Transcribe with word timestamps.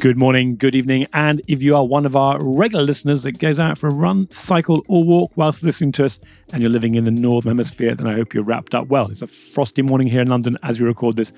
Good 0.00 0.16
morning, 0.16 0.56
good 0.56 0.74
evening, 0.74 1.06
and 1.12 1.42
if 1.46 1.62
you 1.62 1.76
are 1.76 1.84
one 1.84 2.06
of 2.06 2.16
our 2.16 2.42
regular 2.42 2.82
listeners 2.82 3.24
that 3.24 3.32
goes 3.32 3.58
out 3.58 3.76
for 3.76 3.88
a 3.88 3.92
run, 3.92 4.30
cycle, 4.30 4.82
or 4.88 5.04
walk 5.04 5.30
whilst 5.36 5.62
listening 5.62 5.92
to 5.92 6.06
us, 6.06 6.18
and 6.54 6.62
you're 6.62 6.70
living 6.70 6.94
in 6.94 7.04
the 7.04 7.10
Northern 7.10 7.50
Hemisphere, 7.50 7.94
then 7.94 8.06
I 8.06 8.14
hope 8.14 8.32
you're 8.32 8.42
wrapped 8.42 8.74
up 8.74 8.88
well. 8.88 9.10
It's 9.10 9.20
a 9.20 9.26
frosty 9.26 9.82
morning 9.82 10.06
here 10.06 10.22
in 10.22 10.28
London 10.28 10.56
as 10.62 10.80
we 10.80 10.86
record 10.86 11.16
this, 11.16 11.34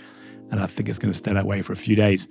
and 0.53 0.61
I 0.61 0.67
think 0.67 0.89
it's 0.89 1.01
going 1.01 1.11
to 1.11 1.19
stay 1.19 1.33
that 1.33 1.45
way 1.45 1.61
for 1.61 1.73
a 1.73 1.77
few 1.77 1.97
days. 1.97 2.29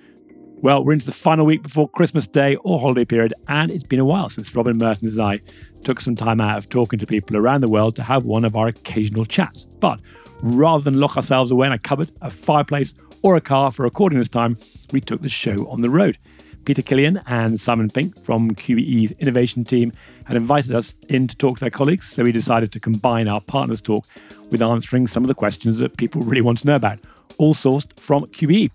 Well, 0.61 0.85
we're 0.85 0.93
into 0.93 1.05
the 1.05 1.11
final 1.11 1.45
week 1.45 1.63
before 1.63 1.89
Christmas 1.89 2.27
Day 2.27 2.55
or 2.63 2.79
holiday 2.79 3.03
period, 3.03 3.33
and 3.49 3.69
it's 3.69 3.83
been 3.83 3.99
a 3.99 4.05
while 4.05 4.29
since 4.29 4.55
Robin 4.55 4.77
Merttens 4.77 5.17
and 5.17 5.27
I 5.27 5.41
took 5.83 5.99
some 5.99 6.15
time 6.15 6.39
out 6.39 6.57
of 6.57 6.69
talking 6.69 6.97
to 6.99 7.05
people 7.05 7.35
around 7.35 7.59
the 7.59 7.67
world 7.67 7.97
to 7.97 8.03
have 8.03 8.23
one 8.23 8.45
of 8.45 8.55
our 8.55 8.69
occasional 8.69 9.25
chats. 9.25 9.65
But 9.81 9.99
rather 10.41 10.81
than 10.81 10.97
lock 11.01 11.17
ourselves 11.17 11.51
away 11.51 11.67
in 11.67 11.73
a 11.73 11.79
cupboard, 11.79 12.09
a 12.21 12.31
fireplace, 12.31 12.93
or 13.21 13.35
a 13.35 13.41
car 13.41 13.71
for 13.71 13.83
recording 13.83 14.19
this 14.19 14.29
time, 14.29 14.57
we 14.91 15.01
took 15.01 15.21
the 15.21 15.29
show 15.29 15.67
on 15.69 15.81
the 15.81 15.89
road. 15.89 16.17
Peter 16.65 16.81
Killian 16.81 17.21
and 17.25 17.59
Simon 17.59 17.89
Pink 17.89 18.23
from 18.23 18.51
QBE's 18.51 19.11
innovation 19.13 19.63
team 19.63 19.91
had 20.25 20.37
invited 20.37 20.73
us 20.75 20.95
in 21.09 21.27
to 21.27 21.35
talk 21.35 21.57
to 21.57 21.61
their 21.61 21.71
colleagues, 21.71 22.07
so 22.07 22.23
we 22.23 22.31
decided 22.31 22.71
to 22.71 22.79
combine 22.79 23.27
our 23.27 23.41
partners' 23.41 23.81
talk 23.81 24.05
with 24.51 24.61
answering 24.61 25.07
some 25.07 25.23
of 25.23 25.27
the 25.27 25.33
questions 25.33 25.77
that 25.79 25.97
people 25.97 26.21
really 26.21 26.41
want 26.41 26.59
to 26.59 26.67
know 26.67 26.75
about, 26.75 26.99
all 27.37 27.53
sourced 27.53 27.87
from 27.99 28.25
QBE. 28.27 28.69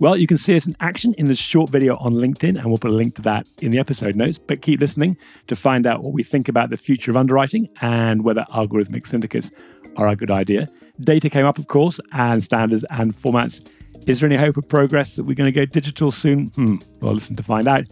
Well, 0.00 0.16
you 0.16 0.26
can 0.26 0.38
see 0.38 0.56
us 0.56 0.66
in 0.66 0.74
action 0.80 1.14
in 1.18 1.26
this 1.28 1.38
short 1.38 1.70
video 1.70 1.96
on 1.98 2.14
LinkedIn, 2.14 2.58
and 2.58 2.64
we'll 2.66 2.78
put 2.78 2.90
a 2.90 2.94
link 2.94 3.14
to 3.16 3.22
that 3.22 3.46
in 3.60 3.70
the 3.70 3.78
episode 3.78 4.16
notes. 4.16 4.38
But 4.38 4.62
keep 4.62 4.80
listening 4.80 5.16
to 5.46 5.54
find 5.54 5.86
out 5.86 6.02
what 6.02 6.14
we 6.14 6.22
think 6.22 6.48
about 6.48 6.70
the 6.70 6.78
future 6.78 7.10
of 7.10 7.18
underwriting 7.18 7.68
and 7.82 8.24
whether 8.24 8.46
algorithmic 8.50 9.06
syndicates 9.06 9.50
are 9.96 10.08
a 10.08 10.16
good 10.16 10.30
idea. 10.30 10.70
Data 11.00 11.28
came 11.28 11.44
up, 11.44 11.58
of 11.58 11.68
course, 11.68 12.00
and 12.12 12.42
standards 12.42 12.84
and 12.88 13.14
formats 13.14 13.60
is 14.06 14.20
there 14.20 14.28
any 14.28 14.36
hope 14.36 14.56
of 14.56 14.68
progress 14.68 15.16
that 15.16 15.24
we're 15.24 15.34
going 15.34 15.52
to 15.52 15.52
go 15.52 15.64
digital 15.64 16.10
soon? 16.10 16.46
Hmm, 16.48 16.76
well, 17.00 17.14
listen 17.14 17.36
to 17.36 17.42
find 17.42 17.68
out. 17.68 17.84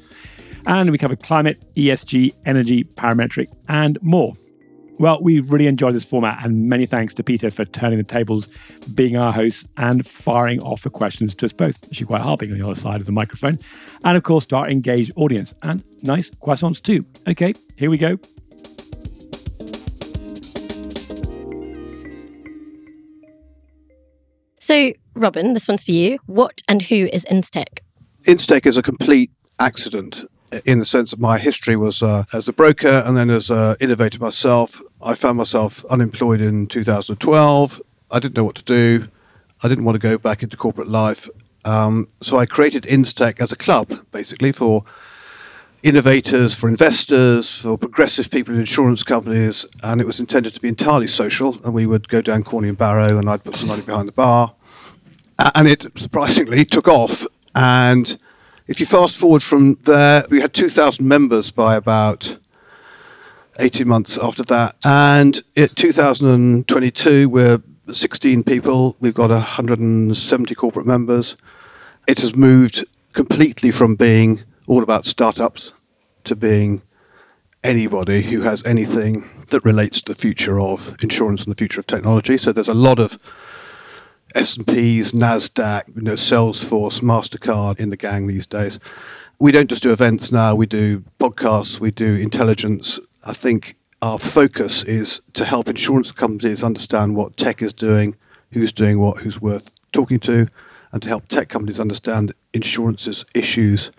And 0.67 0.91
we 0.91 0.99
covered 0.99 1.23
climate, 1.23 1.63
ESG, 1.77 2.35
energy, 2.45 2.85
parametric, 2.85 3.47
and 3.69 3.99
more. 4.03 4.35
Well, 4.99 5.23
we've 5.23 5.51
really 5.53 5.69
enjoyed 5.69 5.95
this 5.95 6.05
format, 6.05 6.45
and 6.45 6.69
many 6.69 6.85
thanks 6.85 7.15
to 7.15 7.23
Peter 7.23 7.53
for 7.53 7.65
turning 7.65 7.99
the 7.99 8.05
tables, 8.05 8.49
being 8.95 9.17
our 9.17 9.33
host, 9.33 9.69
and 9.77 10.05
firing 10.05 10.61
off 10.61 10.83
the 10.83 10.91
questions 10.91 11.37
to 11.37 11.47
us 11.47 11.53
both. 11.53 11.83
Actually, 11.85 12.07
quite 12.07 12.23
harping 12.23 12.51
on 12.51 12.59
the 12.59 12.67
other 12.67 12.79
side 12.79 13.01
of 13.01 13.07
the 13.07 13.13
microphone. 13.13 13.59
And 14.05 14.17
of 14.17 14.25
course, 14.25 14.45
to 14.47 14.57
our 14.57 14.69
engaged 14.69 15.13
audience, 15.15 15.55
and 15.63 15.85
nice 16.03 16.31
croissants 16.31 16.83
too. 16.83 17.07
Okay, 17.29 17.55
here 17.77 17.91
we 17.91 17.99
go. 17.99 18.19
So, 24.69 24.93
Robin, 25.15 25.55
this 25.55 25.67
one's 25.67 25.83
for 25.83 25.93
you. 25.93 26.19
What 26.27 26.61
and 26.69 26.83
who 26.83 27.09
is 27.11 27.25
Instech? 27.31 27.79
Instech 28.25 28.67
is 28.67 28.77
a 28.77 28.83
complete 28.83 29.31
accident 29.59 30.27
in 30.67 30.79
the 30.79 30.85
sense 30.85 31.11
that 31.11 31.19
my 31.19 31.39
history 31.39 31.75
was 31.75 32.03
uh, 32.03 32.25
as 32.35 32.49
a 32.49 32.53
broker 32.53 33.03
and 33.07 33.17
then 33.17 33.31
as 33.31 33.49
an 33.49 33.77
innovator 33.81 34.19
myself. 34.19 34.83
I 35.01 35.15
found 35.15 35.39
myself 35.39 35.87
unemployed 35.87 36.43
in 36.43 36.67
2012. 36.67 37.81
I 38.11 38.19
didn't 38.19 38.37
know 38.37 38.45
what 38.45 38.57
to 38.57 38.63
do. 38.63 39.09
I 39.65 39.69
didn't 39.69 39.85
want 39.85 39.95
to 39.95 40.07
go 40.07 40.19
back 40.19 40.43
into 40.43 40.59
corporate 40.59 40.89
life. 40.89 41.31
Um, 41.65 42.07
so 42.21 42.39
I 42.39 42.45
created 42.45 42.83
Instech 42.83 43.41
as 43.41 43.51
a 43.51 43.57
club, 43.57 44.05
basically, 44.13 44.53
for 44.53 44.85
innovators, 45.83 46.55
for 46.55 46.69
investors, 46.69 47.63
for 47.63 47.79
progressive 47.79 48.31
people 48.31 48.53
in 48.53 48.61
insurance 48.61 49.03
companies, 49.03 49.65
and 49.83 50.03
it 50.03 50.07
was 50.07 50.21
intended 50.21 50.53
to 50.53 50.61
be 50.61 50.69
entirely 50.69 51.07
social. 51.07 51.59
And 51.65 51.73
we 51.73 51.87
would 51.87 52.11
go 52.11 52.21
down 52.21 52.45
Corney 52.45 52.69
and 52.69 52.77
Barrow, 52.77 53.17
and 53.17 53.31
I'd 53.31 53.45
put 53.45 53.57
some 53.57 53.69
money 53.69 53.81
behind 53.81 54.09
the 54.09 54.13
bar 54.13 54.55
and 55.39 55.69
it 55.69 55.87
surprisingly 55.97 56.65
took 56.65 56.89
off. 56.89 57.27
And 57.55 58.17
if 58.67 58.81
you 58.81 58.87
fast 58.87 59.19
forward 59.19 59.43
from 59.43 59.79
there, 59.85 60.25
we 60.31 60.41
had 60.41 60.55
2,000 60.55 61.07
members 61.07 61.51
by 61.51 61.77
about 61.77 62.39
18 63.59 63.87
months 63.89 64.19
after 64.19 64.43
that. 64.45 64.77
And 64.85 65.43
in 65.57 65.69
2022, 65.69 67.29
we're 67.29 67.63
16 67.93 68.43
people. 68.45 68.97
We've 69.01 69.15
got 69.15 69.31
170 69.31 70.55
corporate 70.55 70.87
members. 70.87 71.37
It 72.07 72.21
has 72.21 72.37
moved 72.37 72.85
completely 73.13 73.71
from 73.71 73.97
being 73.97 74.43
all 74.67 74.83
about 74.83 75.07
startups 75.07 75.73
to 76.25 76.37
being 76.37 76.83
anybody 77.65 78.23
who 78.23 78.43
has 78.43 78.65
anything 78.65 79.29
that 79.49 79.65
relates 79.65 80.03
to 80.03 80.13
the 80.13 80.21
future 80.21 80.61
of 80.61 80.95
insurance 81.03 81.43
and 81.43 81.51
the 81.51 81.59
future 81.59 81.81
of 81.81 81.87
technology. 81.87 82.37
So 82.39 82.53
there's 82.53 82.69
a 82.69 82.75
lot 82.75 82.99
of 82.99 83.19
S&Ps, 84.39 85.11
Nasdaq, 85.11 85.97
you 85.97 86.03
know, 86.03 86.13
Salesforce, 86.13 87.01
Mastercard 87.01 87.81
in 87.81 87.91
the 87.91 87.97
gang 87.97 88.29
these 88.29 88.47
days. 88.47 88.79
We 89.41 89.51
don't 89.51 89.69
just 89.69 89.83
do 89.83 89.91
events 89.93 90.31
now. 90.31 90.55
We 90.55 90.67
do 90.67 91.03
podcasts. 91.19 91.81
We 91.81 91.91
do 91.91 92.15
intelligence. 92.15 93.01
I 93.25 93.33
think 93.33 93.75
our 94.01 94.17
focus 94.17 94.85
is 94.85 95.21
to 95.33 95.45
help 95.45 95.69
insurance 95.69 96.13
companies 96.13 96.63
understand 96.63 97.17
what 97.17 97.37
tech 97.37 97.63
is 97.63 97.73
doing, 97.73 98.15
who's 98.53 98.71
doing 98.71 99.01
what, 99.01 99.17
who's 99.19 99.41
worth 99.41 99.75
talking 99.91 100.21
to, 100.21 100.47
and 100.93 101.03
to 101.03 101.09
help 101.09 101.27
tech 101.27 101.49
companies 101.49 101.81
understand 101.81 102.33
insurance's 102.53 103.25
issues, 103.35 103.91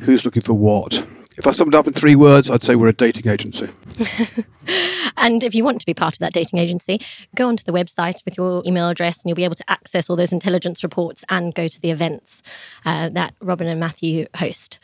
who's 0.00 0.24
looking 0.24 0.42
for 0.42 0.54
what, 0.54 1.06
if 1.36 1.46
I 1.46 1.52
summed 1.52 1.74
up 1.74 1.86
in 1.86 1.92
three 1.92 2.16
words, 2.16 2.50
I'd 2.50 2.62
say 2.62 2.74
we're 2.74 2.88
a 2.88 2.92
dating 2.92 3.28
agency. 3.28 3.68
and 5.16 5.44
if 5.44 5.54
you 5.54 5.64
want 5.64 5.80
to 5.80 5.86
be 5.86 5.94
part 5.94 6.14
of 6.14 6.18
that 6.18 6.32
dating 6.32 6.58
agency, 6.58 7.00
go 7.36 7.48
onto 7.48 7.64
the 7.64 7.72
website 7.72 8.24
with 8.24 8.36
your 8.36 8.62
email 8.66 8.88
address 8.88 9.22
and 9.22 9.28
you'll 9.28 9.36
be 9.36 9.44
able 9.44 9.54
to 9.54 9.70
access 9.70 10.10
all 10.10 10.16
those 10.16 10.32
intelligence 10.32 10.82
reports 10.82 11.24
and 11.28 11.54
go 11.54 11.68
to 11.68 11.80
the 11.80 11.90
events 11.90 12.42
uh, 12.84 13.08
that 13.10 13.34
Robin 13.40 13.68
and 13.68 13.78
Matthew 13.78 14.26
host. 14.36 14.78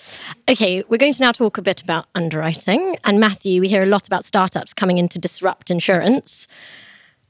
Okay, 0.48 0.84
we're 0.88 0.98
going 0.98 1.12
to 1.12 1.22
now 1.22 1.32
talk 1.32 1.58
a 1.58 1.62
bit 1.62 1.82
about 1.82 2.06
underwriting. 2.14 2.96
And 3.04 3.18
Matthew, 3.18 3.60
we 3.60 3.68
hear 3.68 3.82
a 3.82 3.86
lot 3.86 4.06
about 4.06 4.24
startups 4.24 4.72
coming 4.72 4.98
in 4.98 5.08
to 5.10 5.18
disrupt 5.18 5.70
insurance. 5.70 6.46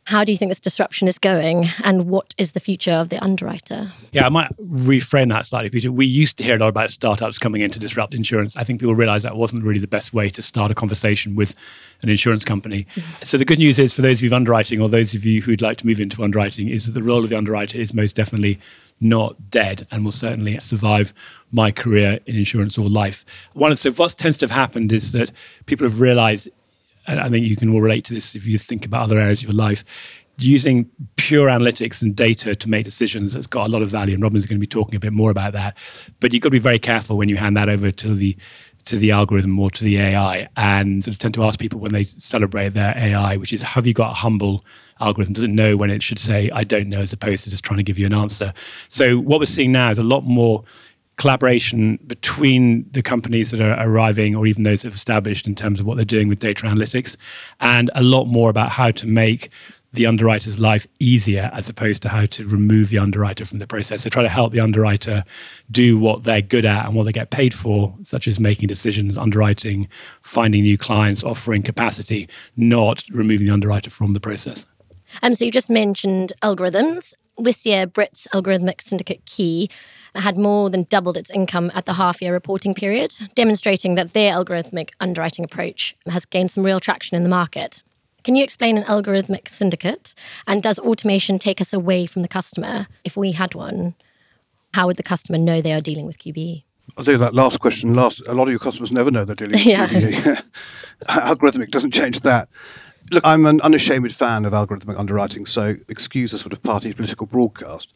How 0.06 0.22
do 0.22 0.30
you 0.30 0.38
think 0.38 0.50
this 0.50 0.60
disruption 0.60 1.08
is 1.08 1.18
going, 1.18 1.68
and 1.82 2.06
what 2.06 2.32
is 2.38 2.52
the 2.52 2.60
future 2.60 2.92
of 2.92 3.08
the 3.08 3.18
underwriter? 3.24 3.90
Yeah, 4.12 4.26
I 4.26 4.28
might 4.28 4.56
reframe 4.56 5.30
that 5.30 5.46
slightly, 5.46 5.68
Peter. 5.68 5.90
We 5.90 6.06
used 6.06 6.38
to 6.38 6.44
hear 6.44 6.54
a 6.54 6.58
lot 6.58 6.68
about 6.68 6.92
startups 6.92 7.40
coming 7.40 7.60
in 7.60 7.72
to 7.72 7.80
disrupt 7.80 8.14
insurance. 8.14 8.56
I 8.56 8.62
think 8.62 8.78
people 8.78 8.94
realized 8.94 9.24
that 9.24 9.36
wasn't 9.36 9.64
really 9.64 9.80
the 9.80 9.88
best 9.88 10.14
way 10.14 10.30
to 10.30 10.40
start 10.42 10.70
a 10.70 10.76
conversation 10.76 11.34
with 11.34 11.56
an 12.02 12.08
insurance 12.08 12.44
company. 12.44 12.86
Mm-hmm. 12.94 13.24
So 13.24 13.36
the 13.36 13.44
good 13.44 13.58
news 13.58 13.80
is 13.80 13.92
for 13.92 14.02
those 14.02 14.20
of 14.20 14.24
you 14.24 14.32
underwriting, 14.32 14.80
or 14.80 14.88
those 14.88 15.12
of 15.12 15.24
you 15.24 15.42
who'd 15.42 15.60
like 15.60 15.78
to 15.78 15.86
move 15.86 15.98
into 15.98 16.22
underwriting, 16.22 16.68
is 16.68 16.86
that 16.86 16.92
the 16.92 17.02
role 17.02 17.24
of 17.24 17.30
the 17.30 17.36
underwriter 17.36 17.76
is 17.76 17.92
most 17.92 18.14
definitely 18.14 18.60
not 19.00 19.50
dead 19.50 19.88
and 19.90 20.04
will 20.04 20.12
certainly 20.12 20.56
survive 20.60 21.12
my 21.50 21.72
career 21.72 22.20
in 22.26 22.36
insurance 22.36 22.78
or 22.78 22.88
life. 22.88 23.24
One 23.54 23.72
of 23.72 23.78
so 23.80 23.90
what 23.90 24.16
tends 24.16 24.36
to 24.38 24.46
have 24.46 24.52
happened 24.52 24.92
is 24.92 25.10
that 25.12 25.32
people 25.66 25.84
have 25.84 26.00
realized 26.00 26.48
I 27.06 27.28
think 27.28 27.46
you 27.46 27.56
can 27.56 27.70
all 27.70 27.80
relate 27.80 28.04
to 28.06 28.14
this 28.14 28.34
if 28.34 28.46
you 28.46 28.58
think 28.58 28.84
about 28.84 29.02
other 29.02 29.18
areas 29.18 29.42
of 29.42 29.48
your 29.48 29.56
life. 29.56 29.84
Using 30.38 30.90
pure 31.16 31.48
analytics 31.48 32.02
and 32.02 32.14
data 32.14 32.54
to 32.54 32.68
make 32.68 32.84
decisions 32.84 33.32
has 33.32 33.46
got 33.46 33.68
a 33.68 33.70
lot 33.70 33.80
of 33.80 33.88
value, 33.88 34.14
and 34.14 34.22
Robin's 34.22 34.44
going 34.44 34.58
to 34.58 34.60
be 34.60 34.66
talking 34.66 34.94
a 34.94 35.00
bit 35.00 35.14
more 35.14 35.30
about 35.30 35.54
that. 35.54 35.76
But 36.20 36.34
you've 36.34 36.42
got 36.42 36.48
to 36.48 36.50
be 36.50 36.58
very 36.58 36.78
careful 36.78 37.16
when 37.16 37.30
you 37.30 37.36
hand 37.36 37.56
that 37.56 37.70
over 37.70 37.90
to 37.90 38.14
the 38.14 38.36
to 38.84 38.98
the 38.98 39.10
algorithm 39.10 39.58
or 39.58 39.70
to 39.70 39.82
the 39.82 39.98
AI, 39.98 40.48
and 40.56 41.02
sort 41.02 41.14
of 41.14 41.18
tend 41.18 41.34
to 41.34 41.42
ask 41.42 41.58
people 41.58 41.80
when 41.80 41.92
they 41.92 42.04
celebrate 42.04 42.74
their 42.74 42.96
AI, 42.96 43.36
which 43.36 43.52
is, 43.52 43.60
have 43.62 43.84
you 43.86 43.92
got 43.92 44.12
a 44.12 44.14
humble 44.14 44.64
algorithm? 45.00 45.34
Does 45.34 45.42
it 45.42 45.50
know 45.50 45.76
when 45.76 45.90
it 45.90 46.02
should 46.02 46.18
say 46.18 46.50
I 46.50 46.64
don't 46.64 46.88
know, 46.88 47.00
as 47.00 47.12
opposed 47.12 47.44
to 47.44 47.50
just 47.50 47.64
trying 47.64 47.78
to 47.78 47.82
give 47.82 47.98
you 47.98 48.06
an 48.06 48.14
answer? 48.14 48.52
So 48.88 49.18
what 49.18 49.40
we're 49.40 49.46
seeing 49.46 49.72
now 49.72 49.90
is 49.90 49.98
a 49.98 50.04
lot 50.04 50.22
more 50.22 50.62
collaboration 51.16 51.98
between 52.06 52.86
the 52.92 53.02
companies 53.02 53.50
that 53.50 53.60
are 53.60 53.88
arriving 53.88 54.36
or 54.36 54.46
even 54.46 54.62
those 54.62 54.82
that 54.82 54.88
have 54.88 54.96
established 54.96 55.46
in 55.46 55.54
terms 55.54 55.80
of 55.80 55.86
what 55.86 55.96
they're 55.96 56.04
doing 56.04 56.28
with 56.28 56.38
data 56.38 56.66
analytics 56.66 57.16
and 57.60 57.90
a 57.94 58.02
lot 58.02 58.26
more 58.26 58.50
about 58.50 58.70
how 58.70 58.90
to 58.90 59.06
make 59.06 59.50
the 59.92 60.06
underwriter's 60.06 60.58
life 60.58 60.86
easier 61.00 61.50
as 61.54 61.68
opposed 61.68 62.02
to 62.02 62.08
how 62.08 62.26
to 62.26 62.46
remove 62.46 62.90
the 62.90 62.98
underwriter 62.98 63.44
from 63.44 63.58
the 63.58 63.66
process. 63.66 64.02
So 64.02 64.10
try 64.10 64.22
to 64.22 64.28
help 64.28 64.52
the 64.52 64.60
underwriter 64.60 65.24
do 65.70 65.98
what 65.98 66.24
they're 66.24 66.42
good 66.42 66.66
at 66.66 66.84
and 66.84 66.94
what 66.94 67.04
they 67.04 67.12
get 67.12 67.30
paid 67.30 67.54
for, 67.54 67.94
such 68.02 68.28
as 68.28 68.38
making 68.38 68.68
decisions, 68.68 69.16
underwriting, 69.16 69.88
finding 70.20 70.62
new 70.62 70.76
clients, 70.76 71.24
offering 71.24 71.62
capacity, 71.62 72.28
not 72.56 73.04
removing 73.10 73.46
the 73.46 73.52
underwriter 73.52 73.88
from 73.88 74.12
the 74.12 74.20
process. 74.20 74.66
Um, 75.22 75.34
so 75.34 75.44
you 75.46 75.50
just 75.50 75.70
mentioned 75.70 76.32
algorithms. 76.42 77.14
This 77.38 77.66
year, 77.66 77.86
Brit's 77.86 78.26
algorithmic 78.32 78.80
syndicate 78.80 79.24
Ki 79.26 79.68
had 80.14 80.38
more 80.38 80.70
than 80.70 80.84
doubled 80.84 81.16
its 81.16 81.30
income 81.30 81.70
at 81.74 81.84
the 81.84 81.94
half 81.94 82.22
year 82.22 82.32
reporting 82.32 82.74
period, 82.74 83.14
demonstrating 83.34 83.94
that 83.96 84.14
their 84.14 84.32
algorithmic 84.32 84.90
underwriting 85.00 85.44
approach 85.44 85.94
has 86.06 86.24
gained 86.24 86.50
some 86.50 86.64
real 86.64 86.80
traction 86.80 87.16
in 87.16 87.22
the 87.22 87.28
market. 87.28 87.82
Can 88.24 88.34
you 88.34 88.42
explain 88.42 88.76
an 88.76 88.84
algorithmic 88.84 89.48
syndicate? 89.48 90.14
And 90.46 90.62
does 90.62 90.78
automation 90.78 91.38
take 91.38 91.60
us 91.60 91.72
away 91.72 92.06
from 92.06 92.22
the 92.22 92.28
customer? 92.28 92.88
If 93.04 93.16
we 93.16 93.32
had 93.32 93.54
one, 93.54 93.94
how 94.74 94.86
would 94.86 94.96
the 94.96 95.02
customer 95.02 95.38
know 95.38 95.60
they 95.60 95.72
are 95.72 95.80
dealing 95.80 96.06
with 96.06 96.18
QBE? 96.18 96.64
I'll 96.96 97.04
do 97.04 97.18
that 97.18 97.34
last 97.34 97.60
question 97.60 97.94
last. 97.94 98.26
A 98.26 98.34
lot 98.34 98.44
of 98.44 98.50
your 98.50 98.58
customers 98.58 98.92
never 98.92 99.10
know 99.10 99.24
they're 99.24 99.34
dealing 99.34 99.52
with 99.52 99.66
yeah. 99.66 99.86
QBE. 99.86 100.50
algorithmic 101.08 101.68
doesn't 101.68 101.92
change 101.92 102.20
that. 102.20 102.48
Look, 103.10 103.24
I'm 103.24 103.46
an 103.46 103.60
unashamed 103.60 104.12
fan 104.12 104.44
of 104.44 104.52
algorithmic 104.52 104.98
underwriting, 104.98 105.46
so 105.46 105.76
excuse 105.88 106.32
a 106.32 106.38
sort 106.38 106.52
of 106.52 106.62
party 106.62 106.92
political 106.92 107.26
broadcast 107.26 107.92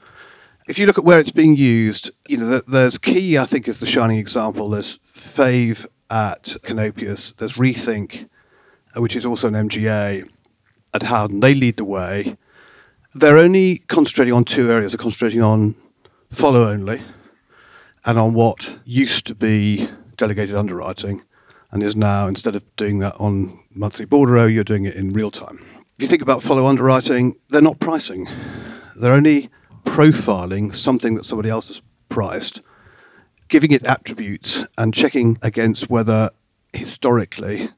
if 0.70 0.78
you 0.78 0.86
look 0.86 0.98
at 0.98 1.04
where 1.04 1.18
it's 1.18 1.32
being 1.32 1.56
used, 1.56 2.12
you 2.28 2.36
know, 2.36 2.60
there's 2.60 2.96
Ki, 2.96 3.36
I 3.36 3.44
think, 3.44 3.66
is 3.66 3.80
the 3.80 3.86
shining 3.86 4.18
example. 4.18 4.70
There's 4.70 5.00
Fave 5.12 5.84
at 6.08 6.56
Canopius. 6.62 7.36
There's 7.36 7.54
Rethink, 7.54 8.28
uh, 8.96 9.00
which 9.00 9.16
is 9.16 9.26
also 9.26 9.48
an 9.48 9.54
MGA 9.54 10.28
at 10.94 11.02
Howden. 11.02 11.40
They 11.40 11.54
lead 11.54 11.76
the 11.76 11.84
way. 11.84 12.36
They're 13.14 13.36
only 13.36 13.78
concentrating 13.88 14.32
on 14.32 14.44
two 14.44 14.70
areas. 14.70 14.92
They're 14.92 14.98
concentrating 14.98 15.42
on 15.42 15.74
follow 16.30 16.68
only 16.68 17.02
and 18.04 18.16
on 18.16 18.34
what 18.34 18.78
used 18.84 19.26
to 19.26 19.34
be 19.34 19.90
delegated 20.16 20.54
underwriting 20.54 21.22
and 21.70 21.82
is 21.82 21.96
now, 21.96 22.26
instead 22.26 22.56
of 22.56 22.64
doing 22.76 22.98
that 23.00 23.14
on 23.20 23.58
monthly 23.70 24.06
bordereau, 24.06 24.52
you're 24.52 24.64
doing 24.64 24.84
it 24.84 24.94
in 24.94 25.12
real 25.12 25.30
time. 25.30 25.64
If 25.96 26.02
you 26.02 26.08
think 26.08 26.22
about 26.22 26.42
follow 26.42 26.66
underwriting, 26.66 27.36
they're 27.50 27.60
not 27.60 27.78
pricing. 27.78 28.28
They're 28.96 29.12
only 29.12 29.50
profiling 29.84 30.74
something 30.74 31.14
that 31.14 31.26
somebody 31.26 31.50
else 31.50 31.68
has 31.68 31.82
priced, 32.08 32.60
giving 33.48 33.72
it 33.72 33.84
attributes 33.84 34.64
and 34.76 34.94
checking 34.94 35.38
against 35.42 35.90
whether 35.90 36.30
historically 36.72 37.70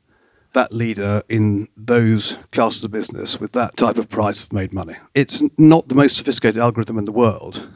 that 0.53 0.73
leader 0.73 1.23
in 1.29 1.69
those 1.77 2.37
classes 2.51 2.85
of 2.85 2.91
business 2.91 3.41
with 3.41 3.53
that 3.53 3.77
type 3.77 3.97
of 3.97 4.09
price 4.09 4.41
have 4.41 4.53
made 4.53 4.75
money. 4.75 4.95
It's 5.15 5.43
not 5.57 5.89
the 5.89 5.95
most 5.95 6.17
sophisticated 6.17 6.61
algorithm 6.61 6.99
in 6.99 7.05
the 7.05 7.13
world. 7.13 7.69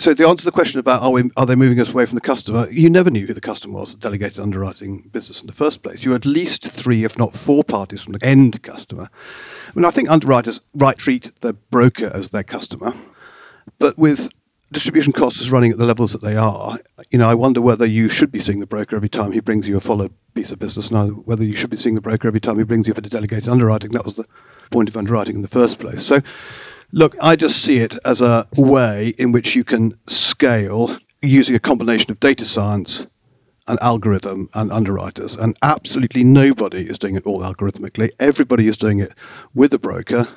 So 0.00 0.14
to 0.14 0.28
answer 0.28 0.46
the 0.46 0.50
question 0.50 0.80
about 0.80 1.02
are, 1.02 1.10
we, 1.10 1.30
are 1.36 1.44
they 1.44 1.54
moving 1.54 1.78
us 1.78 1.90
away 1.90 2.06
from 2.06 2.14
the 2.14 2.22
customer, 2.22 2.70
you 2.70 2.88
never 2.88 3.10
knew 3.10 3.26
who 3.26 3.34
the 3.34 3.40
customer 3.42 3.80
was, 3.80 3.92
the 3.92 4.00
delegated 4.00 4.38
underwriting 4.38 5.10
business 5.12 5.42
in 5.42 5.46
the 5.46 5.52
first 5.52 5.82
place. 5.82 6.04
You 6.04 6.12
had 6.12 6.22
at 6.22 6.32
least 6.32 6.62
three, 6.72 7.04
if 7.04 7.18
not 7.18 7.34
four 7.34 7.62
parties 7.62 8.00
from 8.00 8.14
the 8.14 8.24
end 8.24 8.62
customer. 8.62 9.10
I 9.12 9.72
mean, 9.74 9.84
I 9.84 9.90
think 9.90 10.08
underwriters 10.08 10.62
right 10.72 10.96
treat 10.96 11.38
the 11.42 11.52
broker 11.52 12.10
as 12.14 12.30
their 12.30 12.42
customer, 12.42 12.94
but 13.78 13.98
with 13.98 14.30
distribution 14.72 15.12
costs 15.12 15.50
running 15.50 15.72
at 15.72 15.76
the 15.76 15.84
levels 15.84 16.12
that 16.12 16.22
they 16.22 16.34
are, 16.34 16.78
you 17.10 17.18
know, 17.18 17.28
I 17.28 17.34
wonder 17.34 17.60
whether 17.60 17.84
you 17.84 18.08
should 18.08 18.32
be 18.32 18.40
seeing 18.40 18.60
the 18.60 18.66
broker 18.66 18.96
every 18.96 19.10
time 19.10 19.32
he 19.32 19.40
brings 19.40 19.68
you 19.68 19.76
a 19.76 19.80
follow 19.80 20.08
piece 20.32 20.50
of 20.50 20.58
business, 20.58 20.90
and 20.90 21.26
whether 21.26 21.44
you 21.44 21.52
should 21.52 21.68
be 21.68 21.76
seeing 21.76 21.94
the 21.94 22.00
broker 22.00 22.26
every 22.26 22.40
time 22.40 22.56
he 22.56 22.64
brings 22.64 22.86
you 22.86 22.94
a 22.94 22.96
of 22.96 23.10
delegated 23.10 23.50
underwriting. 23.50 23.90
That 23.90 24.06
was 24.06 24.16
the 24.16 24.24
point 24.70 24.88
of 24.88 24.96
underwriting 24.96 25.36
in 25.36 25.42
the 25.42 25.48
first 25.48 25.78
place. 25.78 26.06
So, 26.06 26.22
look, 26.92 27.16
I 27.20 27.36
just 27.36 27.62
see 27.62 27.78
it 27.78 27.96
as 28.04 28.20
a 28.20 28.46
way 28.56 29.14
in 29.18 29.32
which 29.32 29.54
you 29.54 29.64
can 29.64 29.98
scale 30.06 30.96
using 31.22 31.54
a 31.54 31.60
combination 31.60 32.10
of 32.10 32.20
data 32.20 32.44
science 32.44 33.06
and 33.66 33.78
algorithm 33.80 34.48
and 34.54 34.72
underwriters. 34.72 35.36
And 35.36 35.56
absolutely 35.62 36.24
nobody 36.24 36.88
is 36.88 36.98
doing 36.98 37.14
it 37.14 37.26
all 37.26 37.40
algorithmically. 37.40 38.10
Everybody 38.18 38.66
is 38.66 38.76
doing 38.76 39.00
it 39.00 39.12
with 39.54 39.72
a 39.72 39.78
broker. 39.78 40.28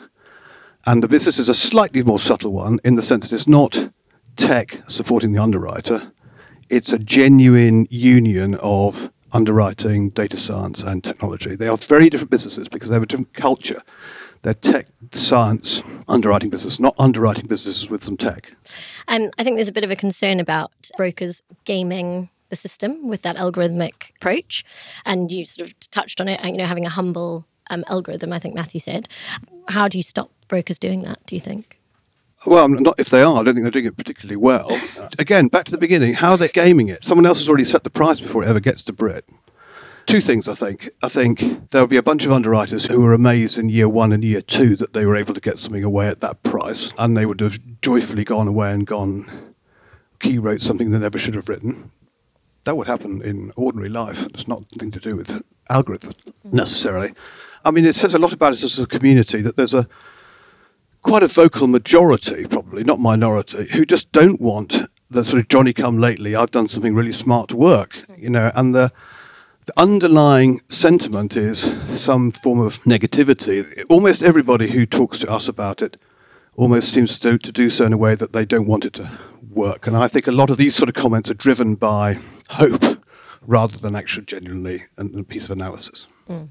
And 0.85 1.01
the 1.01 1.07
business 1.07 1.39
is 1.39 1.49
a 1.49 1.53
slightly 1.53 2.03
more 2.03 2.19
subtle 2.19 2.51
one 2.51 2.79
in 2.83 2.95
the 2.95 3.03
sense 3.03 3.29
that 3.29 3.35
it's 3.35 3.47
not 3.47 3.89
tech 4.35 4.81
supporting 4.87 5.31
the 5.31 5.41
underwriter. 5.41 6.11
It's 6.69 6.91
a 6.91 6.99
genuine 6.99 7.87
union 7.89 8.55
of 8.55 9.09
underwriting, 9.31 10.09
data 10.09 10.37
science, 10.37 10.83
and 10.83 11.03
technology. 11.03 11.55
They 11.55 11.67
are 11.67 11.77
very 11.77 12.09
different 12.09 12.31
businesses 12.31 12.67
because 12.67 12.89
they 12.89 12.95
have 12.95 13.03
a 13.03 13.07
different 13.07 13.33
culture. 13.33 13.81
They're 14.43 14.53
tech, 14.53 14.87
science, 15.13 15.83
underwriting 16.07 16.49
business, 16.49 16.79
not 16.79 16.95
underwriting 16.99 17.47
businesses 17.47 17.89
with 17.89 18.03
some 18.03 18.17
tech. 18.17 18.53
And 19.07 19.33
I 19.37 19.43
think 19.43 19.57
there's 19.57 19.69
a 19.69 19.73
bit 19.73 19.85
of 19.85 19.91
a 19.91 19.95
concern 19.95 20.39
about 20.39 20.71
brokers 20.97 21.41
gaming 21.65 22.29
the 22.49 22.55
system 22.57 23.07
with 23.07 23.21
that 23.23 23.37
algorithmic 23.37 24.11
approach. 24.17 24.65
And 25.05 25.31
you 25.31 25.45
sort 25.45 25.69
of 25.69 25.79
touched 25.91 26.19
on 26.19 26.27
it, 26.27 26.43
you 26.43 26.57
know, 26.57 26.65
having 26.65 26.85
a 26.85 26.89
humble 26.89 27.45
um, 27.69 27.85
algorithm, 27.87 28.33
I 28.33 28.39
think 28.39 28.53
Matthew 28.53 28.81
said. 28.81 29.07
How 29.69 29.87
do 29.87 29.97
you 29.97 30.03
stop 30.03 30.29
brokers 30.49 30.77
doing 30.77 31.03
that, 31.03 31.25
do 31.25 31.35
you 31.35 31.41
think? 31.41 31.79
Well, 32.45 32.67
not 32.67 32.99
if 32.99 33.09
they 33.09 33.21
are. 33.21 33.39
I 33.39 33.43
don't 33.43 33.53
think 33.53 33.63
they're 33.63 33.71
doing 33.71 33.85
it 33.85 33.95
particularly 33.95 34.35
well. 34.35 34.77
Again, 35.17 35.47
back 35.47 35.63
to 35.65 35.71
the 35.71 35.77
beginning. 35.77 36.15
How 36.15 36.31
are 36.31 36.37
they 36.37 36.49
gaming 36.49 36.89
it? 36.89 37.05
Someone 37.05 37.25
else 37.25 37.39
has 37.39 37.47
already 37.47 37.63
set 37.63 37.83
the 37.83 37.89
price 37.89 38.19
before 38.19 38.43
it 38.43 38.49
ever 38.49 38.59
gets 38.59 38.83
to 38.83 38.93
Brit. 38.93 39.25
Two 40.05 40.21
things, 40.21 40.47
I 40.47 40.53
think. 40.53 40.89
I 41.01 41.09
think 41.09 41.69
there'll 41.71 41.87
be 41.87 41.97
a 41.97 42.03
bunch 42.03 42.25
of 42.25 42.31
underwriters 42.31 42.85
who 42.85 42.99
were 43.01 43.13
amazed 43.13 43.57
in 43.57 43.69
year 43.69 43.87
one 43.87 44.11
and 44.11 44.23
year 44.23 44.41
two 44.41 44.75
that 44.75 44.93
they 44.93 45.05
were 45.05 45.15
able 45.15 45.33
to 45.33 45.41
get 45.41 45.59
something 45.59 45.83
away 45.83 46.07
at 46.07 46.19
that 46.19 46.43
price, 46.43 46.91
and 46.97 47.15
they 47.15 47.25
would 47.25 47.39
have 47.39 47.57
joyfully 47.81 48.23
gone 48.23 48.47
away 48.47 48.71
and 48.71 48.85
gone, 48.85 49.29
Ki 50.19 50.37
wrote 50.37 50.61
something 50.61 50.91
they 50.91 50.99
never 50.99 51.17
should 51.17 51.35
have 51.35 51.49
written. 51.49 51.91
That 52.65 52.77
would 52.77 52.87
happen 52.87 53.21
in 53.21 53.51
ordinary 53.55 53.89
life. 53.89 54.25
It's 54.27 54.47
not 54.47 54.63
nothing 54.73 54.91
to 54.91 54.99
do 54.99 55.17
with 55.17 55.43
algorithms 55.69 56.31
mm. 56.45 56.53
necessarily. 56.53 57.13
I 57.65 57.71
mean, 57.71 57.85
it 57.85 57.95
says 57.95 58.13
a 58.13 58.19
lot 58.19 58.33
about 58.33 58.53
us 58.53 58.63
as 58.63 58.79
a 58.79 58.85
community 58.85 59.41
that 59.41 59.55
there's 59.55 59.73
a 59.73 59.87
quite 61.01 61.23
a 61.23 61.27
vocal 61.27 61.67
majority, 61.67 62.45
probably 62.45 62.83
not 62.83 62.99
minority, 62.99 63.67
who 63.71 63.85
just 63.85 64.11
don't 64.11 64.39
want 64.39 64.85
the 65.09 65.23
sort 65.23 65.39
of 65.41 65.47
Johnny 65.47 65.73
come 65.73 65.97
lately. 65.97 66.35
I've 66.35 66.51
done 66.51 66.67
something 66.67 66.95
really 66.95 67.13
smart 67.13 67.49
to 67.49 67.55
work, 67.55 67.91
mm. 67.91 68.19
you 68.19 68.29
know, 68.29 68.51
and 68.55 68.75
the 68.75 68.91
the 69.65 69.73
underlying 69.77 70.61
sentiment 70.67 71.35
is 71.35 71.71
some 71.99 72.31
form 72.31 72.59
of 72.59 72.81
negativity. 72.83 73.83
Almost 73.89 74.23
everybody 74.23 74.69
who 74.69 74.85
talks 74.85 75.19
to 75.19 75.31
us 75.31 75.47
about 75.47 75.81
it 75.81 75.97
almost 76.55 76.91
seems 76.91 77.19
to, 77.19 77.37
to 77.37 77.51
do 77.51 77.69
so 77.69 77.85
in 77.85 77.93
a 77.93 77.97
way 77.97 78.15
that 78.15 78.33
they 78.33 78.45
don't 78.45 78.67
want 78.67 78.85
it 78.85 78.93
to 78.93 79.09
work. 79.49 79.87
And 79.87 79.95
I 79.95 80.07
think 80.07 80.27
a 80.27 80.31
lot 80.31 80.49
of 80.49 80.57
these 80.57 80.75
sort 80.75 80.89
of 80.89 80.95
comments 80.95 81.29
are 81.29 81.35
driven 81.35 81.75
by 81.75 82.19
hope 82.49 82.83
rather 83.45 83.77
than 83.77 83.95
actually 83.95 84.25
genuinely 84.25 84.83
a 84.97 85.05
piece 85.23 85.45
of 85.45 85.51
analysis. 85.51 86.07
Mm. 86.29 86.49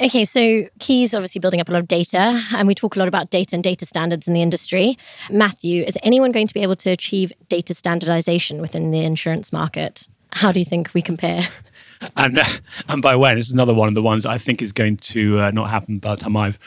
Okay, 0.00 0.24
so 0.24 0.64
Ki's 0.78 1.14
obviously 1.14 1.40
building 1.40 1.60
up 1.60 1.68
a 1.68 1.72
lot 1.72 1.80
of 1.80 1.88
data, 1.88 2.40
and 2.54 2.68
we 2.68 2.74
talk 2.74 2.96
a 2.96 2.98
lot 2.98 3.08
about 3.08 3.30
data 3.30 3.54
and 3.54 3.62
data 3.62 3.84
standards 3.84 4.28
in 4.28 4.34
the 4.34 4.42
industry. 4.42 4.96
Matthew, 5.30 5.82
is 5.84 5.98
anyone 6.02 6.32
going 6.32 6.46
to 6.46 6.54
be 6.54 6.62
able 6.62 6.76
to 6.76 6.90
achieve 6.90 7.32
data 7.48 7.74
standardization 7.74 8.60
within 8.60 8.90
the 8.90 9.00
insurance 9.00 9.52
market? 9.52 10.08
How 10.32 10.52
do 10.52 10.60
you 10.60 10.64
think 10.64 10.94
we 10.94 11.02
compare? 11.02 11.46
And, 12.16 12.40
and 12.88 13.02
by 13.02 13.16
when, 13.16 13.38
is 13.38 13.52
another 13.52 13.74
one 13.74 13.88
of 13.88 13.94
the 13.94 14.02
ones 14.02 14.26
I 14.26 14.38
think 14.38 14.62
is 14.62 14.72
going 14.72 14.98
to 14.98 15.40
uh, 15.40 15.50
not 15.50 15.70
happen 15.70 15.98
by 15.98 16.14
the 16.14 16.20
time 16.20 16.36
I've 16.36 16.58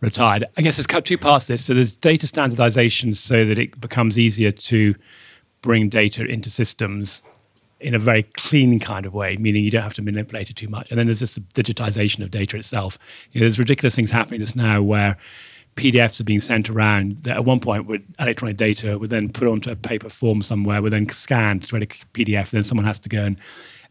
retired. 0.00 0.44
I 0.56 0.62
guess 0.62 0.76
there's 0.76 1.02
two 1.04 1.18
parts 1.18 1.46
to 1.46 1.54
this. 1.54 1.64
So 1.64 1.74
there's 1.74 1.96
data 1.96 2.26
standardization 2.26 3.14
so 3.14 3.44
that 3.44 3.58
it 3.58 3.80
becomes 3.80 4.18
easier 4.18 4.50
to 4.50 4.94
bring 5.62 5.88
data 5.88 6.24
into 6.24 6.50
systems 6.50 7.22
in 7.80 7.94
a 7.94 7.98
very 7.98 8.22
clean 8.22 8.78
kind 8.78 9.06
of 9.06 9.14
way, 9.14 9.36
meaning 9.36 9.64
you 9.64 9.70
don't 9.70 9.82
have 9.82 9.94
to 9.94 10.02
manipulate 10.02 10.50
it 10.50 10.56
too 10.56 10.68
much. 10.68 10.90
And 10.90 10.98
then 10.98 11.06
there's 11.06 11.20
this 11.20 11.38
digitization 11.54 12.22
of 12.22 12.30
data 12.30 12.56
itself. 12.56 12.98
You 13.32 13.40
know, 13.40 13.44
there's 13.44 13.58
ridiculous 13.58 13.94
things 13.94 14.10
happening 14.10 14.40
just 14.40 14.56
now 14.56 14.82
where 14.82 15.16
PDFs 15.76 16.20
are 16.20 16.24
being 16.24 16.40
sent 16.40 16.68
around 16.68 17.18
that 17.18 17.36
at 17.36 17.44
one 17.44 17.58
point 17.58 17.86
would 17.86 18.04
electronic 18.18 18.56
data 18.56 18.98
would 18.98 19.10
then 19.10 19.30
put 19.30 19.48
onto 19.48 19.70
a 19.70 19.76
paper 19.76 20.08
form 20.08 20.42
somewhere, 20.42 20.82
would 20.82 20.92
then 20.92 21.08
scanned 21.08 21.62
to 21.64 21.76
a 21.76 21.80
PDF, 21.80 22.40
and 22.40 22.50
then 22.50 22.64
someone 22.64 22.84
has 22.84 22.98
to 23.00 23.08
go 23.08 23.24
and 23.24 23.40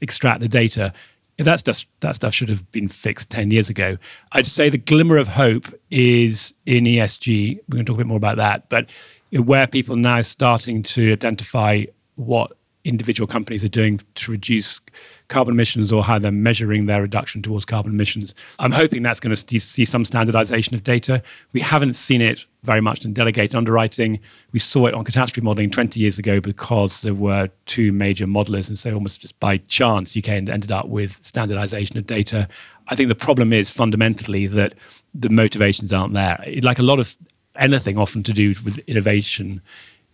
extract 0.01 0.39
the 0.41 0.47
data. 0.47 0.93
That 1.37 1.59
stuff, 1.59 1.85
that 2.01 2.15
stuff 2.15 2.33
should 2.33 2.49
have 2.49 2.71
been 2.71 2.87
fixed 2.87 3.29
10 3.29 3.49
years 3.51 3.69
ago. 3.69 3.97
I'd 4.33 4.45
say 4.45 4.69
the 4.69 4.77
glimmer 4.77 5.17
of 5.17 5.27
hope 5.27 5.65
is 5.89 6.53
in 6.65 6.83
ESG. 6.83 7.59
We're 7.67 7.75
going 7.75 7.85
to 7.85 7.91
talk 7.91 7.95
a 7.95 7.97
bit 7.99 8.07
more 8.07 8.17
about 8.17 8.37
that, 8.37 8.69
but 8.69 8.89
where 9.31 9.65
people 9.65 9.95
now 9.95 10.21
starting 10.21 10.83
to 10.83 11.13
identify 11.13 11.85
what 12.15 12.51
individual 12.83 13.27
companies 13.27 13.63
are 13.63 13.69
doing 13.69 13.99
to 14.15 14.31
reduce 14.31 14.81
carbon 15.27 15.53
emissions 15.53 15.91
or 15.91 16.03
how 16.03 16.19
they're 16.19 16.31
measuring 16.31 16.87
their 16.87 17.01
reduction 17.01 17.41
towards 17.41 17.63
carbon 17.63 17.93
emissions. 17.93 18.33
I'm 18.59 18.71
hoping 18.71 19.03
that's 19.03 19.19
going 19.19 19.35
to 19.35 19.59
see 19.59 19.85
some 19.85 20.03
standardization 20.03 20.75
of 20.75 20.83
data. 20.83 21.21
We 21.53 21.61
haven't 21.61 21.93
seen 21.93 22.21
it 22.21 22.45
very 22.63 22.81
much 22.81 23.05
in 23.05 23.13
delegated 23.13 23.55
underwriting. 23.55 24.19
We 24.51 24.59
saw 24.59 24.87
it 24.87 24.93
on 24.93 25.03
catastrophe 25.03 25.41
modeling 25.41 25.71
20 25.71 25.99
years 25.99 26.19
ago 26.19 26.39
because 26.39 27.01
there 27.01 27.13
were 27.13 27.49
two 27.65 27.91
major 27.91 28.25
modelers, 28.25 28.67
and 28.67 28.77
so 28.77 28.93
almost 28.93 29.21
just 29.21 29.39
by 29.39 29.57
chance, 29.67 30.17
UK 30.17 30.29
ended 30.29 30.71
up 30.71 30.87
with 30.87 31.17
standardization 31.21 31.97
of 31.97 32.07
data. 32.07 32.47
I 32.87 32.95
think 32.95 33.09
the 33.09 33.15
problem 33.15 33.53
is 33.53 33.69
fundamentally 33.69 34.47
that 34.47 34.75
the 35.13 35.29
motivations 35.29 35.93
aren't 35.93 36.13
there. 36.13 36.43
Like 36.61 36.79
a 36.79 36.83
lot 36.83 36.99
of 36.99 37.17
anything 37.55 37.97
often 37.97 38.23
to 38.23 38.33
do 38.33 38.49
with 38.65 38.79
innovation, 38.79 39.61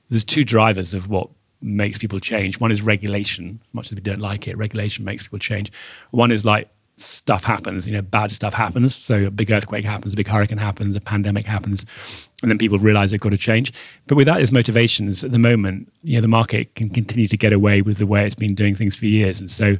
there's 0.09 0.24
two 0.24 0.43
drivers 0.43 0.93
of 0.93 1.09
what 1.09 1.29
makes 1.61 1.97
people 1.97 2.19
change. 2.19 2.59
One 2.59 2.71
is 2.71 2.81
regulation, 2.81 3.59
as 3.69 3.73
much 3.73 3.91
as 3.91 3.95
we 3.95 4.01
don't 4.01 4.19
like 4.19 4.47
it, 4.47 4.57
regulation 4.57 5.05
makes 5.05 5.23
people 5.23 5.39
change. 5.39 5.71
One 6.11 6.31
is 6.31 6.45
like 6.45 6.69
stuff 6.97 7.43
happens, 7.43 7.87
you 7.87 7.93
know, 7.93 8.01
bad 8.01 8.31
stuff 8.31 8.53
happens. 8.53 8.95
So 8.95 9.25
a 9.25 9.31
big 9.31 9.51
earthquake 9.51 9.85
happens, 9.85 10.13
a 10.13 10.17
big 10.17 10.27
hurricane 10.27 10.57
happens, 10.57 10.95
a 10.95 11.01
pandemic 11.01 11.45
happens, 11.45 11.85
and 12.41 12.49
then 12.49 12.57
people 12.57 12.77
realize 12.79 13.11
they've 13.11 13.19
got 13.19 13.29
to 13.29 13.37
change. 13.37 13.71
But 14.07 14.15
without 14.15 14.41
as 14.41 14.51
motivations 14.51 15.23
at 15.23 15.31
the 15.31 15.39
moment, 15.39 15.91
you 16.03 16.15
know, 16.15 16.21
the 16.21 16.27
market 16.27 16.73
can 16.75 16.89
continue 16.89 17.27
to 17.27 17.37
get 17.37 17.53
away 17.53 17.81
with 17.81 17.97
the 17.97 18.07
way 18.07 18.25
it's 18.25 18.35
been 18.35 18.55
doing 18.55 18.75
things 18.75 18.95
for 18.95 19.05
years. 19.05 19.39
And 19.39 19.49
so 19.49 19.77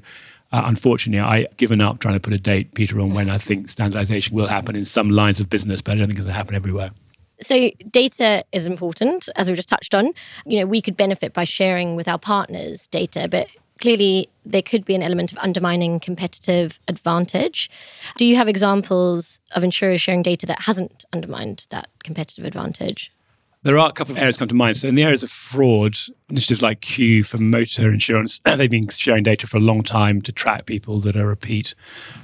uh, 0.52 0.62
unfortunately, 0.66 1.20
I've 1.20 1.58
given 1.58 1.82
up 1.82 2.00
trying 2.00 2.14
to 2.14 2.20
put 2.20 2.34
a 2.34 2.40
date, 2.40 2.74
Peter, 2.74 3.00
on 3.00 3.14
when 3.14 3.30
I 3.30 3.38
think 3.38 3.70
standardization 3.70 4.36
will 4.36 4.48
happen 4.48 4.76
in 4.76 4.86
some 4.86 5.10
lines 5.10 5.40
of 5.40 5.50
business, 5.50 5.82
but 5.82 5.96
I 5.96 5.98
don't 5.98 6.08
think 6.08 6.20
it's 6.20 6.26
going 6.26 6.34
to 6.34 6.38
happen 6.38 6.56
everywhere. 6.56 6.92
So 7.42 7.70
data 7.92 8.44
is 8.52 8.66
important, 8.66 9.30
as 9.36 9.50
we 9.50 9.56
just 9.56 9.70
touched 9.70 9.94
on. 9.94 10.12
You 10.46 10.60
know, 10.60 10.66
we 10.66 10.82
could 10.82 10.98
benefit 10.98 11.34
by 11.34 11.44
sharing 11.44 11.96
with 11.96 12.08
our 12.08 12.18
partners 12.18 12.88
data, 12.88 13.28
but 13.30 13.48
clearly 13.80 14.30
there 14.46 14.62
could 14.62 14.86
be 14.86 14.96
an 14.96 15.04
element 15.04 15.32
of 15.32 15.38
undermining 15.38 16.00
competitive 16.00 16.80
advantage. 16.88 17.70
Do 18.18 18.26
you 18.26 18.36
have 18.36 18.48
examples 18.48 19.40
of 19.52 19.64
insurers 19.64 20.02
sharing 20.02 20.24
data 20.24 20.46
that 20.48 20.62
hasn't 20.62 21.06
undermined 21.14 21.68
that 21.70 21.90
competitive 22.04 22.46
advantage? 22.46 23.12
There 23.64 23.78
are 23.78 23.90
a 23.90 23.94
couple 23.94 24.14
of 24.14 24.20
areas 24.20 24.38
come 24.38 24.48
to 24.48 24.56
mind. 24.56 24.78
So 24.78 24.88
in 24.88 24.96
the 24.96 25.04
areas 25.04 25.24
of 25.24 25.32
fraud, 25.32 25.98
initiatives 26.30 26.62
like 26.62 26.82
CUE 26.82 27.24
for 27.24 27.38
motor 27.38 27.92
insurance, 27.92 28.40
they've 28.46 28.70
been 28.70 28.88
sharing 28.90 29.24
data 29.24 29.48
for 29.48 29.58
a 29.58 29.62
long 29.62 29.84
time 29.84 30.22
to 30.22 30.32
track 30.32 30.66
people 30.68 31.00
that 31.02 31.18
are 31.18 31.28
repeat 31.28 31.74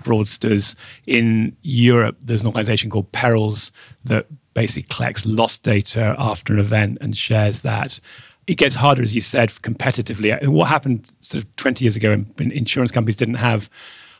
fraudsters. 0.03 0.75
In 1.07 1.55
Europe, 1.63 2.17
there's 2.21 2.41
an 2.41 2.47
organization 2.47 2.89
called 2.89 3.11
Perils 3.11 3.71
that 4.05 4.27
basically 4.53 4.83
collects 4.83 5.25
lost 5.25 5.63
data 5.63 6.15
after 6.17 6.53
an 6.53 6.59
event 6.59 6.99
and 7.01 7.17
shares 7.17 7.61
that. 7.61 7.99
It 8.45 8.55
gets 8.55 8.75
harder, 8.75 9.01
as 9.01 9.15
you 9.15 9.21
said, 9.21 9.49
competitively. 9.49 10.47
What 10.47 10.67
happened 10.67 11.11
sort 11.21 11.43
of 11.43 11.55
20 11.55 11.83
years 11.83 11.95
ago, 11.95 12.15
when 12.15 12.51
insurance 12.51 12.91
companies 12.91 13.15
didn't 13.15 13.35
have 13.35 13.69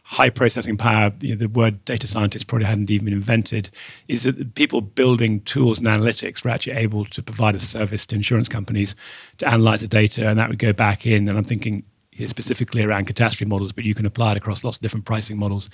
high 0.04 0.30
processing 0.30 0.78
power, 0.78 1.12
you 1.22 1.30
know, 1.30 1.36
the 1.36 1.48
word 1.48 1.84
data 1.86 2.06
scientist 2.06 2.48
probably 2.48 2.68
hadn't 2.68 2.92
even 2.92 3.06
been 3.06 3.14
invented, 3.14 3.70
is 4.10 4.24
that 4.24 4.54
people 4.56 4.82
building 4.82 5.40
tools 5.42 5.80
and 5.80 5.88
analytics 5.88 6.44
were 6.44 6.52
actually 6.52 6.76
able 6.76 7.06
to 7.06 7.24
provide 7.24 7.56
a 7.56 7.60
service 7.60 8.06
to 8.06 8.16
insurance 8.16 8.50
companies 8.50 8.96
to 9.38 9.48
analyze 9.48 9.82
the 9.82 9.88
data, 9.88 10.30
and 10.30 10.38
that 10.38 10.50
would 10.50 10.60
go 10.60 10.74
back 10.74 11.06
in. 11.08 11.28
And 11.28 11.38
I'm 11.38 11.44
thinking 11.44 11.84
specifically 12.28 12.84
around 12.84 13.06
catastrophe 13.06 13.46
models, 13.46 13.72
but 13.72 13.86
you 13.86 13.96
can 13.96 14.06
apply 14.06 14.32
it 14.32 14.38
across 14.38 14.64
lots 14.64 14.78
of 14.78 14.82
different 14.82 15.06
pricing 15.06 15.38
models. 15.38 15.70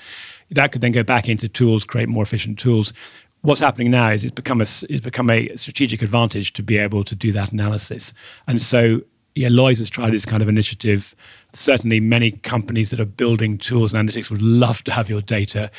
That 0.51 0.71
could 0.71 0.81
then 0.81 0.93
go 0.93 1.03
back 1.03 1.27
into 1.27 1.49
tools, 1.49 1.83
create 1.83 2.07
more 2.07 2.23
efficient 2.23 2.59
tools. 2.59 2.93
What's 3.41 3.61
happening 3.61 3.91
now 3.91 4.09
is 4.09 4.23
it's 4.23 4.33
become 4.33 4.61
a 4.61 4.63
it's 4.63 5.03
become 5.03 5.29
a 5.29 5.55
strategic 5.57 6.01
advantage 6.01 6.53
to 6.53 6.63
be 6.63 6.77
able 6.77 7.03
to 7.03 7.15
do 7.15 7.31
that 7.31 7.51
analysis, 7.51 8.13
and 8.47 8.61
so 8.61 9.01
yeah, 9.35 9.47
Lloyds 9.49 9.79
has 9.79 9.89
tried 9.89 10.11
this 10.11 10.25
kind 10.25 10.41
of 10.41 10.49
initiative 10.49 11.15
certainly 11.53 11.99
many 11.99 12.31
companies 12.31 12.91
that 12.91 12.99
are 12.99 13.05
building 13.05 13.57
tools 13.57 13.93
and 13.93 14.07
analytics 14.07 14.29
would 14.29 14.41
love 14.41 14.83
to 14.83 14.91
have 14.91 15.09
your 15.09 15.21
data. 15.21 15.71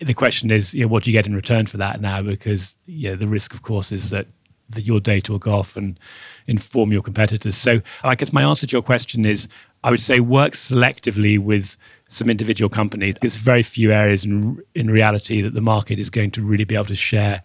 The 0.00 0.14
question 0.14 0.50
is, 0.50 0.74
you 0.74 0.82
know, 0.82 0.88
what 0.88 1.04
do 1.04 1.10
you 1.10 1.16
get 1.16 1.26
in 1.26 1.34
return 1.34 1.66
for 1.66 1.76
that 1.78 2.00
now? 2.00 2.22
Because 2.22 2.76
yeah, 2.86 3.14
the 3.14 3.26
risk, 3.26 3.52
of 3.52 3.62
course, 3.62 3.92
is 3.92 4.10
that 4.10 4.26
the, 4.70 4.82
your 4.82 5.00
data 5.00 5.32
will 5.32 5.38
go 5.38 5.54
off 5.54 5.76
and 5.76 5.98
inform 6.46 6.92
your 6.92 7.02
competitors. 7.02 7.56
So 7.56 7.80
I 8.04 8.14
guess 8.14 8.32
my 8.32 8.42
answer 8.42 8.66
to 8.66 8.72
your 8.72 8.82
question 8.82 9.24
is 9.24 9.48
I 9.84 9.90
would 9.90 10.00
say 10.00 10.20
work 10.20 10.52
selectively 10.52 11.38
with 11.38 11.76
some 12.08 12.30
individual 12.30 12.68
companies. 12.68 13.14
There's 13.20 13.36
very 13.36 13.62
few 13.62 13.92
areas 13.92 14.24
in, 14.24 14.62
in 14.74 14.90
reality 14.90 15.40
that 15.42 15.54
the 15.54 15.60
market 15.60 15.98
is 15.98 16.10
going 16.10 16.30
to 16.32 16.42
really 16.42 16.64
be 16.64 16.74
able 16.74 16.86
to 16.86 16.94
share 16.94 17.42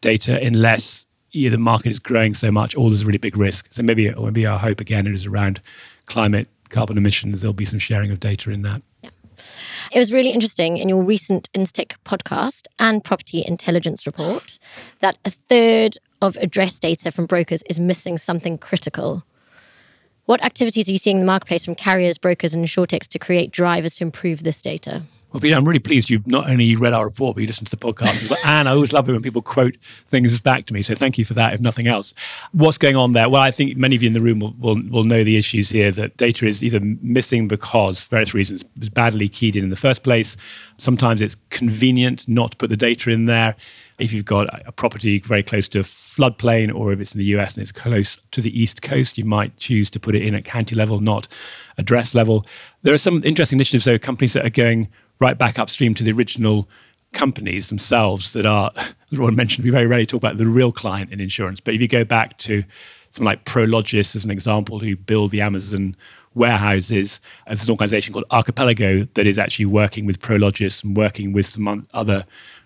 data 0.00 0.40
unless 0.40 1.06
yeah, 1.32 1.50
the 1.50 1.58
market 1.58 1.90
is 1.90 2.00
growing 2.00 2.34
so 2.34 2.50
much 2.50 2.76
or 2.76 2.90
there's 2.90 3.02
a 3.02 3.06
really 3.06 3.18
big 3.18 3.36
risk. 3.36 3.68
So 3.70 3.82
maybe, 3.82 4.10
maybe 4.12 4.46
our 4.46 4.58
hope 4.58 4.80
again 4.80 5.06
is 5.06 5.26
around 5.26 5.60
climate 6.06 6.48
carbon 6.70 6.96
emissions, 6.96 7.40
there'll 7.40 7.52
be 7.52 7.64
some 7.64 7.78
sharing 7.78 8.10
of 8.10 8.20
data 8.20 8.50
in 8.50 8.62
that. 8.62 8.82
Yeah. 9.02 9.10
It 9.92 9.98
was 9.98 10.12
really 10.12 10.30
interesting 10.30 10.76
in 10.76 10.88
your 10.88 11.02
recent 11.02 11.50
Instech 11.52 11.96
podcast 12.04 12.66
and 12.78 13.02
property 13.02 13.44
intelligence 13.46 14.06
report 14.06 14.58
that 15.00 15.18
a 15.24 15.30
third 15.30 15.96
of 16.20 16.36
address 16.36 16.78
data 16.78 17.10
from 17.10 17.26
brokers 17.26 17.62
is 17.68 17.80
missing 17.80 18.18
something 18.18 18.58
critical. 18.58 19.24
What 20.26 20.44
activities 20.44 20.88
are 20.88 20.92
you 20.92 20.98
seeing 20.98 21.16
in 21.16 21.20
the 21.20 21.26
marketplace 21.26 21.64
from 21.64 21.74
carriers, 21.74 22.18
brokers, 22.18 22.54
and 22.54 22.64
insurtechs 22.64 23.08
to 23.08 23.18
create 23.18 23.50
drivers 23.50 23.96
to 23.96 24.04
improve 24.04 24.44
this 24.44 24.62
data? 24.62 25.02
Well, 25.32 25.40
Peter, 25.40 25.54
I'm 25.54 25.64
really 25.64 25.78
pleased 25.78 26.10
you've 26.10 26.26
not 26.26 26.50
only 26.50 26.74
read 26.74 26.92
our 26.92 27.04
report, 27.04 27.36
but 27.36 27.42
you 27.42 27.46
listened 27.46 27.68
to 27.68 27.76
the 27.76 27.92
podcast 27.92 28.24
as 28.24 28.30
well. 28.30 28.40
and 28.44 28.68
I 28.68 28.72
always 28.72 28.92
love 28.92 29.08
it 29.08 29.12
when 29.12 29.22
people 29.22 29.42
quote 29.42 29.76
things 30.06 30.40
back 30.40 30.66
to 30.66 30.74
me. 30.74 30.82
So 30.82 30.96
thank 30.96 31.18
you 31.18 31.24
for 31.24 31.34
that, 31.34 31.54
if 31.54 31.60
nothing 31.60 31.86
else. 31.86 32.14
What's 32.50 32.78
going 32.78 32.96
on 32.96 33.12
there? 33.12 33.28
Well, 33.28 33.40
I 33.40 33.52
think 33.52 33.76
many 33.76 33.94
of 33.94 34.02
you 34.02 34.08
in 34.08 34.12
the 34.12 34.20
room 34.20 34.40
will, 34.40 34.54
will, 34.58 34.82
will 34.90 35.04
know 35.04 35.22
the 35.22 35.36
issues 35.36 35.70
here 35.70 35.92
that 35.92 36.16
data 36.16 36.46
is 36.46 36.64
either 36.64 36.80
missing 36.80 37.46
because, 37.46 38.02
for 38.02 38.10
various 38.10 38.34
reasons, 38.34 38.62
it 38.62 38.68
was 38.80 38.90
badly 38.90 39.28
keyed 39.28 39.54
in 39.54 39.62
in 39.62 39.70
the 39.70 39.76
first 39.76 40.02
place. 40.02 40.36
Sometimes 40.78 41.22
it's 41.22 41.36
convenient 41.50 42.26
not 42.26 42.52
to 42.52 42.56
put 42.56 42.70
the 42.70 42.76
data 42.76 43.10
in 43.10 43.26
there. 43.26 43.54
If 44.00 44.12
you've 44.12 44.24
got 44.24 44.48
a 44.66 44.72
property 44.72 45.20
very 45.20 45.44
close 45.44 45.68
to 45.68 45.80
a 45.80 45.82
floodplain, 45.82 46.74
or 46.74 46.92
if 46.92 46.98
it's 46.98 47.14
in 47.14 47.18
the 47.18 47.26
US 47.36 47.54
and 47.54 47.62
it's 47.62 47.70
close 47.70 48.18
to 48.32 48.40
the 48.40 48.60
East 48.60 48.82
Coast, 48.82 49.16
you 49.16 49.24
might 49.24 49.56
choose 49.58 49.90
to 49.90 50.00
put 50.00 50.16
it 50.16 50.22
in 50.22 50.34
at 50.34 50.44
county 50.44 50.74
level, 50.74 50.98
not 50.98 51.28
address 51.78 52.16
level. 52.16 52.44
There 52.82 52.94
are 52.94 52.98
some 52.98 53.22
interesting 53.24 53.58
initiatives, 53.58 53.84
though, 53.84 53.98
companies 53.98 54.32
that 54.32 54.44
are 54.44 54.50
going 54.50 54.88
right 55.20 55.38
back 55.38 55.58
upstream 55.58 55.94
to 55.94 56.04
the 56.04 56.12
original 56.12 56.68
companies 57.12 57.68
themselves 57.68 58.32
that 58.32 58.46
are, 58.46 58.72
as 58.76 59.18
Ron 59.18 59.36
mentioned, 59.36 59.64
we 59.64 59.70
very 59.70 59.86
rarely 59.86 60.06
talk 60.06 60.18
about 60.18 60.38
the 60.38 60.46
real 60.46 60.72
client 60.72 61.12
in 61.12 61.20
insurance. 61.20 61.60
But 61.60 61.74
if 61.74 61.80
you 61.80 61.88
go 61.88 62.04
back 62.04 62.38
to 62.38 62.64
something 63.10 63.26
like 63.26 63.44
Prologis 63.44 64.14
as 64.14 64.24
an 64.24 64.30
example, 64.30 64.78
who 64.78 64.96
build 64.96 65.30
the 65.30 65.40
Amazon 65.40 65.96
warehouses, 66.34 67.20
and 67.46 67.58
there's 67.58 67.66
an 67.66 67.72
organization 67.72 68.12
called 68.12 68.24
Archipelago 68.30 69.06
that 69.14 69.26
is 69.26 69.38
actually 69.38 69.66
working 69.66 70.06
with 70.06 70.20
Prologis 70.20 70.84
and 70.84 70.96
working 70.96 71.32
with 71.32 71.46
some 71.46 71.86
other 71.92 72.24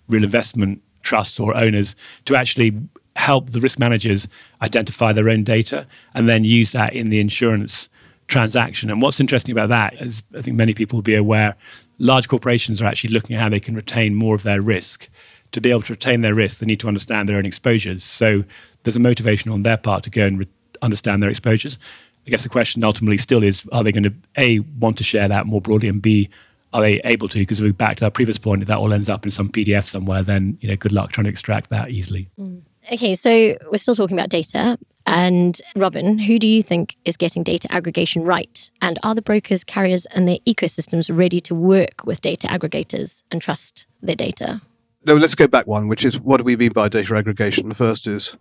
real 0.09 0.25
investment 0.25 0.83
trusts 1.03 1.41
or 1.41 1.57
owners 1.57 1.97
to 2.27 2.37
actually 2.37 2.73
help 3.17 3.51
the 3.51 3.61
risk 3.61 3.79
managers 3.79 4.29
identify 4.61 5.13
their 5.13 5.29
own 5.29 5.45
data 5.45 5.87
and 6.15 6.29
then 6.29 6.45
use 6.45 6.73
that 6.73 6.93
in 6.93 7.11
the 7.11 7.21
insurance 7.21 7.89
transaction. 8.29 8.91
And 8.91 9.03
what's 9.03 9.21
interesting 9.21 9.53
about 9.53 9.69
that, 9.69 9.95
as 9.95 10.23
I 10.37 10.43
think 10.43 10.57
many 10.57 10.75
people 10.75 10.97
will 10.97 11.03
be 11.03 11.15
aware, 11.15 11.55
large 11.99 12.29
corporations 12.29 12.81
are 12.81 12.87
actually 12.87 13.11
looking 13.11 13.37
at 13.37 13.43
how 13.43 13.49
they 13.49 13.61
can 13.61 13.75
retain 13.75 14.15
more 14.15 14.35
of 14.35 14.43
their 14.43 14.61
risk. 14.61 15.09
To 15.53 15.61
be 15.61 15.71
able 15.71 15.83
to 15.83 15.93
retain 15.93 16.23
their 16.23 16.35
risk, 16.35 16.59
they 16.59 16.67
need 16.67 16.81
to 16.81 16.89
understand 16.89 17.29
their 17.29 17.37
own 17.37 17.47
exposures. 17.47 18.03
So 18.03 18.45
there's 18.83 18.97
a 18.97 19.01
motivation 19.01 19.51
on 19.51 19.63
their 19.63 19.77
part 19.77 20.03
to 20.05 20.11
go 20.11 20.27
and 20.27 20.41
re- 20.41 20.49
understand 20.83 21.23
their 21.23 21.31
exposures. 21.31 21.79
I 22.27 22.31
guess 22.31 22.43
the 22.43 22.49
question 22.49 22.83
ultimately 22.83 23.19
still 23.19 23.43
is: 23.43 23.65
Are 23.71 23.85
they 23.85 23.93
going 23.93 24.05
to 24.05 24.15
a 24.37 24.61
want 24.81 24.99
to 24.99 25.05
share 25.05 25.29
that 25.29 25.47
more 25.47 25.61
broadly, 25.61 25.89
and 25.89 26.01
b 26.01 26.29
are 26.73 26.81
they 26.81 27.01
able 27.05 27.29
to? 27.29 27.39
Because 27.39 27.61
if 27.61 27.65
we 27.65 27.71
back 27.71 27.99
to 27.99 28.07
our 28.07 28.11
previous 28.11 28.39
point, 28.39 28.63
if 28.63 28.69
that 28.69 28.79
all 28.79 28.93
ends 28.93 29.09
up 29.09 29.25
in 29.25 29.31
some 29.31 29.49
PDF 29.49 29.85
somewhere, 29.85 30.23
then 30.23 30.59
you 30.61 30.69
know, 30.69 30.77
good 30.77 30.93
luck 30.93 31.13
trying 31.13 31.25
to 31.25 31.31
extract 31.31 31.71
that 31.71 31.91
easily. 31.91 32.29
Mm. 32.39 32.63
Okay, 32.93 33.15
so 33.15 33.57
we're 33.71 33.79
still 33.79 33.95
talking 33.95 34.19
about 34.19 34.29
data. 34.29 34.79
And 35.07 35.61
Robin, 35.77 36.19
who 36.19 36.39
do 36.39 36.49
you 36.49 36.63
think 36.63 36.97
is 37.05 37.17
getting 37.17 37.43
data 37.43 37.71
aggregation 37.71 38.23
right? 38.23 38.71
And 38.81 38.99
are 39.03 39.15
the 39.15 39.23
brokers, 39.23 39.65
carriers, 39.65 40.07
and 40.07 40.27
their 40.27 40.39
ecosystems 40.47 41.15
ready 41.17 41.41
to 41.41 41.55
work 41.55 42.05
with 42.05 42.21
data 42.21 42.47
aggregators 42.47 43.23
and 43.31 43.43
trust 43.43 43.87
their 44.03 44.17
data? 44.17 44.63
No, 45.07 45.17
let's 45.17 45.35
go 45.35 45.47
back 45.47 45.67
one, 45.67 45.89
which 45.89 46.05
is 46.05 46.19
what 46.19 46.39
do 46.39 46.45
we 46.45 46.57
mean 46.57 46.73
by 46.73 46.89
data 46.89 47.15
aggregation? 47.15 47.69
The 47.69 47.75
first 47.75 48.07
is 48.07 48.37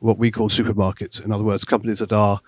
what 0.00 0.18
we 0.18 0.30
call 0.32 0.48
supermarkets. 0.48 1.24
In 1.24 1.30
other 1.30 1.44
words, 1.44 1.64
companies 1.64 2.00
that 2.00 2.12
are 2.12 2.40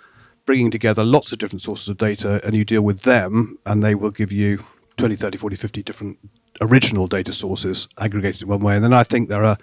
bringing 0.44 0.70
together 0.70 1.04
lots 1.04 1.30
of 1.30 1.38
different 1.38 1.62
sources 1.62 1.88
of 1.88 1.96
data 1.96 2.40
and 2.44 2.54
you 2.54 2.64
deal 2.64 2.82
with 2.82 3.02
them 3.02 3.58
and 3.64 3.82
they 3.82 3.94
will 3.94 4.10
give 4.10 4.32
you 4.32 4.64
20, 4.96 5.14
30, 5.14 5.38
40, 5.38 5.56
50 5.56 5.82
different 5.84 6.18
original 6.60 7.06
data 7.06 7.32
sources 7.32 7.86
aggregated 7.98 8.42
in 8.42 8.48
one 8.48 8.60
way. 8.60 8.74
And 8.74 8.82
then 8.82 8.92
I 8.92 9.04
think 9.04 9.28
there 9.28 9.44
are 9.44 9.56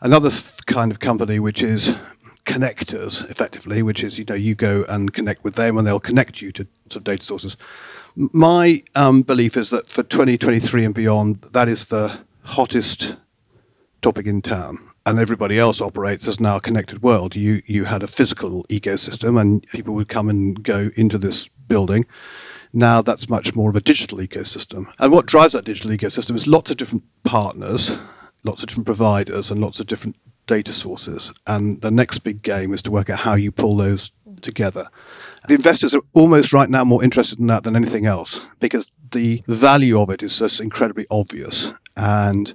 another 0.00 0.30
kind 0.66 0.92
of 0.92 1.00
company 1.00 1.40
which 1.40 1.62
is 1.62 1.96
connectors 2.44 3.28
effectively, 3.30 3.82
which 3.82 4.02
is 4.02 4.18
you 4.18 4.24
know 4.24 4.34
you 4.34 4.54
go 4.54 4.84
and 4.88 5.12
connect 5.12 5.44
with 5.44 5.54
them 5.54 5.78
and 5.78 5.86
they'll 5.86 6.00
connect 6.00 6.40
you 6.40 6.52
to 6.52 6.66
sort 6.88 6.96
of 6.96 7.04
data 7.04 7.24
sources. 7.24 7.56
My 8.16 8.82
um, 8.94 9.22
belief 9.22 9.56
is 9.56 9.70
that 9.70 9.88
for 9.88 10.02
2023 10.02 10.84
and 10.84 10.94
beyond, 10.94 11.40
that 11.52 11.68
is 11.68 11.86
the 11.86 12.20
hottest 12.44 13.16
topic 14.02 14.26
in 14.26 14.42
town. 14.42 14.78
And 15.04 15.18
everybody 15.18 15.58
else 15.58 15.80
operates 15.80 16.28
as 16.28 16.38
now 16.38 16.56
a 16.56 16.60
connected 16.60 17.02
world. 17.02 17.34
You 17.34 17.60
you 17.66 17.84
had 17.84 18.02
a 18.02 18.06
physical 18.06 18.64
ecosystem, 18.64 19.40
and 19.40 19.66
people 19.68 19.94
would 19.94 20.08
come 20.08 20.28
and 20.28 20.62
go 20.62 20.90
into 20.94 21.18
this 21.18 21.48
building. 21.66 22.06
Now 22.72 23.02
that's 23.02 23.28
much 23.28 23.54
more 23.54 23.68
of 23.68 23.76
a 23.76 23.80
digital 23.80 24.18
ecosystem. 24.18 24.86
And 24.98 25.10
what 25.12 25.26
drives 25.26 25.54
that 25.54 25.64
digital 25.64 25.90
ecosystem 25.90 26.36
is 26.36 26.46
lots 26.46 26.70
of 26.70 26.76
different 26.76 27.04
partners, 27.24 27.98
lots 28.44 28.62
of 28.62 28.68
different 28.68 28.86
providers, 28.86 29.50
and 29.50 29.60
lots 29.60 29.80
of 29.80 29.86
different 29.86 30.16
data 30.46 30.72
sources. 30.72 31.32
And 31.46 31.80
the 31.80 31.90
next 31.90 32.20
big 32.20 32.42
game 32.42 32.72
is 32.72 32.82
to 32.82 32.90
work 32.90 33.10
out 33.10 33.20
how 33.20 33.34
you 33.34 33.52
pull 33.52 33.76
those 33.76 34.12
together. 34.40 34.88
The 35.48 35.54
investors 35.54 35.94
are 35.94 36.02
almost 36.14 36.52
right 36.52 36.70
now 36.70 36.84
more 36.84 37.02
interested 37.02 37.38
in 37.38 37.46
that 37.48 37.64
than 37.64 37.76
anything 37.76 38.06
else 38.06 38.46
because 38.60 38.92
the 39.10 39.42
value 39.46 40.00
of 40.00 40.10
it 40.10 40.22
is 40.22 40.38
just 40.38 40.60
incredibly 40.60 41.06
obvious. 41.10 41.72
And 41.96 42.54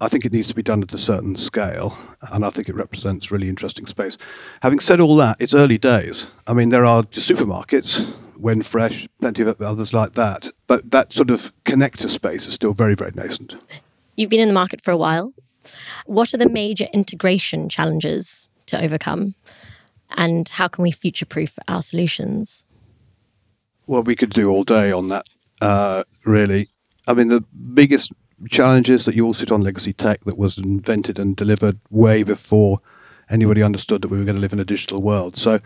I 0.00 0.08
think 0.08 0.24
it 0.24 0.32
needs 0.32 0.48
to 0.48 0.54
be 0.54 0.62
done 0.62 0.82
at 0.82 0.94
a 0.94 0.98
certain 0.98 1.36
scale, 1.36 1.96
and 2.32 2.42
I 2.42 2.48
think 2.48 2.70
it 2.70 2.74
represents 2.74 3.30
really 3.30 3.50
interesting 3.50 3.86
space. 3.86 4.16
Having 4.62 4.80
said 4.80 4.98
all 4.98 5.14
that, 5.16 5.36
it's 5.38 5.52
early 5.52 5.76
days. 5.76 6.30
I 6.46 6.54
mean, 6.54 6.70
there 6.70 6.86
are 6.86 7.02
supermarkets, 7.02 8.10
WhenFresh, 8.40 9.08
plenty 9.20 9.42
of 9.42 9.60
others 9.60 9.92
like 9.92 10.14
that, 10.14 10.48
but 10.66 10.90
that 10.90 11.12
sort 11.12 11.30
of 11.30 11.52
connector 11.64 12.08
space 12.08 12.46
is 12.46 12.54
still 12.54 12.72
very, 12.72 12.94
very 12.94 13.12
nascent. 13.14 13.56
You've 14.16 14.30
been 14.30 14.40
in 14.40 14.48
the 14.48 14.54
market 14.54 14.80
for 14.80 14.90
a 14.90 14.96
while. 14.96 15.34
What 16.06 16.34
are 16.34 16.38
the 16.38 16.48
major 16.48 16.86
integration 16.92 17.68
challenges 17.68 18.48
to 18.66 18.82
overcome? 18.82 19.34
And 20.16 20.48
how 20.48 20.68
can 20.68 20.82
we 20.82 20.90
future 20.90 21.26
proof 21.26 21.58
our 21.68 21.82
solutions? 21.82 22.64
Well, 23.86 24.02
we 24.02 24.16
could 24.16 24.30
do 24.30 24.50
all 24.50 24.64
day 24.64 24.92
on 24.92 25.08
that, 25.08 25.26
uh, 25.60 26.04
really. 26.24 26.68
I 27.06 27.14
mean, 27.14 27.28
the 27.28 27.44
biggest 27.74 28.12
challenge 28.48 28.88
is 28.88 29.04
that 29.04 29.14
you 29.14 29.24
all 29.26 29.34
sit 29.34 29.52
on 29.52 29.62
legacy 29.62 29.92
tech 29.92 30.24
that 30.24 30.38
was 30.38 30.58
invented 30.58 31.18
and 31.18 31.36
delivered 31.36 31.78
way 31.90 32.22
before 32.22 32.78
anybody 33.28 33.62
understood 33.62 34.02
that 34.02 34.08
we 34.08 34.18
were 34.18 34.24
going 34.24 34.36
to 34.36 34.40
live 34.40 34.52
in 34.52 34.60
a 34.60 34.64
digital 34.64 35.02
world. 35.02 35.36
So, 35.36 35.60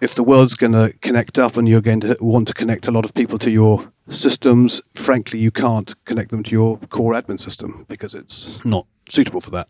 if 0.00 0.14
the 0.14 0.22
world's 0.22 0.54
going 0.54 0.72
to 0.72 0.92
connect 1.00 1.38
up 1.38 1.56
and 1.56 1.68
you're 1.68 1.80
going 1.80 2.00
to 2.00 2.16
want 2.20 2.48
to 2.48 2.54
connect 2.54 2.86
a 2.86 2.90
lot 2.90 3.04
of 3.04 3.14
people 3.14 3.38
to 3.38 3.50
your 3.50 3.92
systems, 4.08 4.82
frankly, 4.94 5.38
you 5.38 5.50
can't 5.50 5.94
connect 6.04 6.30
them 6.30 6.42
to 6.42 6.50
your 6.50 6.78
core 6.90 7.14
admin 7.14 7.40
system 7.40 7.86
because 7.88 8.14
it's 8.14 8.64
not 8.64 8.86
suitable 9.08 9.40
for 9.40 9.50
that. 9.50 9.68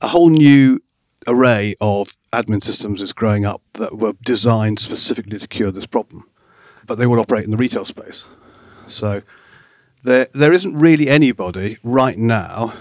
A 0.00 0.08
whole 0.08 0.30
new 0.30 0.80
array 1.26 1.74
of 1.80 2.14
admin 2.32 2.62
systems 2.62 3.02
is 3.02 3.12
growing 3.12 3.44
up 3.44 3.62
that 3.74 3.98
were 3.98 4.14
designed 4.24 4.78
specifically 4.78 5.38
to 5.38 5.48
cure 5.48 5.70
this 5.70 5.86
problem, 5.86 6.28
but 6.86 6.96
they 6.98 7.06
will 7.06 7.20
operate 7.20 7.44
in 7.44 7.50
the 7.50 7.56
retail 7.56 7.84
space. 7.84 8.24
So 8.86 9.22
there, 10.02 10.28
there 10.34 10.52
isn't 10.52 10.78
really 10.78 11.08
anybody 11.08 11.78
right 11.82 12.18
now 12.18 12.74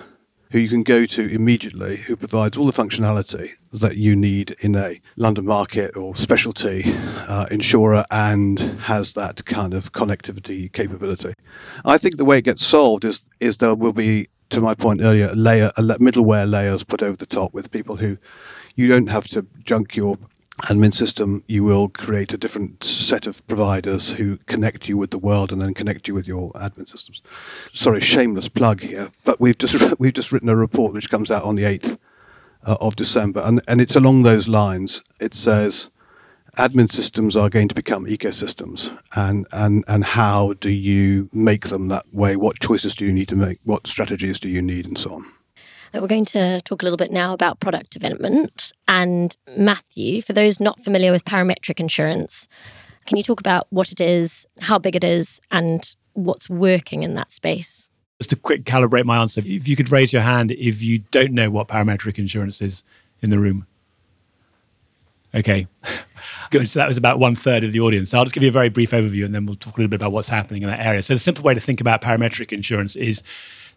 who 0.53 0.59
you 0.59 0.69
can 0.69 0.83
go 0.83 1.07
to 1.07 1.27
immediately 1.29 1.97
who 1.97 2.15
provides 2.15 2.57
all 2.57 2.67
the 2.67 2.71
functionality 2.71 3.53
that 3.71 3.97
you 3.97 4.15
need 4.15 4.55
in 4.61 4.75
a 4.75 5.01
London 5.15 5.47
market 5.47 5.97
or 5.97 6.15
specialty 6.15 6.83
uh, 7.27 7.47
insurer 7.49 8.05
and 8.11 8.59
has 8.81 9.15
that 9.15 9.43
kind 9.45 9.73
of 9.73 9.91
connectivity 9.93 10.71
capability. 10.71 11.33
I 11.83 11.97
think 11.97 12.17
the 12.17 12.23
way 12.23 12.37
it 12.37 12.43
gets 12.43 12.63
solved 12.63 13.03
is 13.03 13.27
is 13.39 13.57
there 13.57 13.73
will 13.73 13.93
be, 13.93 14.27
to 14.51 14.61
my 14.61 14.75
point 14.75 15.01
earlier, 15.01 15.29
a 15.31 15.35
layer, 15.35 15.71
a 15.75 15.81
middleware 15.81 16.47
layers 16.47 16.83
put 16.83 17.01
over 17.01 17.17
the 17.17 17.25
top 17.25 17.51
with 17.51 17.71
people 17.71 17.95
who 17.95 18.15
you 18.75 18.87
don't 18.87 19.07
have 19.07 19.27
to 19.29 19.47
junk 19.63 19.95
your 19.95 20.19
admin 20.61 20.93
system, 20.93 21.43
you 21.47 21.63
will 21.63 21.89
create 21.89 22.33
a 22.33 22.37
different 22.37 22.83
set 22.83 23.25
of 23.25 23.45
providers 23.47 24.11
who 24.13 24.37
connect 24.45 24.87
you 24.87 24.97
with 24.97 25.11
the 25.11 25.17
world 25.17 25.51
and 25.51 25.61
then 25.61 25.73
connect 25.73 26.07
you 26.07 26.13
with 26.13 26.27
your 26.27 26.51
admin 26.53 26.87
systems. 26.87 27.21
Sorry, 27.73 27.99
shameless 27.99 28.49
plug 28.49 28.81
here, 28.81 29.11
but 29.23 29.39
we've 29.39 29.57
just 29.57 29.95
we've 29.99 30.13
just 30.13 30.31
written 30.31 30.49
a 30.49 30.55
report 30.55 30.93
which 30.93 31.09
comes 31.09 31.31
out 31.31 31.43
on 31.43 31.55
the 31.55 31.65
eighth 31.65 31.97
uh, 32.65 32.77
of 32.79 32.95
December, 32.95 33.41
and 33.43 33.61
and 33.67 33.81
it's 33.81 33.95
along 33.95 34.23
those 34.23 34.47
lines. 34.47 35.01
It 35.19 35.33
says 35.33 35.89
admin 36.57 36.89
systems 36.89 37.35
are 37.35 37.49
going 37.49 37.67
to 37.67 37.75
become 37.75 38.05
ecosystems 38.05 38.95
and, 39.15 39.47
and, 39.51 39.83
and 39.87 40.03
how 40.03 40.53
do 40.59 40.69
you 40.69 41.29
make 41.33 41.69
them 41.69 41.87
that 41.87 42.05
way? 42.13 42.35
What 42.35 42.59
choices 42.59 42.93
do 42.93 43.05
you 43.05 43.11
need 43.11 43.27
to 43.29 43.35
make? 43.35 43.59
What 43.63 43.87
strategies 43.87 44.39
do 44.39 44.49
you 44.49 44.61
need 44.61 44.85
and 44.85 44.97
so 44.97 45.15
on? 45.15 45.25
We're 45.93 46.07
going 46.07 46.25
to 46.25 46.59
talk 46.61 46.81
a 46.81 46.85
little 46.85 46.97
bit 46.97 47.11
now 47.11 47.33
about 47.33 47.59
product 47.59 47.91
development. 47.91 48.73
And 48.87 49.35
Matthew, 49.55 50.21
for 50.21 50.33
those 50.33 50.59
not 50.59 50.79
familiar 50.79 51.11
with 51.11 51.23
parametric 51.23 51.79
insurance, 51.79 52.47
can 53.05 53.17
you 53.17 53.23
talk 53.23 53.39
about 53.39 53.67
what 53.69 53.91
it 53.91 54.01
is, 54.01 54.47
how 54.59 54.79
big 54.79 54.95
it 54.95 55.03
is, 55.03 55.39
and 55.51 55.95
what's 56.13 56.49
working 56.49 57.03
in 57.03 57.15
that 57.15 57.31
space? 57.31 57.89
Just 58.19 58.31
to 58.31 58.35
quick 58.35 58.63
calibrate 58.63 59.05
my 59.05 59.17
answer, 59.17 59.41
if 59.45 59.67
you 59.67 59.75
could 59.75 59.91
raise 59.91 60.13
your 60.13 60.21
hand 60.21 60.51
if 60.51 60.81
you 60.81 60.99
don't 61.11 61.31
know 61.31 61.49
what 61.49 61.67
parametric 61.67 62.17
insurance 62.17 62.61
is 62.61 62.83
in 63.21 63.29
the 63.29 63.39
room. 63.39 63.67
Okay, 65.35 65.67
good. 66.51 66.69
So 66.69 66.79
that 66.79 66.87
was 66.87 66.97
about 66.97 67.19
one 67.19 67.35
third 67.35 67.63
of 67.63 67.71
the 67.71 67.79
audience. 67.79 68.11
So 68.11 68.17
I'll 68.17 68.23
just 68.23 68.33
give 68.33 68.43
you 68.43 68.49
a 68.49 68.53
very 68.53 68.69
brief 68.69 68.91
overview 68.91 69.25
and 69.25 69.33
then 69.33 69.45
we'll 69.45 69.55
talk 69.55 69.77
a 69.77 69.81
little 69.81 69.89
bit 69.89 69.95
about 69.95 70.11
what's 70.11 70.29
happening 70.29 70.63
in 70.63 70.69
that 70.69 70.79
area. 70.79 71.01
So 71.01 71.13
the 71.13 71.19
simple 71.19 71.43
way 71.43 71.53
to 71.53 71.59
think 71.59 71.81
about 71.81 72.01
parametric 72.01 72.51
insurance 72.51 72.95
is 72.95 73.23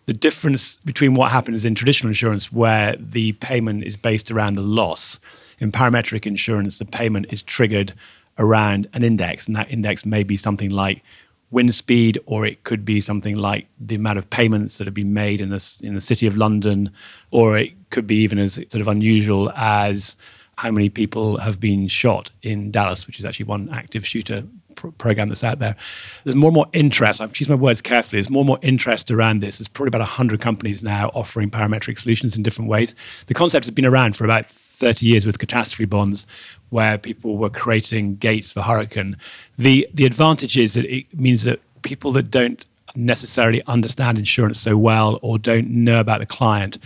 the 0.06 0.14
difference 0.14 0.78
between 0.84 1.14
what 1.14 1.30
happens 1.30 1.64
in 1.64 1.74
traditional 1.74 2.08
insurance, 2.08 2.52
where 2.52 2.94
the 2.98 3.32
payment 3.34 3.84
is 3.84 3.96
based 3.96 4.30
around 4.30 4.54
the 4.54 4.62
loss, 4.62 5.20
in 5.58 5.72
parametric 5.72 6.26
insurance, 6.26 6.78
the 6.78 6.84
payment 6.84 7.26
is 7.30 7.42
triggered 7.42 7.92
around 8.38 8.88
an 8.92 9.02
index, 9.02 9.46
and 9.46 9.56
that 9.56 9.70
index 9.70 10.06
may 10.06 10.22
be 10.22 10.36
something 10.36 10.70
like 10.70 11.02
wind 11.50 11.74
speed, 11.74 12.18
or 12.26 12.46
it 12.46 12.62
could 12.64 12.84
be 12.84 13.00
something 13.00 13.36
like 13.36 13.66
the 13.80 13.94
amount 13.94 14.18
of 14.18 14.28
payments 14.30 14.78
that 14.78 14.86
have 14.86 14.94
been 14.94 15.14
made 15.14 15.40
in 15.40 15.50
the, 15.50 15.80
in 15.82 15.94
the 15.94 16.00
city 16.00 16.26
of 16.26 16.36
London, 16.36 16.90
or 17.30 17.58
it 17.58 17.72
could 17.90 18.06
be 18.06 18.16
even 18.16 18.38
as 18.38 18.54
sort 18.54 18.74
of 18.74 18.88
unusual 18.88 19.50
as 19.56 20.16
how 20.56 20.70
many 20.70 20.88
people 20.88 21.38
have 21.38 21.58
been 21.58 21.88
shot 21.88 22.30
in 22.42 22.70
Dallas, 22.70 23.06
which 23.06 23.18
is 23.18 23.24
actually 23.24 23.46
one 23.46 23.68
active 23.70 24.06
shooter 24.06 24.44
program 24.76 25.28
that's 25.28 25.44
out 25.44 25.58
there. 25.58 25.76
There's 26.24 26.36
more 26.36 26.48
and 26.48 26.54
more 26.54 26.66
interest. 26.72 27.20
I've 27.20 27.32
choose 27.32 27.48
my 27.48 27.54
words 27.54 27.82
carefully. 27.82 28.20
There's 28.20 28.30
more 28.30 28.40
and 28.40 28.48
more 28.48 28.58
interest 28.62 29.10
around 29.10 29.40
this. 29.40 29.58
There's 29.58 29.68
probably 29.68 29.88
about 29.88 30.00
100 30.00 30.40
companies 30.40 30.82
now 30.82 31.10
offering 31.14 31.50
parametric 31.50 31.98
solutions 31.98 32.36
in 32.36 32.42
different 32.42 32.70
ways. 32.70 32.94
The 33.26 33.34
concept 33.34 33.64
has 33.64 33.72
been 33.72 33.86
around 33.86 34.16
for 34.16 34.24
about 34.24 34.48
30 34.48 35.06
years 35.06 35.24
with 35.24 35.38
catastrophe 35.38 35.86
bonds, 35.86 36.26
where 36.70 36.98
people 36.98 37.38
were 37.38 37.50
creating 37.50 38.16
gates 38.16 38.52
for 38.52 38.60
hurricane. 38.60 39.16
The 39.58 39.88
the 39.94 40.04
advantage 40.04 40.56
is 40.58 40.74
that 40.74 40.84
it 40.84 41.06
means 41.18 41.44
that 41.44 41.60
people 41.82 42.12
that 42.12 42.30
don't 42.30 42.64
necessarily 42.94 43.62
understand 43.66 44.18
insurance 44.18 44.60
so 44.60 44.76
well 44.76 45.18
or 45.22 45.38
don't 45.38 45.68
know 45.68 46.00
about 46.00 46.20
the 46.20 46.26
client 46.26 46.78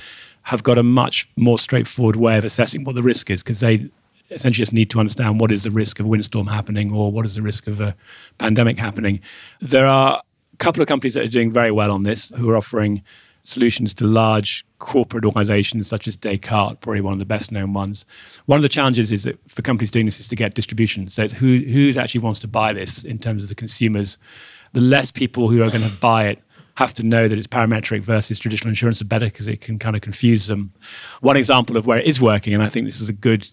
have 0.43 0.63
got 0.63 0.79
a 0.79 0.83
much 0.83 1.29
more 1.37 1.59
straightforward 1.59 2.17
way 2.17 2.39
of 2.39 2.45
assessing 2.45 2.85
what 2.85 2.95
the 2.95 3.03
risk 3.03 3.31
is 3.31 3.43
because 3.43 3.61
they 3.61 3.89
essentially 4.31 4.63
just 4.63 4.73
need 4.73 4.91
to 4.91 5.01
understand 5.01 5.41
what 5.41 5.51
is 5.51 5.65
the 5.65 5.71
risk 5.71 6.01
of 6.01 6.07
a 6.07 6.09
windstorm 6.09 6.47
happening 6.47 6.93
or 6.93 7.11
what 7.11 7.27
is 7.27 7.35
the 7.35 7.43
risk 7.43 7.67
of 7.67 7.81
a 7.81 7.95
pandemic 8.39 8.79
happening. 8.79 9.21
There 9.61 9.87
are 9.87 10.23
a 10.53 10.57
couple 10.57 10.83
of 10.83 10.89
companies 10.89 11.15
that 11.15 11.25
are 11.25 11.29
doing 11.29 11.51
very 11.51 11.71
well 11.71 11.91
on 11.91 12.05
this 12.05 12.31
who 12.37 12.49
are 12.51 12.57
offering 12.57 13.03
solutions 13.43 13.95
to 13.95 14.07
large 14.07 14.65
corporate 14.79 15.25
organizations 15.25 15.89
such 15.89 16.07
as 16.07 16.17
Descartes, 16.17 16.79
probably 16.81 17.01
one 17.01 17.13
of 17.13 17.19
the 17.19 17.25
best 17.25 17.51
known 17.51 17.73
ones. 17.73 18.05
One 18.47 18.57
of 18.57 18.63
the 18.63 18.69
challenges 18.69 19.11
is 19.11 19.25
that 19.25 19.39
for 19.49 19.63
companies 19.63 19.91
doing 19.91 20.05
this 20.05 20.21
is 20.21 20.29
to 20.29 20.37
get 20.37 20.55
distribution. 20.55 21.09
So 21.09 21.23
it's 21.23 21.33
who 21.33 21.59
who 21.59 21.99
actually 21.99 22.21
wants 22.21 22.41
to 22.41 22.49
buy 22.49 22.73
this 22.73 23.05
in 23.05 23.19
terms 23.19 23.43
of 23.43 23.49
the 23.49 23.55
consumers. 23.55 24.19
The 24.73 24.81
less 24.81 25.11
people 25.11 25.49
who 25.49 25.63
are 25.63 25.71
going 25.71 25.89
to 25.89 25.97
buy 25.97 26.29
it 26.29 26.41
have 26.77 26.95
to 26.95 27.03
know 27.03 27.29
that 27.29 27.37
it's 27.37 27.47
parametric 27.47 28.03
versus 28.03 28.39
traditional 28.39 28.69
insurance 28.69 29.03
are 29.03 29.07
better 29.07 29.27
because 29.27 29.49
it 29.49 29.61
can 29.61 29.79
kind 29.79 29.97
of 29.97 30.03
confuse 30.03 30.47
them. 30.47 30.73
One 31.21 31.37
example 31.37 31.77
of 31.77 31.87
where 31.87 31.99
it 31.99 32.07
is 32.07 32.21
working, 32.21 32.55
and 32.55 32.63
I 32.63 32.69
think 32.69 32.87
this 32.87 33.01
is 33.01 33.09
a 33.09 33.13
good 33.13 33.51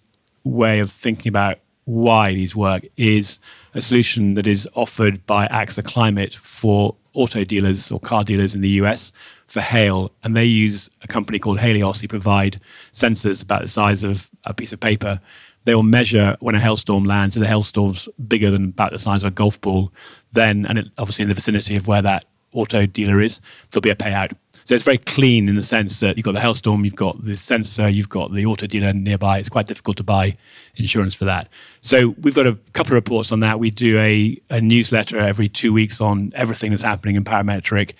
way 0.47 0.79
of 0.79 0.91
thinking 0.91 1.29
about 1.29 1.59
why 1.85 2.33
these 2.33 2.55
work 2.55 2.85
is 2.97 3.39
a 3.73 3.81
solution 3.81 4.33
that 4.33 4.45
is 4.45 4.67
offered 4.75 5.25
by 5.25 5.47
AXA 5.47 5.85
Climate 5.85 6.35
for 6.35 6.95
auto 7.13 7.43
dealers 7.43 7.91
or 7.91 7.99
car 7.99 8.23
dealers 8.23 8.53
in 8.53 8.61
the 8.61 8.69
US 8.81 9.11
for 9.47 9.61
hail. 9.61 10.11
And 10.23 10.35
they 10.35 10.43
use 10.43 10.89
a 11.01 11.07
company 11.07 11.39
called 11.39 11.59
Halios 11.59 12.01
who 12.01 12.07
provide 12.07 12.59
sensors 12.93 13.41
about 13.41 13.61
the 13.61 13.67
size 13.67 14.03
of 14.03 14.29
a 14.43 14.53
piece 14.53 14.73
of 14.73 14.79
paper. 14.79 15.19
They 15.63 15.75
will 15.75 15.83
measure 15.83 16.35
when 16.41 16.55
a 16.55 16.59
hailstorm 16.59 17.05
lands. 17.05 17.37
If 17.37 17.41
the 17.41 17.47
hailstorm's 17.47 18.09
bigger 18.27 18.51
than 18.51 18.65
about 18.65 18.91
the 18.91 18.99
size 18.99 19.23
of 19.23 19.29
a 19.29 19.35
golf 19.35 19.59
ball, 19.61 19.91
then, 20.33 20.65
and 20.65 20.79
it, 20.79 20.87
obviously 20.97 21.23
in 21.23 21.29
the 21.29 21.35
vicinity 21.35 21.75
of 21.75 21.87
where 21.87 22.01
that 22.01 22.25
auto 22.53 22.85
dealer 22.85 23.21
is, 23.21 23.39
there'll 23.71 23.81
be 23.81 23.89
a 23.89 23.95
payout. 23.95 24.33
So 24.67 24.75
it's 24.75 24.83
very 24.83 24.97
clean 24.97 25.47
in 25.47 25.55
the 25.55 25.63
sense 25.63 26.01
that 26.01 26.17
you've 26.17 26.25
got 26.25 26.33
the 26.33 26.41
hailstorm, 26.41 26.83
you've 26.83 26.93
got 26.93 27.23
the 27.23 27.37
sensor, 27.37 27.87
you've 27.87 28.09
got 28.09 28.33
the 28.33 28.45
auto 28.45 28.67
dealer 28.67 28.91
nearby. 28.91 29.37
It's 29.37 29.47
quite 29.47 29.67
difficult 29.67 29.95
to 29.95 30.03
buy 30.03 30.35
insurance 30.75 31.15
for 31.15 31.23
that. 31.23 31.47
So 31.79 32.09
we've 32.19 32.35
got 32.35 32.47
a 32.47 32.55
couple 32.73 32.91
of 32.91 32.95
reports 32.95 33.31
on 33.31 33.39
that. 33.39 33.61
We 33.61 33.71
do 33.71 33.97
a, 33.97 34.37
a 34.49 34.59
newsletter 34.59 35.19
every 35.19 35.47
two 35.47 35.71
weeks 35.71 36.01
on 36.01 36.33
everything 36.35 36.71
that's 36.71 36.81
happening 36.81 37.15
in 37.15 37.23
parametric. 37.23 37.93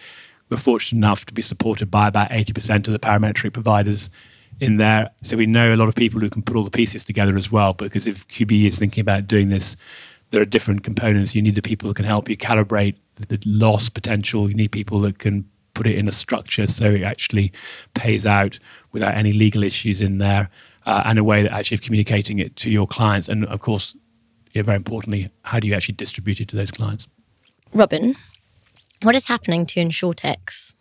We're 0.50 0.58
fortunate 0.58 1.00
enough 1.00 1.24
to 1.28 1.34
be 1.34 1.42
supported 1.42 1.90
by 1.90 2.06
about 2.06 2.32
80% 2.32 2.88
of 2.88 2.92
the 2.92 3.00
parametric 3.00 3.54
providers 3.54 4.10
in 4.60 4.76
there. 4.76 5.10
So 5.22 5.38
we 5.38 5.46
know 5.46 5.74
a 5.74 5.78
lot 5.78 5.88
of 5.88 5.96
people 5.96 6.20
who 6.20 6.30
can 6.30 6.42
put 6.42 6.58
all 6.58 6.66
the 6.66 6.70
pieces 6.70 7.06
together 7.06 7.38
as 7.38 7.50
well. 7.50 7.76
Because 7.76 8.08
if 8.08 8.28
QBE 8.28 8.68
is 8.68 8.78
thinking 8.78 9.00
about 9.00 9.26
doing 9.26 9.48
this, 9.48 9.78
there 10.32 10.42
are 10.42 10.46
different 10.46 10.84
components. 10.84 11.34
You 11.34 11.42
need 11.42 11.56
the 11.56 11.62
people 11.62 11.88
who 11.88 11.94
can 11.94 12.04
help 12.04 12.28
you 12.28 12.36
calibrate 12.36 12.98
the 13.16 13.40
loss 13.46 13.88
potential. 13.88 14.50
You 14.50 14.56
need 14.56 14.74
people 14.74 15.00
that 15.00 15.20
can 15.20 15.50
put 15.78 15.86
it 15.86 15.96
in 15.96 16.08
a 16.08 16.12
structure 16.12 16.66
so 16.66 16.86
it 16.86 17.04
actually 17.04 17.52
pays 17.94 18.26
out 18.26 18.58
without 18.94 19.14
any 19.14 19.32
legal 19.32 19.64
issues 19.64 20.02
in 20.02 20.18
there 20.18 20.50
uh, 20.88 21.04
and 21.06 21.20
a 21.20 21.24
way 21.24 21.44
that 21.44 21.52
actually 21.52 21.76
of 21.76 21.82
communicating 21.82 22.40
it 22.40 22.56
to 22.56 22.72
your 22.72 22.88
clients. 22.88 23.30
And 23.30 23.46
of 23.46 23.60
course, 23.62 23.96
yeah, 24.54 24.64
very 24.64 24.78
importantly, 24.78 25.30
how 25.44 25.60
do 25.60 25.68
you 25.68 25.76
actually 25.76 25.94
distribute 25.94 26.42
it 26.42 26.48
to 26.48 26.56
those 26.56 26.72
clients? 26.72 27.08
Robin, 27.74 28.16
what 29.04 29.14
is 29.16 29.28
happening 29.28 29.68
to 29.68 29.80
insurtechs? 29.80 30.74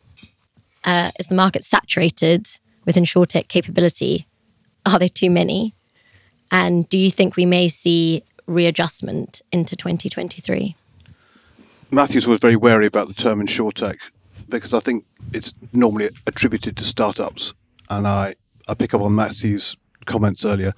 Uh, 0.84 1.10
is 1.18 1.26
the 1.26 1.34
market 1.34 1.62
saturated 1.62 2.46
with 2.86 2.96
insurtech 2.96 3.48
capability? 3.48 4.26
Are 4.86 4.98
there 4.98 5.10
too 5.10 5.30
many? 5.30 5.74
And 6.50 6.88
do 6.88 6.96
you 6.96 7.10
think 7.10 7.36
we 7.36 7.44
may 7.44 7.68
see 7.68 8.22
readjustment 8.46 9.42
into 9.52 9.76
2023? 9.76 10.74
Matthews 11.90 12.26
was 12.26 12.38
very 12.38 12.56
wary 12.56 12.86
about 12.86 13.08
the 13.08 13.14
term 13.14 13.44
insurtech 13.44 13.98
because 14.48 14.74
I 14.74 14.80
think 14.80 15.04
it's 15.32 15.52
normally 15.72 16.10
attributed 16.26 16.76
to 16.76 16.84
startups, 16.84 17.54
and 17.90 18.06
I, 18.06 18.34
I 18.68 18.74
pick 18.74 18.94
up 18.94 19.00
on 19.00 19.14
Matthew's 19.14 19.76
comments 20.04 20.44
earlier. 20.44 20.72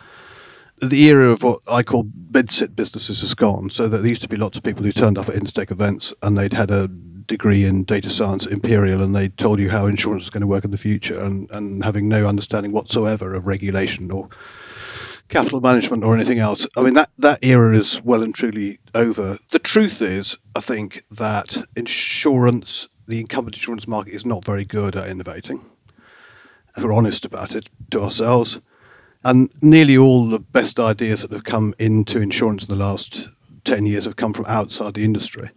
The 0.80 1.02
era 1.04 1.30
of 1.32 1.42
what 1.42 1.60
I 1.66 1.82
call 1.82 2.04
bedsit 2.04 2.76
businesses 2.76 3.20
has 3.20 3.34
gone, 3.34 3.70
so 3.70 3.88
that 3.88 3.98
there 3.98 4.06
used 4.06 4.22
to 4.22 4.28
be 4.28 4.36
lots 4.36 4.56
of 4.56 4.62
people 4.62 4.84
who 4.84 4.92
turned 4.92 5.18
up 5.18 5.28
at 5.28 5.34
Instech 5.34 5.70
events 5.70 6.14
and 6.22 6.38
they'd 6.38 6.52
had 6.52 6.70
a 6.70 6.88
degree 6.88 7.64
in 7.64 7.84
data 7.84 8.10
science 8.10 8.46
at 8.46 8.52
Imperial 8.52 9.02
and 9.02 9.14
they 9.14 9.28
told 9.28 9.60
you 9.60 9.70
how 9.70 9.86
insurance 9.86 10.24
is 10.24 10.30
going 10.30 10.40
to 10.40 10.46
work 10.46 10.64
in 10.64 10.70
the 10.70 10.78
future 10.78 11.20
and, 11.20 11.50
and 11.50 11.84
having 11.84 12.08
no 12.08 12.26
understanding 12.26 12.72
whatsoever 12.72 13.34
of 13.34 13.46
regulation 13.46 14.10
or 14.10 14.28
capital 15.28 15.60
management 15.60 16.04
or 16.04 16.14
anything 16.14 16.38
else. 16.38 16.66
I 16.76 16.82
mean, 16.82 16.94
that, 16.94 17.10
that 17.18 17.38
era 17.42 17.76
is 17.76 18.02
well 18.02 18.22
and 18.22 18.34
truly 18.34 18.80
over. 18.94 19.38
The 19.50 19.58
truth 19.58 20.00
is, 20.00 20.38
I 20.56 20.60
think, 20.60 21.04
that 21.10 21.64
insurance 21.76 22.88
the 23.08 23.20
incumbent 23.20 23.56
insurance 23.56 23.88
market 23.88 24.12
is 24.12 24.26
not 24.26 24.44
very 24.44 24.64
good 24.64 24.94
at 24.94 25.08
innovating. 25.08 25.64
If 26.76 26.84
we're 26.84 26.92
honest 26.92 27.24
about 27.24 27.54
it 27.54 27.70
to 27.90 28.02
ourselves. 28.02 28.60
And 29.24 29.50
nearly 29.60 29.96
all 29.96 30.28
the 30.28 30.38
best 30.38 30.78
ideas 30.78 31.22
that 31.22 31.32
have 31.32 31.42
come 31.42 31.74
into 31.78 32.20
insurance 32.20 32.68
in 32.68 32.78
the 32.78 32.84
last 32.84 33.30
10 33.64 33.86
years 33.86 34.04
have 34.04 34.16
come 34.16 34.32
from 34.32 34.44
outside 34.46 34.94
the 34.94 35.04
industry. 35.04 35.50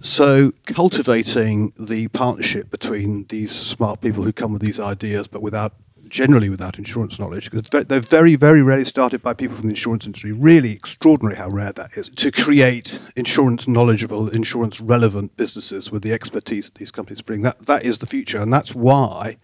So, 0.00 0.52
cultivating 0.66 1.72
the 1.78 2.08
partnership 2.08 2.70
between 2.70 3.26
these 3.30 3.52
smart 3.52 4.00
people 4.00 4.22
who 4.22 4.32
come 4.32 4.52
with 4.52 4.60
these 4.60 4.78
ideas, 4.78 5.28
but 5.28 5.40
without 5.40 5.72
generally 6.14 6.48
without 6.48 6.78
insurance 6.78 7.18
knowledge, 7.18 7.50
because 7.50 7.86
they're 7.88 7.98
very, 7.98 8.36
very 8.36 8.62
rarely 8.62 8.84
started 8.84 9.20
by 9.20 9.34
people 9.34 9.56
from 9.56 9.66
the 9.66 9.72
insurance 9.72 10.06
industry. 10.06 10.30
Really 10.30 10.70
extraordinary 10.70 11.36
how 11.36 11.48
rare 11.48 11.72
that 11.72 11.96
is 11.96 12.08
to 12.08 12.30
create 12.30 13.00
insurance 13.16 13.66
knowledgeable, 13.66 14.28
insurance 14.28 14.80
relevant 14.80 15.36
businesses 15.36 15.90
with 15.90 16.02
the 16.02 16.12
expertise 16.12 16.66
that 16.66 16.76
these 16.76 16.92
companies 16.92 17.20
bring. 17.20 17.42
That 17.42 17.66
that 17.66 17.84
is 17.84 17.98
the 17.98 18.06
future, 18.06 18.40
and 18.40 18.52
that's 18.52 18.76
why 18.76 19.36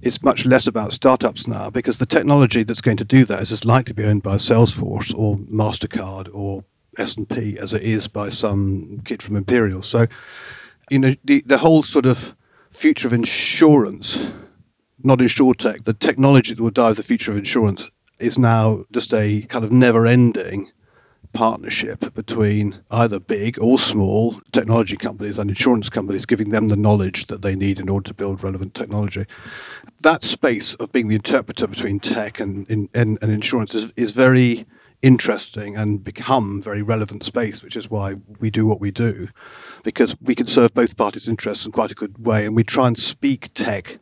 it's 0.00 0.22
much 0.22 0.46
less 0.46 0.66
about 0.66 0.94
startups 0.94 1.46
now 1.46 1.68
because 1.68 1.98
the 1.98 2.06
technology 2.06 2.62
that's 2.62 2.80
going 2.80 2.96
to 2.96 3.04
do 3.04 3.26
that 3.26 3.42
is 3.42 3.52
as 3.52 3.66
likely 3.66 3.90
to 3.90 3.94
be 3.94 4.04
owned 4.04 4.22
by 4.22 4.36
Salesforce 4.36 5.14
or 5.14 5.36
Mastercard 5.36 6.30
or 6.32 6.64
S&P 6.96 7.58
as 7.58 7.74
it 7.74 7.82
is 7.82 8.08
by 8.08 8.30
some 8.30 9.02
kid 9.04 9.22
from 9.22 9.36
Imperial. 9.36 9.82
So, 9.82 10.06
you 10.88 10.98
know, 10.98 11.14
the, 11.22 11.42
the 11.44 11.58
whole 11.58 11.82
sort 11.82 12.06
of 12.06 12.34
future 12.70 13.06
of 13.06 13.12
insurance, 13.12 14.30
not 15.02 15.20
insure 15.20 15.54
tech, 15.54 15.84
the 15.84 15.94
technology 15.94 16.54
that 16.54 16.62
will 16.62 16.70
drive 16.70 16.96
the 16.96 17.02
future 17.02 17.32
of 17.32 17.38
insurance 17.38 17.90
is 18.18 18.38
now 18.38 18.84
just 18.92 19.14
a 19.14 19.42
kind 19.42 19.64
of 19.64 19.72
never-ending 19.72 20.70
partnership 21.32 22.12
between 22.14 22.80
either 22.90 23.20
big 23.20 23.56
or 23.60 23.78
small 23.78 24.40
technology 24.52 24.96
companies 24.96 25.38
and 25.38 25.48
insurance 25.48 25.88
companies, 25.88 26.26
giving 26.26 26.50
them 26.50 26.68
the 26.68 26.76
knowledge 26.76 27.26
that 27.26 27.40
they 27.42 27.54
need 27.54 27.78
in 27.78 27.88
order 27.88 28.08
to 28.08 28.14
build 28.14 28.42
relevant 28.42 28.74
technology. 28.74 29.24
That 30.00 30.24
space 30.24 30.74
of 30.74 30.90
being 30.90 31.08
the 31.08 31.14
interpreter 31.14 31.68
between 31.68 32.00
tech 32.00 32.40
and, 32.40 32.68
and, 32.68 32.88
and 32.94 33.18
insurance 33.22 33.74
is, 33.74 33.92
is 33.96 34.10
very 34.10 34.66
interesting 35.02 35.76
and 35.76 36.02
become 36.02 36.60
very 36.60 36.82
relevant 36.82 37.24
space, 37.24 37.62
which 37.62 37.76
is 37.76 37.88
why 37.88 38.16
we 38.40 38.50
do 38.50 38.66
what 38.66 38.80
we 38.80 38.90
do, 38.90 39.28
because 39.84 40.16
we 40.20 40.34
can 40.34 40.46
serve 40.46 40.74
both 40.74 40.96
parties' 40.96 41.28
interests 41.28 41.64
in 41.64 41.72
quite 41.72 41.92
a 41.92 41.94
good 41.94 42.26
way, 42.26 42.44
and 42.44 42.56
we 42.56 42.64
try 42.64 42.86
and 42.86 42.98
speak 42.98 43.54
tech 43.54 43.98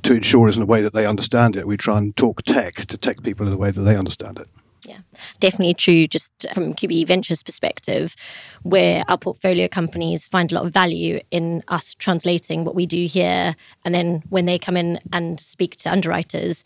to 0.00 0.14
insurers 0.14 0.56
in 0.56 0.62
a 0.62 0.66
way 0.66 0.82
that 0.82 0.92
they 0.92 1.06
understand 1.06 1.56
it. 1.56 1.66
We 1.66 1.76
try 1.76 1.98
and 1.98 2.16
talk 2.16 2.42
tech 2.42 2.74
to 2.86 2.96
tech 2.96 3.22
people 3.22 3.46
in 3.46 3.52
a 3.52 3.56
way 3.56 3.70
that 3.70 3.82
they 3.82 3.96
understand 3.96 4.38
it. 4.38 4.48
Yeah, 4.84 4.98
definitely 5.38 5.74
true. 5.74 6.08
Just 6.08 6.32
from 6.54 6.74
QBE 6.74 7.06
Ventures 7.06 7.42
perspective, 7.42 8.16
where 8.62 9.04
our 9.08 9.16
portfolio 9.16 9.68
companies 9.68 10.28
find 10.28 10.50
a 10.50 10.56
lot 10.56 10.66
of 10.66 10.72
value 10.72 11.20
in 11.30 11.62
us 11.68 11.94
translating 11.94 12.64
what 12.64 12.74
we 12.74 12.86
do 12.86 13.06
here, 13.06 13.54
and 13.84 13.94
then 13.94 14.22
when 14.30 14.46
they 14.46 14.58
come 14.58 14.76
in 14.76 14.98
and 15.12 15.38
speak 15.38 15.76
to 15.76 15.92
underwriters, 15.92 16.64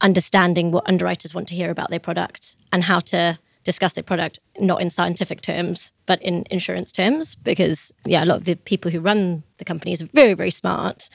understanding 0.00 0.70
what 0.70 0.88
underwriters 0.88 1.34
want 1.34 1.48
to 1.48 1.54
hear 1.54 1.70
about 1.70 1.90
their 1.90 2.00
product 2.00 2.56
and 2.72 2.82
how 2.84 3.00
to 3.00 3.38
discuss 3.64 3.92
their 3.92 4.04
product 4.04 4.38
not 4.58 4.80
in 4.80 4.88
scientific 4.90 5.42
terms 5.42 5.92
but 6.06 6.20
in 6.22 6.44
insurance 6.50 6.90
terms 6.90 7.34
because 7.34 7.92
yeah 8.06 8.24
a 8.24 8.26
lot 8.26 8.38
of 8.38 8.44
the 8.44 8.54
people 8.54 8.90
who 8.90 9.00
run 9.00 9.42
the 9.58 9.64
companies 9.64 10.02
are 10.02 10.08
very 10.14 10.34
very 10.34 10.50
smart 10.50 11.08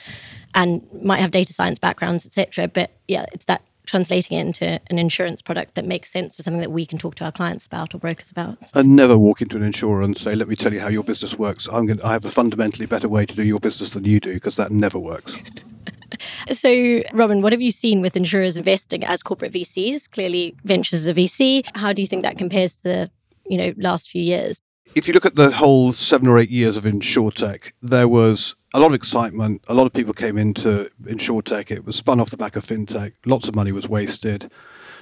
and 0.54 0.86
might 1.02 1.20
have 1.20 1.32
data 1.32 1.54
science 1.54 1.80
backgrounds 1.80 2.26
etc 2.26 2.68
but 2.68 2.92
yeah 3.08 3.26
it's 3.34 3.46
that 3.46 3.62
translating 3.86 4.38
it 4.38 4.42
into 4.42 4.80
an 4.88 4.98
insurance 4.98 5.42
product 5.42 5.76
that 5.76 5.86
makes 5.86 6.12
sense 6.12 6.36
for 6.36 6.44
something 6.44 6.62
that 6.62 6.72
we 6.72 6.86
can 6.86 6.98
talk 6.98 7.16
to 7.16 7.26
our 7.26 7.32
clients 7.32 7.66
about 7.66 7.94
or 7.94 8.00
brokers 8.00 8.32
about. 8.32 8.58
And 8.74 8.96
never 8.96 9.18
walk 9.18 9.42
into 9.42 9.58
an 9.58 9.64
insurer 9.64 10.02
and 10.02 10.18
say, 10.18 10.36
"Let 10.36 10.48
me 10.48 10.56
tell 10.56 10.74
you 10.74 10.80
how 10.80 10.90
your 10.90 11.04
business 11.04 11.38
works. 11.38 11.68
I'm 11.72 11.86
going. 11.86 12.00
To, 12.00 12.06
I 12.06 12.14
have 12.14 12.26
a 12.26 12.32
fundamentally 12.32 12.86
better 12.86 13.08
way 13.08 13.26
to 13.26 13.36
do 13.36 13.44
your 13.44 13.60
business 13.60 13.92
than 13.92 14.06
you 14.06 14.20
do," 14.20 14.34
because 14.34 14.56
that 14.56 14.72
never 14.72 15.00
works. 15.00 15.36
so, 16.52 17.02
Robin, 17.14 17.42
what 17.42 17.54
have 17.54 17.62
you 17.62 17.72
seen 17.72 18.02
with 18.02 18.16
insurers 18.16 18.58
investing 18.58 19.04
as 19.04 19.24
corporate 19.24 19.54
VCs? 19.54 20.12
Clearly, 20.12 20.56
Ventures 20.64 21.02
is 21.02 21.08
a 21.08 21.14
VC. 21.14 21.66
How 21.76 21.94
do 21.94 22.02
you 22.02 22.08
think 22.08 22.24
that 22.24 22.38
compares 22.38 22.78
to 22.78 22.84
the 22.84 23.12
you 23.46 23.58
know 23.58 23.74
last 23.78 24.10
few 24.10 24.22
years? 24.22 24.60
If 24.96 25.08
you 25.08 25.14
look 25.14 25.26
at 25.26 25.36
the 25.36 25.52
whole 25.52 25.92
seven 25.92 26.28
or 26.28 26.40
eight 26.40 26.50
years 26.50 26.78
of 26.78 26.86
insurtech, 26.86 27.74
there 27.82 28.08
was 28.08 28.56
a 28.74 28.80
lot 28.80 28.88
of 28.88 28.94
excitement. 28.94 29.62
A 29.68 29.74
lot 29.74 29.86
of 29.86 29.94
people 29.94 30.14
came 30.14 30.38
into 30.38 30.90
insurtech. 31.04 31.70
It 31.70 31.86
was 31.86 31.98
spun 31.98 32.22
off 32.22 32.30
the 32.30 32.38
back 32.38 32.56
of 32.56 32.66
fintech. 32.66 33.14
Lots 33.26 33.50
of 33.50 33.56
money 33.56 33.74
was 33.74 33.90
wasted, 33.90 34.50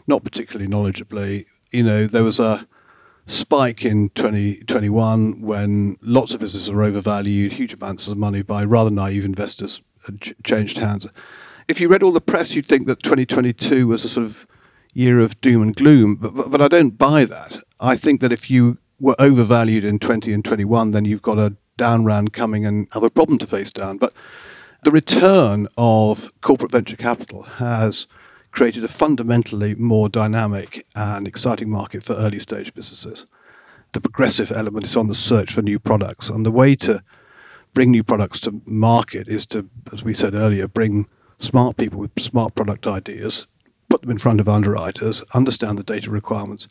not 0.08 0.24
particularly 0.24 0.70
knowledgeably. 0.70 1.46
You 1.72 1.84
know, 1.84 2.08
there 2.08 2.24
was 2.24 2.40
a 2.40 2.68
spike 3.28 3.86
in 3.86 4.10
2021 4.16 5.42
when 5.42 5.98
lots 6.02 6.34
of 6.34 6.40
businesses 6.40 6.72
were 6.72 6.84
overvalued, 6.84 7.54
huge 7.54 7.74
amounts 7.74 8.08
of 8.08 8.18
money 8.18 8.42
by 8.42 8.64
rather 8.64 8.92
naive 8.92 9.26
investors 9.26 9.82
ch- 10.20 10.34
changed 10.44 10.78
hands. 10.78 11.08
If 11.68 11.80
you 11.80 11.88
read 11.88 12.04
all 12.04 12.12
the 12.12 12.22
press, 12.22 12.56
you'd 12.56 12.66
think 12.66 12.88
that 12.88 13.04
2022 13.04 13.88
was 13.88 14.04
a 14.04 14.10
sort 14.10 14.26
of 14.26 14.48
year 14.94 15.20
of 15.20 15.40
doom 15.42 15.62
and 15.62 15.76
gloom, 15.76 16.16
but, 16.16 16.36
but, 16.36 16.52
but 16.52 16.62
I 16.62 16.68
don't 16.68 16.98
buy 16.98 17.26
that. 17.26 17.60
I 17.80 17.96
think 17.96 18.22
that 18.22 18.32
if 18.32 18.50
you 18.50 18.78
were 19.00 19.16
overvalued 19.20 19.84
in 19.84 20.00
20 20.00 20.32
and 20.34 20.46
21, 20.46 20.92
then 20.92 21.06
you've 21.06 21.22
got 21.22 21.38
a 21.38 21.56
down 21.78 22.06
round 22.06 22.34
coming 22.34 22.66
and 22.66 22.88
have 22.92 23.04
a 23.04 23.10
problem 23.10 23.38
to 23.40 23.48
face 23.48 23.72
down. 23.72 23.98
But 23.98 24.14
the 24.84 24.92
return 24.92 25.68
of 25.78 26.32
corporate 26.42 26.72
venture 26.72 26.98
capital 26.98 27.44
has 27.44 28.08
created 28.52 28.84
a 28.84 28.88
fundamentally 28.88 29.74
more 29.76 30.10
dynamic 30.10 30.86
and 30.96 31.28
exciting 31.28 31.70
market 31.70 32.04
for 32.04 32.14
early 32.14 32.40
stage 32.40 32.74
businesses. 32.74 33.26
The 33.94 34.02
progressive 34.02 34.52
element 34.52 34.86
is 34.86 34.98
on 34.98 35.08
the 35.08 35.16
search 35.16 35.54
for 35.54 35.62
new 35.62 35.80
products, 35.80 36.30
and 36.30 36.46
the 36.46 36.52
way 36.52 36.76
to 36.78 37.02
bring 37.74 37.92
new 37.92 38.04
products 38.04 38.40
to 38.42 38.62
market 38.66 39.28
is 39.28 39.46
to, 39.48 39.70
as 39.92 40.04
we 40.04 40.14
said 40.14 40.34
earlier, 40.34 40.68
bring 40.68 41.08
smart 41.40 41.78
people 41.78 42.00
with 42.00 42.12
smart 42.20 42.56
product 42.56 42.88
ideas, 42.88 43.48
put 43.90 44.02
them 44.02 44.12
in 44.12 44.18
front 44.18 44.40
of 44.40 44.48
underwriters, 44.48 45.22
understand 45.34 45.78
the 45.78 45.84
data 45.84 46.10
requirements. 46.10 46.68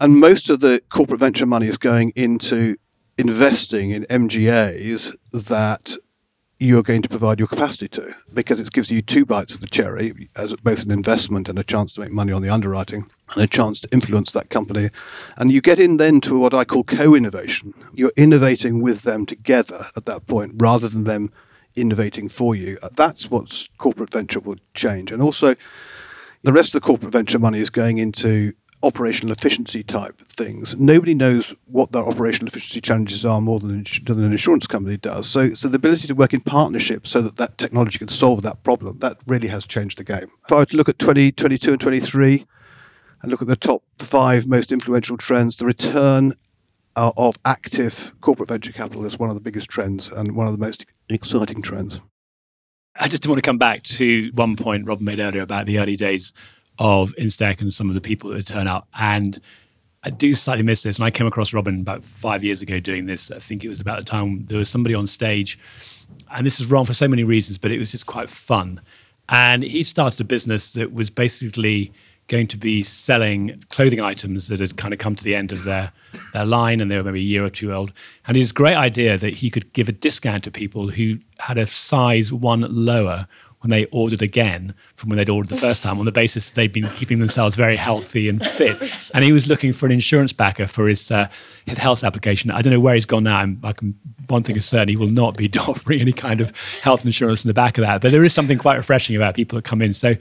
And 0.00 0.20
most 0.20 0.48
of 0.48 0.60
the 0.60 0.82
corporate 0.88 1.20
venture 1.20 1.46
money 1.46 1.66
is 1.66 1.78
going 1.78 2.12
into 2.14 2.76
investing 3.16 3.90
in 3.90 4.04
MGAs 4.04 5.12
that 5.32 5.96
you're 6.58 6.82
going 6.82 7.02
to 7.02 7.08
provide 7.08 7.38
your 7.38 7.46
capacity 7.46 7.88
to 7.88 8.14
because 8.34 8.58
it 8.58 8.72
gives 8.72 8.90
you 8.90 9.00
two 9.00 9.24
bites 9.24 9.54
of 9.54 9.60
the 9.60 9.66
cherry 9.68 10.28
as 10.34 10.54
both 10.56 10.82
an 10.82 10.90
investment 10.90 11.48
and 11.48 11.58
a 11.58 11.62
chance 11.62 11.94
to 11.94 12.00
make 12.00 12.10
money 12.10 12.32
on 12.32 12.42
the 12.42 12.48
underwriting 12.48 13.06
and 13.34 13.44
a 13.44 13.46
chance 13.46 13.78
to 13.78 13.88
influence 13.92 14.32
that 14.32 14.50
company. 14.50 14.90
And 15.36 15.52
you 15.52 15.60
get 15.60 15.78
in 15.78 15.98
then 15.98 16.20
to 16.22 16.36
what 16.36 16.54
I 16.54 16.64
call 16.64 16.82
co-innovation. 16.82 17.74
You're 17.94 18.12
innovating 18.16 18.82
with 18.82 19.02
them 19.02 19.24
together 19.24 19.86
at 19.96 20.06
that 20.06 20.26
point 20.26 20.54
rather 20.56 20.88
than 20.88 21.04
them 21.04 21.32
innovating 21.76 22.28
for 22.28 22.56
you. 22.56 22.76
That's 22.92 23.30
what 23.30 23.68
corporate 23.78 24.12
venture 24.12 24.40
will 24.40 24.56
change. 24.74 25.12
And 25.12 25.22
also 25.22 25.54
the 26.42 26.52
rest 26.52 26.74
of 26.74 26.80
the 26.80 26.86
corporate 26.86 27.12
venture 27.12 27.38
money 27.38 27.60
is 27.60 27.70
going 27.70 27.98
into 27.98 28.52
operational 28.82 29.32
efficiency 29.32 29.82
type 29.82 30.20
things. 30.28 30.76
Nobody 30.76 31.14
knows 31.14 31.54
what 31.66 31.92
their 31.92 32.02
operational 32.02 32.48
efficiency 32.48 32.80
challenges 32.80 33.24
are 33.24 33.40
more 33.40 33.58
than, 33.58 33.84
than 34.04 34.22
an 34.22 34.32
insurance 34.32 34.66
company 34.66 34.96
does. 34.96 35.28
So, 35.28 35.52
so 35.54 35.68
the 35.68 35.76
ability 35.76 36.06
to 36.08 36.14
work 36.14 36.32
in 36.32 36.40
partnership 36.40 37.06
so 37.06 37.20
that 37.22 37.36
that 37.36 37.58
technology 37.58 37.98
can 37.98 38.08
solve 38.08 38.42
that 38.42 38.62
problem, 38.62 38.98
that 39.00 39.18
really 39.26 39.48
has 39.48 39.66
changed 39.66 39.98
the 39.98 40.04
game. 40.04 40.30
If 40.46 40.52
I 40.52 40.56
were 40.56 40.66
to 40.66 40.76
look 40.76 40.88
at 40.88 40.98
2022 40.98 41.72
and 41.72 41.80
23 41.80 42.46
and 43.22 43.30
look 43.30 43.42
at 43.42 43.48
the 43.48 43.56
top 43.56 43.82
five 43.98 44.46
most 44.46 44.70
influential 44.70 45.16
trends, 45.16 45.56
the 45.56 45.66
return 45.66 46.34
uh, 46.94 47.12
of 47.16 47.36
active 47.44 48.14
corporate 48.20 48.48
venture 48.48 48.72
capital 48.72 49.04
is 49.04 49.18
one 49.18 49.28
of 49.28 49.34
the 49.34 49.40
biggest 49.40 49.68
trends 49.68 50.08
and 50.08 50.36
one 50.36 50.46
of 50.46 50.52
the 50.52 50.64
most 50.64 50.86
exciting 51.08 51.62
trends. 51.62 52.00
I 53.00 53.06
just 53.06 53.26
want 53.26 53.38
to 53.38 53.42
come 53.42 53.58
back 53.58 53.84
to 53.84 54.30
one 54.34 54.56
point 54.56 54.86
Rob 54.86 55.00
made 55.00 55.20
earlier 55.20 55.42
about 55.42 55.66
the 55.66 55.78
early 55.78 55.94
days 55.96 56.32
of 56.78 57.14
Instech 57.18 57.60
and 57.60 57.72
some 57.72 57.88
of 57.88 57.94
the 57.94 58.00
people 58.00 58.30
that 58.30 58.46
turn 58.46 58.66
up. 58.66 58.88
And 58.94 59.40
I 60.04 60.10
do 60.10 60.34
slightly 60.34 60.62
miss 60.62 60.82
this. 60.82 60.96
And 60.96 61.04
I 61.04 61.10
came 61.10 61.26
across 61.26 61.52
Robin 61.52 61.80
about 61.80 62.04
five 62.04 62.44
years 62.44 62.62
ago 62.62 62.80
doing 62.80 63.06
this. 63.06 63.30
I 63.30 63.38
think 63.38 63.64
it 63.64 63.68
was 63.68 63.80
about 63.80 63.98
the 63.98 64.04
time 64.04 64.44
there 64.46 64.58
was 64.58 64.68
somebody 64.68 64.94
on 64.94 65.06
stage, 65.06 65.58
and 66.34 66.46
this 66.46 66.60
is 66.60 66.70
wrong 66.70 66.84
for 66.84 66.94
so 66.94 67.08
many 67.08 67.24
reasons, 67.24 67.58
but 67.58 67.70
it 67.70 67.78
was 67.78 67.90
just 67.90 68.06
quite 68.06 68.30
fun. 68.30 68.80
And 69.28 69.62
he 69.62 69.84
started 69.84 70.20
a 70.20 70.24
business 70.24 70.72
that 70.72 70.92
was 70.92 71.10
basically 71.10 71.92
going 72.28 72.46
to 72.46 72.56
be 72.56 72.82
selling 72.82 73.62
clothing 73.70 74.00
items 74.00 74.48
that 74.48 74.60
had 74.60 74.76
kind 74.76 74.92
of 74.92 75.00
come 75.00 75.16
to 75.16 75.24
the 75.24 75.34
end 75.34 75.50
of 75.50 75.64
their, 75.64 75.90
their 76.34 76.44
line 76.44 76.80
and 76.80 76.90
they 76.90 76.96
were 76.96 77.04
maybe 77.04 77.20
a 77.20 77.22
year 77.22 77.44
or 77.44 77.50
two 77.50 77.72
old. 77.72 77.92
And 78.26 78.36
this 78.36 78.52
great 78.52 78.76
idea 78.76 79.16
that 79.16 79.34
he 79.34 79.50
could 79.50 79.72
give 79.72 79.88
a 79.88 79.92
discount 79.92 80.44
to 80.44 80.50
people 80.50 80.88
who 80.88 81.18
had 81.38 81.56
a 81.56 81.66
size 81.66 82.32
one 82.32 82.66
lower 82.68 83.26
when 83.60 83.70
they 83.70 83.86
ordered 83.86 84.22
again 84.22 84.74
from 84.94 85.10
when 85.10 85.16
they'd 85.16 85.28
ordered 85.28 85.48
the 85.48 85.60
first 85.60 85.82
time 85.82 85.98
on 85.98 86.04
the 86.04 86.12
basis 86.12 86.52
they'd 86.52 86.72
been 86.72 86.88
keeping 86.90 87.18
themselves 87.18 87.56
very 87.56 87.76
healthy 87.76 88.28
and 88.28 88.44
fit. 88.44 88.76
And 89.14 89.24
he 89.24 89.32
was 89.32 89.46
looking 89.46 89.72
for 89.72 89.86
an 89.86 89.92
insurance 89.92 90.32
backer 90.32 90.66
for 90.66 90.86
his 90.86 91.10
uh, 91.10 91.28
his 91.66 91.78
health 91.78 92.04
application. 92.04 92.50
I 92.50 92.62
don't 92.62 92.72
know 92.72 92.80
where 92.80 92.94
he's 92.94 93.06
gone 93.06 93.24
now. 93.24 93.38
I'm, 93.38 93.60
I 93.62 93.72
can, 93.72 93.98
one 94.28 94.42
thing 94.42 94.56
is 94.56 94.66
certain, 94.66 94.88
he 94.88 94.96
will 94.96 95.08
not 95.08 95.36
be 95.36 95.50
offering 95.58 96.00
any 96.00 96.12
kind 96.12 96.40
of 96.40 96.52
health 96.82 97.04
insurance 97.04 97.44
in 97.44 97.48
the 97.48 97.54
back 97.54 97.78
of 97.78 97.82
that. 97.82 98.00
But 98.00 98.12
there 98.12 98.24
is 98.24 98.32
something 98.32 98.58
quite 98.58 98.76
refreshing 98.76 99.16
about 99.16 99.34
people 99.34 99.56
that 99.56 99.64
come 99.64 99.82
in. 99.82 99.94
So 99.94 100.14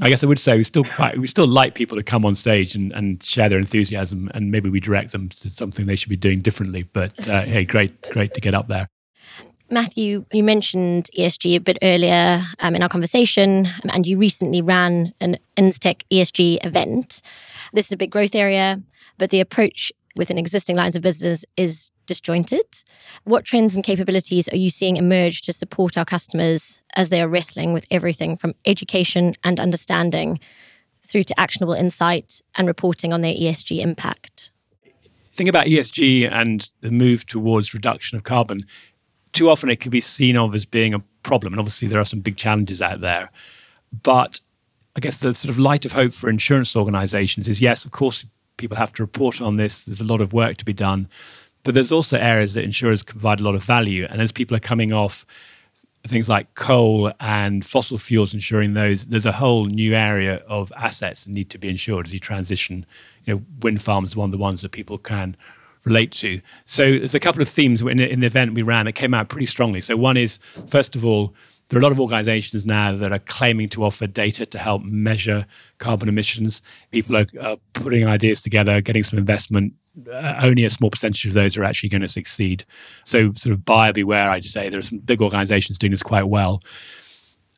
I 0.00 0.08
guess 0.08 0.22
I 0.22 0.26
would 0.26 0.38
say 0.38 0.56
we 0.56 0.64
still 0.64 0.84
quite, 0.84 1.18
we 1.18 1.26
still 1.26 1.46
like 1.46 1.74
people 1.74 1.96
to 1.96 2.02
come 2.02 2.24
on 2.24 2.34
stage 2.34 2.74
and, 2.74 2.92
and 2.92 3.22
share 3.22 3.48
their 3.48 3.58
enthusiasm 3.58 4.30
and 4.34 4.50
maybe 4.50 4.68
we 4.68 4.80
direct 4.80 5.12
them 5.12 5.28
to 5.28 5.50
something 5.50 5.86
they 5.86 5.96
should 5.96 6.10
be 6.10 6.16
doing 6.16 6.40
differently. 6.40 6.82
But 6.82 7.28
uh, 7.28 7.42
hey, 7.42 7.64
great, 7.64 8.00
great 8.10 8.34
to 8.34 8.40
get 8.40 8.54
up 8.54 8.68
there. 8.68 8.88
Matthew, 9.72 10.26
you 10.30 10.44
mentioned 10.44 11.08
ESG 11.18 11.56
a 11.56 11.60
bit 11.60 11.78
earlier 11.80 12.42
um, 12.60 12.74
in 12.74 12.82
our 12.82 12.90
conversation, 12.90 13.66
and 13.88 14.06
you 14.06 14.18
recently 14.18 14.60
ran 14.60 15.14
an 15.18 15.38
Instech 15.56 16.02
ESG 16.12 16.58
event. 16.62 17.22
This 17.72 17.86
is 17.86 17.92
a 17.92 17.96
big 17.96 18.10
growth 18.10 18.34
area, 18.34 18.82
but 19.16 19.30
the 19.30 19.40
approach 19.40 19.90
within 20.14 20.36
existing 20.36 20.76
lines 20.76 20.94
of 20.94 21.00
business 21.00 21.46
is 21.56 21.90
disjointed. 22.04 22.66
What 23.24 23.46
trends 23.46 23.74
and 23.74 23.82
capabilities 23.82 24.46
are 24.50 24.58
you 24.58 24.68
seeing 24.68 24.98
emerge 24.98 25.40
to 25.42 25.54
support 25.54 25.96
our 25.96 26.04
customers 26.04 26.82
as 26.94 27.08
they 27.08 27.22
are 27.22 27.28
wrestling 27.28 27.72
with 27.72 27.86
everything 27.90 28.36
from 28.36 28.54
education 28.66 29.32
and 29.42 29.58
understanding 29.58 30.38
through 31.00 31.24
to 31.24 31.40
actionable 31.40 31.72
insight 31.72 32.42
and 32.56 32.68
reporting 32.68 33.14
on 33.14 33.22
their 33.22 33.34
ESG 33.34 33.80
impact? 33.80 34.50
Think 35.34 35.48
about 35.48 35.64
ESG 35.64 36.30
and 36.30 36.68
the 36.82 36.90
move 36.90 37.24
towards 37.24 37.72
reduction 37.72 38.16
of 38.16 38.22
carbon. 38.22 38.66
Too 39.32 39.48
often 39.48 39.70
it 39.70 39.80
can 39.80 39.90
be 39.90 40.00
seen 40.00 40.36
of 40.36 40.54
as 40.54 40.66
being 40.66 40.94
a 40.94 41.00
problem. 41.22 41.52
And 41.52 41.60
obviously, 41.60 41.88
there 41.88 42.00
are 42.00 42.04
some 42.04 42.20
big 42.20 42.36
challenges 42.36 42.82
out 42.82 43.00
there. 43.00 43.30
But 44.02 44.40
I 44.96 45.00
guess 45.00 45.20
the 45.20 45.32
sort 45.32 45.50
of 45.50 45.58
light 45.58 45.84
of 45.84 45.92
hope 45.92 46.12
for 46.12 46.28
insurance 46.28 46.76
organizations 46.76 47.48
is 47.48 47.60
yes, 47.60 47.84
of 47.84 47.92
course, 47.92 48.26
people 48.56 48.76
have 48.76 48.92
to 48.94 49.02
report 49.02 49.40
on 49.40 49.56
this. 49.56 49.84
There's 49.84 50.00
a 50.00 50.04
lot 50.04 50.20
of 50.20 50.32
work 50.32 50.56
to 50.58 50.64
be 50.64 50.72
done. 50.72 51.08
But 51.64 51.74
there's 51.74 51.92
also 51.92 52.18
areas 52.18 52.54
that 52.54 52.64
insurers 52.64 53.02
can 53.02 53.14
provide 53.14 53.40
a 53.40 53.44
lot 53.44 53.54
of 53.54 53.62
value. 53.62 54.06
And 54.10 54.20
as 54.20 54.32
people 54.32 54.56
are 54.56 54.60
coming 54.60 54.92
off 54.92 55.24
things 56.08 56.28
like 56.28 56.52
coal 56.54 57.12
and 57.20 57.64
fossil 57.64 57.98
fuels, 57.98 58.34
insuring 58.34 58.74
those, 58.74 59.06
there's 59.06 59.26
a 59.26 59.32
whole 59.32 59.66
new 59.66 59.94
area 59.94 60.42
of 60.48 60.72
assets 60.76 61.24
that 61.24 61.30
need 61.30 61.48
to 61.50 61.58
be 61.58 61.68
insured 61.68 62.06
as 62.06 62.12
you 62.12 62.18
transition. 62.18 62.84
You 63.24 63.34
know, 63.34 63.42
wind 63.60 63.82
farms 63.82 64.16
are 64.16 64.18
one 64.18 64.28
of 64.28 64.32
the 64.32 64.38
ones 64.38 64.62
that 64.62 64.72
people 64.72 64.98
can 64.98 65.36
relate 65.84 66.12
to. 66.12 66.40
So 66.64 66.98
there's 66.98 67.14
a 67.14 67.20
couple 67.20 67.42
of 67.42 67.48
themes 67.48 67.82
in, 67.82 67.98
in 67.98 68.20
the 68.20 68.26
event 68.26 68.54
we 68.54 68.62
ran 68.62 68.86
that 68.86 68.92
came 68.92 69.14
out 69.14 69.28
pretty 69.28 69.46
strongly. 69.46 69.80
So 69.80 69.96
one 69.96 70.16
is, 70.16 70.38
first 70.68 70.94
of 70.94 71.04
all, 71.04 71.34
there 71.68 71.78
are 71.78 71.80
a 71.80 71.82
lot 71.82 71.92
of 71.92 72.00
organizations 72.00 72.66
now 72.66 72.94
that 72.94 73.12
are 73.12 73.18
claiming 73.20 73.68
to 73.70 73.84
offer 73.84 74.06
data 74.06 74.44
to 74.44 74.58
help 74.58 74.82
measure 74.82 75.46
carbon 75.78 76.08
emissions. 76.08 76.60
People 76.90 77.16
are, 77.16 77.26
are 77.40 77.56
putting 77.72 78.06
ideas 78.06 78.42
together, 78.42 78.80
getting 78.82 79.02
some 79.02 79.18
investment. 79.18 79.72
Uh, 80.06 80.34
only 80.42 80.64
a 80.64 80.70
small 80.70 80.90
percentage 80.90 81.24
of 81.24 81.32
those 81.32 81.56
are 81.56 81.64
actually 81.64 81.88
going 81.88 82.02
to 82.02 82.08
succeed. 82.08 82.64
So, 83.04 83.32
sort 83.32 83.54
of 83.54 83.64
buyer 83.64 83.92
beware, 83.92 84.28
I'd 84.28 84.44
say. 84.44 84.68
There 84.68 84.80
are 84.80 84.82
some 84.82 84.98
big 84.98 85.22
organizations 85.22 85.78
doing 85.78 85.92
this 85.92 86.02
quite 86.02 86.28
well. 86.28 86.62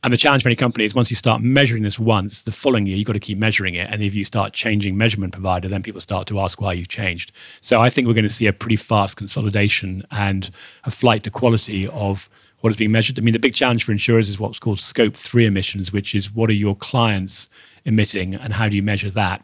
And 0.05 0.13
the 0.13 0.19
challenge 0.19 0.43
for 0.43 0.51
any 0.51 0.57
company 0.57 0.85
is 0.85 0.95
once 0.95 1.09
you 1.09 1.17
start 1.17 1.41
measuring 1.41 1.83
this 1.83 1.99
once, 1.99 2.43
the 2.43 2.53
following 2.53 2.85
year, 2.85 2.95
you've 2.95 3.07
got 3.07 3.15
to 3.15 3.21
keep 3.21 3.39
measuring 3.39 3.75
it. 3.75 3.89
And 3.91 4.03
if 4.03 4.15
you 4.15 4.23
start 4.23 4.53
changing 4.53 4.99
measurement 4.99 5.33
provider, 5.33 5.67
then 5.67 5.83
people 5.83 6.03
start 6.03 6.27
to 6.27 6.41
ask 6.41 6.61
why 6.61 6.75
you've 6.75 6.89
changed. 6.89 7.33
So 7.63 7.81
I 7.81 7.89
think 7.89 8.07
we're 8.07 8.13
going 8.13 8.25
to 8.25 8.31
see 8.31 8.47
a 8.47 8.53
pretty 8.53 8.77
fast 8.77 9.17
consolidation 9.17 10.07
and 10.11 10.51
a 10.85 10.91
flight 10.91 11.25
to 11.25 11.31
quality 11.31 11.89
of 11.89 12.29
what 12.61 12.69
is 12.69 12.77
being 12.77 12.93
measured. 12.93 13.19
I 13.19 13.23
mean, 13.23 13.33
the 13.33 13.39
big 13.39 13.55
challenge 13.55 13.83
for 13.85 13.93
insurers 13.93 14.29
is 14.29 14.39
what's 14.39 14.59
called 14.59 14.79
scope 14.79 15.17
three 15.17 15.47
emissions, 15.47 15.91
which 15.91 16.15
is 16.15 16.35
what 16.35 16.51
are 16.51 16.55
your 16.55 16.77
clients 16.77 17.49
emitting 17.87 18.35
and 18.35 18.53
how 18.53 18.69
do 18.69 18.77
you 18.77 18.83
measure 18.83 19.09
that? 19.09 19.43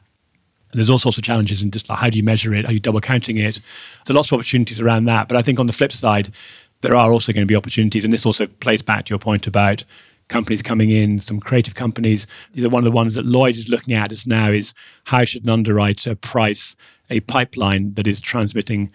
There's 0.72 0.90
all 0.90 0.98
sorts 0.98 1.16
of 1.16 1.24
challenges 1.24 1.62
in 1.62 1.70
just 1.70 1.88
like 1.88 1.98
how 1.98 2.10
do 2.10 2.18
you 2.18 2.22
measure 2.22 2.52
it? 2.52 2.66
Are 2.66 2.72
you 2.72 2.80
double 2.80 3.00
counting 3.00 3.38
it? 3.38 3.60
So 4.04 4.12
lots 4.12 4.30
of 4.30 4.34
opportunities 4.34 4.78
around 4.78 5.06
that. 5.06 5.26
But 5.26 5.38
I 5.38 5.42
think 5.42 5.58
on 5.58 5.66
the 5.66 5.72
flip 5.72 5.90
side, 5.90 6.34
there 6.82 6.94
are 6.94 7.12
also 7.12 7.32
going 7.32 7.42
to 7.42 7.50
be 7.50 7.56
opportunities, 7.56 8.04
and 8.04 8.12
this 8.12 8.24
also 8.24 8.46
plays 8.46 8.82
back 8.82 9.06
to 9.06 9.10
your 9.10 9.18
point 9.18 9.46
about 9.46 9.84
companies 10.30 10.62
coming 10.62 10.90
in, 10.90 11.20
some 11.20 11.38
creative 11.40 11.74
companies. 11.74 12.26
One 12.54 12.80
of 12.80 12.84
the 12.84 12.90
ones 12.90 13.14
that 13.16 13.26
Lloyd 13.26 13.56
is 13.56 13.68
looking 13.68 13.94
at 13.94 14.10
is 14.10 14.26
now 14.26 14.48
is 14.48 14.72
how 15.04 15.24
should 15.24 15.44
an 15.44 15.50
underwriter 15.50 16.14
price 16.14 16.74
a 17.10 17.20
pipeline 17.20 17.92
that 17.94 18.06
is 18.06 18.20
transmitting 18.20 18.90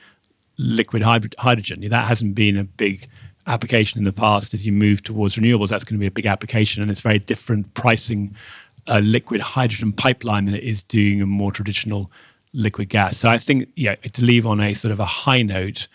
liquid 0.57 1.03
hydrogen? 1.03 1.87
That 1.87 2.07
hasn't 2.07 2.33
been 2.33 2.57
a 2.57 2.63
big 2.63 3.07
application 3.45 3.99
in 3.99 4.05
the 4.05 4.13
past. 4.13 4.55
As 4.55 4.65
you 4.65 4.71
move 4.71 5.03
towards 5.03 5.35
renewables, 5.35 5.69
that's 5.69 5.83
going 5.83 5.99
to 5.99 5.99
be 5.99 6.07
a 6.07 6.11
big 6.11 6.25
application, 6.25 6.81
and 6.81 6.89
it's 6.89 7.01
very 7.01 7.19
different 7.19 7.71
pricing 7.75 8.35
a 8.87 9.01
liquid 9.01 9.41
hydrogen 9.41 9.91
pipeline 9.91 10.45
than 10.45 10.55
it 10.55 10.63
is 10.63 10.83
doing 10.83 11.21
a 11.21 11.25
more 11.25 11.51
traditional 11.51 12.11
liquid 12.53 12.87
gas. 12.89 13.17
So 13.17 13.29
I 13.29 13.37
think, 13.37 13.67
yeah, 13.75 13.95
to 13.95 14.23
leave 14.23 14.45
on 14.45 14.61
a 14.61 14.73
sort 14.73 14.91
of 14.91 14.99
a 14.99 15.05
high 15.05 15.41
note, 15.41 15.87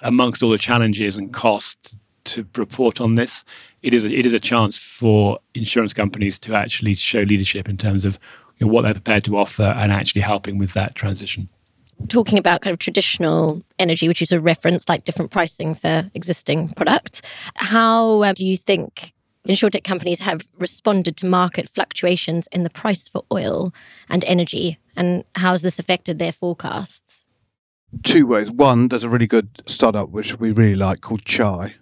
amongst 0.00 0.42
all 0.42 0.50
the 0.50 0.58
challenges 0.58 1.16
and 1.16 1.32
costs 1.32 1.94
to 2.28 2.46
report 2.56 3.00
on 3.00 3.14
this, 3.16 3.44
it 3.82 3.94
is 3.94 4.04
a, 4.04 4.12
it 4.12 4.26
is 4.26 4.32
a 4.32 4.40
chance 4.40 4.78
for 4.78 5.38
insurance 5.54 5.92
companies 5.92 6.38
to 6.40 6.54
actually 6.54 6.94
show 6.94 7.20
leadership 7.20 7.68
in 7.68 7.76
terms 7.76 8.04
of 8.04 8.18
you 8.58 8.66
know, 8.66 8.72
what 8.72 8.82
they're 8.82 8.94
prepared 8.94 9.24
to 9.24 9.36
offer 9.36 9.62
and 9.62 9.92
actually 9.92 10.22
helping 10.22 10.58
with 10.58 10.72
that 10.72 10.94
transition. 10.94 11.48
Talking 12.08 12.38
about 12.38 12.60
kind 12.60 12.72
of 12.72 12.78
traditional 12.78 13.62
energy, 13.78 14.06
which 14.06 14.22
is 14.22 14.30
a 14.30 14.40
reference, 14.40 14.88
like 14.88 15.04
different 15.04 15.30
pricing 15.30 15.74
for 15.74 16.08
existing 16.14 16.68
products, 16.70 17.22
how 17.56 18.22
uh, 18.22 18.32
do 18.32 18.46
you 18.46 18.56
think 18.56 19.12
insurtech 19.48 19.82
companies 19.82 20.20
have 20.20 20.46
responded 20.58 21.16
to 21.16 21.26
market 21.26 21.68
fluctuations 21.68 22.48
in 22.52 22.62
the 22.62 22.70
price 22.70 23.08
for 23.08 23.24
oil 23.32 23.72
and 24.08 24.24
energy, 24.26 24.78
and 24.96 25.24
how 25.34 25.52
has 25.52 25.62
this 25.62 25.78
affected 25.78 26.18
their 26.18 26.32
forecasts? 26.32 27.24
Two 28.02 28.26
ways. 28.26 28.50
One, 28.50 28.88
there's 28.88 29.04
a 29.04 29.08
really 29.08 29.26
good 29.26 29.62
startup 29.66 30.10
which 30.10 30.38
we 30.38 30.52
really 30.52 30.74
like 30.74 31.00
called 31.00 31.24
Chai, 31.24 31.74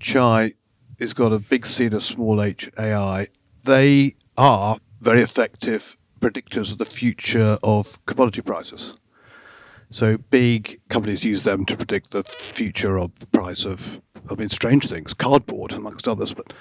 Chai 0.00 0.54
has 0.98 1.12
got 1.12 1.32
a 1.32 1.38
big 1.38 1.66
seed 1.66 1.94
of 1.94 2.02
small 2.02 2.42
h 2.42 2.70
AI. 2.78 3.28
They 3.64 4.16
are 4.36 4.78
very 5.00 5.22
effective 5.22 5.96
predictors 6.20 6.72
of 6.72 6.78
the 6.78 6.84
future 6.84 7.58
of 7.62 8.04
commodity 8.06 8.42
prices. 8.42 8.94
So 9.90 10.16
big 10.16 10.80
companies 10.88 11.24
use 11.24 11.42
them 11.42 11.66
to 11.66 11.76
predict 11.76 12.12
the 12.12 12.22
future 12.22 12.98
of 12.98 13.10
the 13.18 13.26
price 13.26 13.64
of, 13.64 14.00
I 14.30 14.34
mean, 14.34 14.48
strange 14.48 14.88
things, 14.88 15.12
cardboard, 15.12 15.72
amongst 15.72 16.06
others. 16.06 16.32
But 16.32 16.52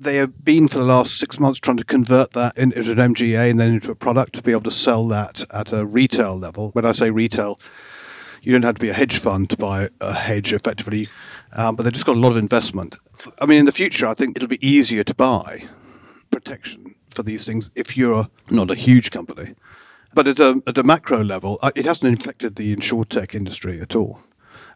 they 0.00 0.16
have 0.16 0.44
been 0.44 0.68
for 0.68 0.78
the 0.78 0.84
last 0.84 1.18
six 1.18 1.38
months 1.38 1.60
trying 1.60 1.76
to 1.76 1.84
convert 1.84 2.32
that 2.32 2.56
into 2.56 2.78
an 2.78 3.14
MGA 3.14 3.50
and 3.50 3.60
then 3.60 3.74
into 3.74 3.90
a 3.90 3.94
product 3.94 4.34
to 4.34 4.42
be 4.42 4.52
able 4.52 4.62
to 4.62 4.70
sell 4.70 5.06
that 5.08 5.44
at 5.52 5.72
a 5.72 5.84
retail 5.84 6.36
level. 6.36 6.70
When 6.70 6.86
I 6.86 6.92
say 6.92 7.10
retail, 7.10 7.60
you 8.42 8.52
don't 8.52 8.64
have 8.64 8.76
to 8.76 8.80
be 8.80 8.88
a 8.88 8.94
hedge 8.94 9.18
fund 9.20 9.50
to 9.50 9.56
buy 9.56 9.90
a 10.00 10.14
hedge 10.14 10.54
effectively, 10.54 11.08
um, 11.52 11.76
but 11.76 11.82
they've 11.82 11.92
just 11.92 12.06
got 12.06 12.16
a 12.16 12.20
lot 12.20 12.30
of 12.30 12.36
investment. 12.36 12.96
I 13.40 13.46
mean, 13.46 13.58
in 13.58 13.64
the 13.64 13.72
future, 13.72 14.06
I 14.06 14.14
think 14.14 14.36
it'll 14.36 14.48
be 14.48 14.66
easier 14.66 15.04
to 15.04 15.14
buy 15.14 15.64
protection 16.30 16.94
for 17.10 17.22
these 17.22 17.46
things 17.46 17.70
if 17.74 17.96
you're 17.96 18.28
not 18.50 18.70
a 18.70 18.74
huge 18.74 19.10
company. 19.10 19.54
But 20.14 20.28
at 20.28 20.38
a, 20.38 20.62
at 20.66 20.78
a 20.78 20.82
macro 20.82 21.22
level, 21.22 21.58
uh, 21.62 21.70
it 21.74 21.84
hasn't 21.84 22.20
affected 22.20 22.56
the 22.56 22.74
insurtech 22.74 23.34
industry 23.34 23.80
at 23.80 23.94
all. 23.94 24.20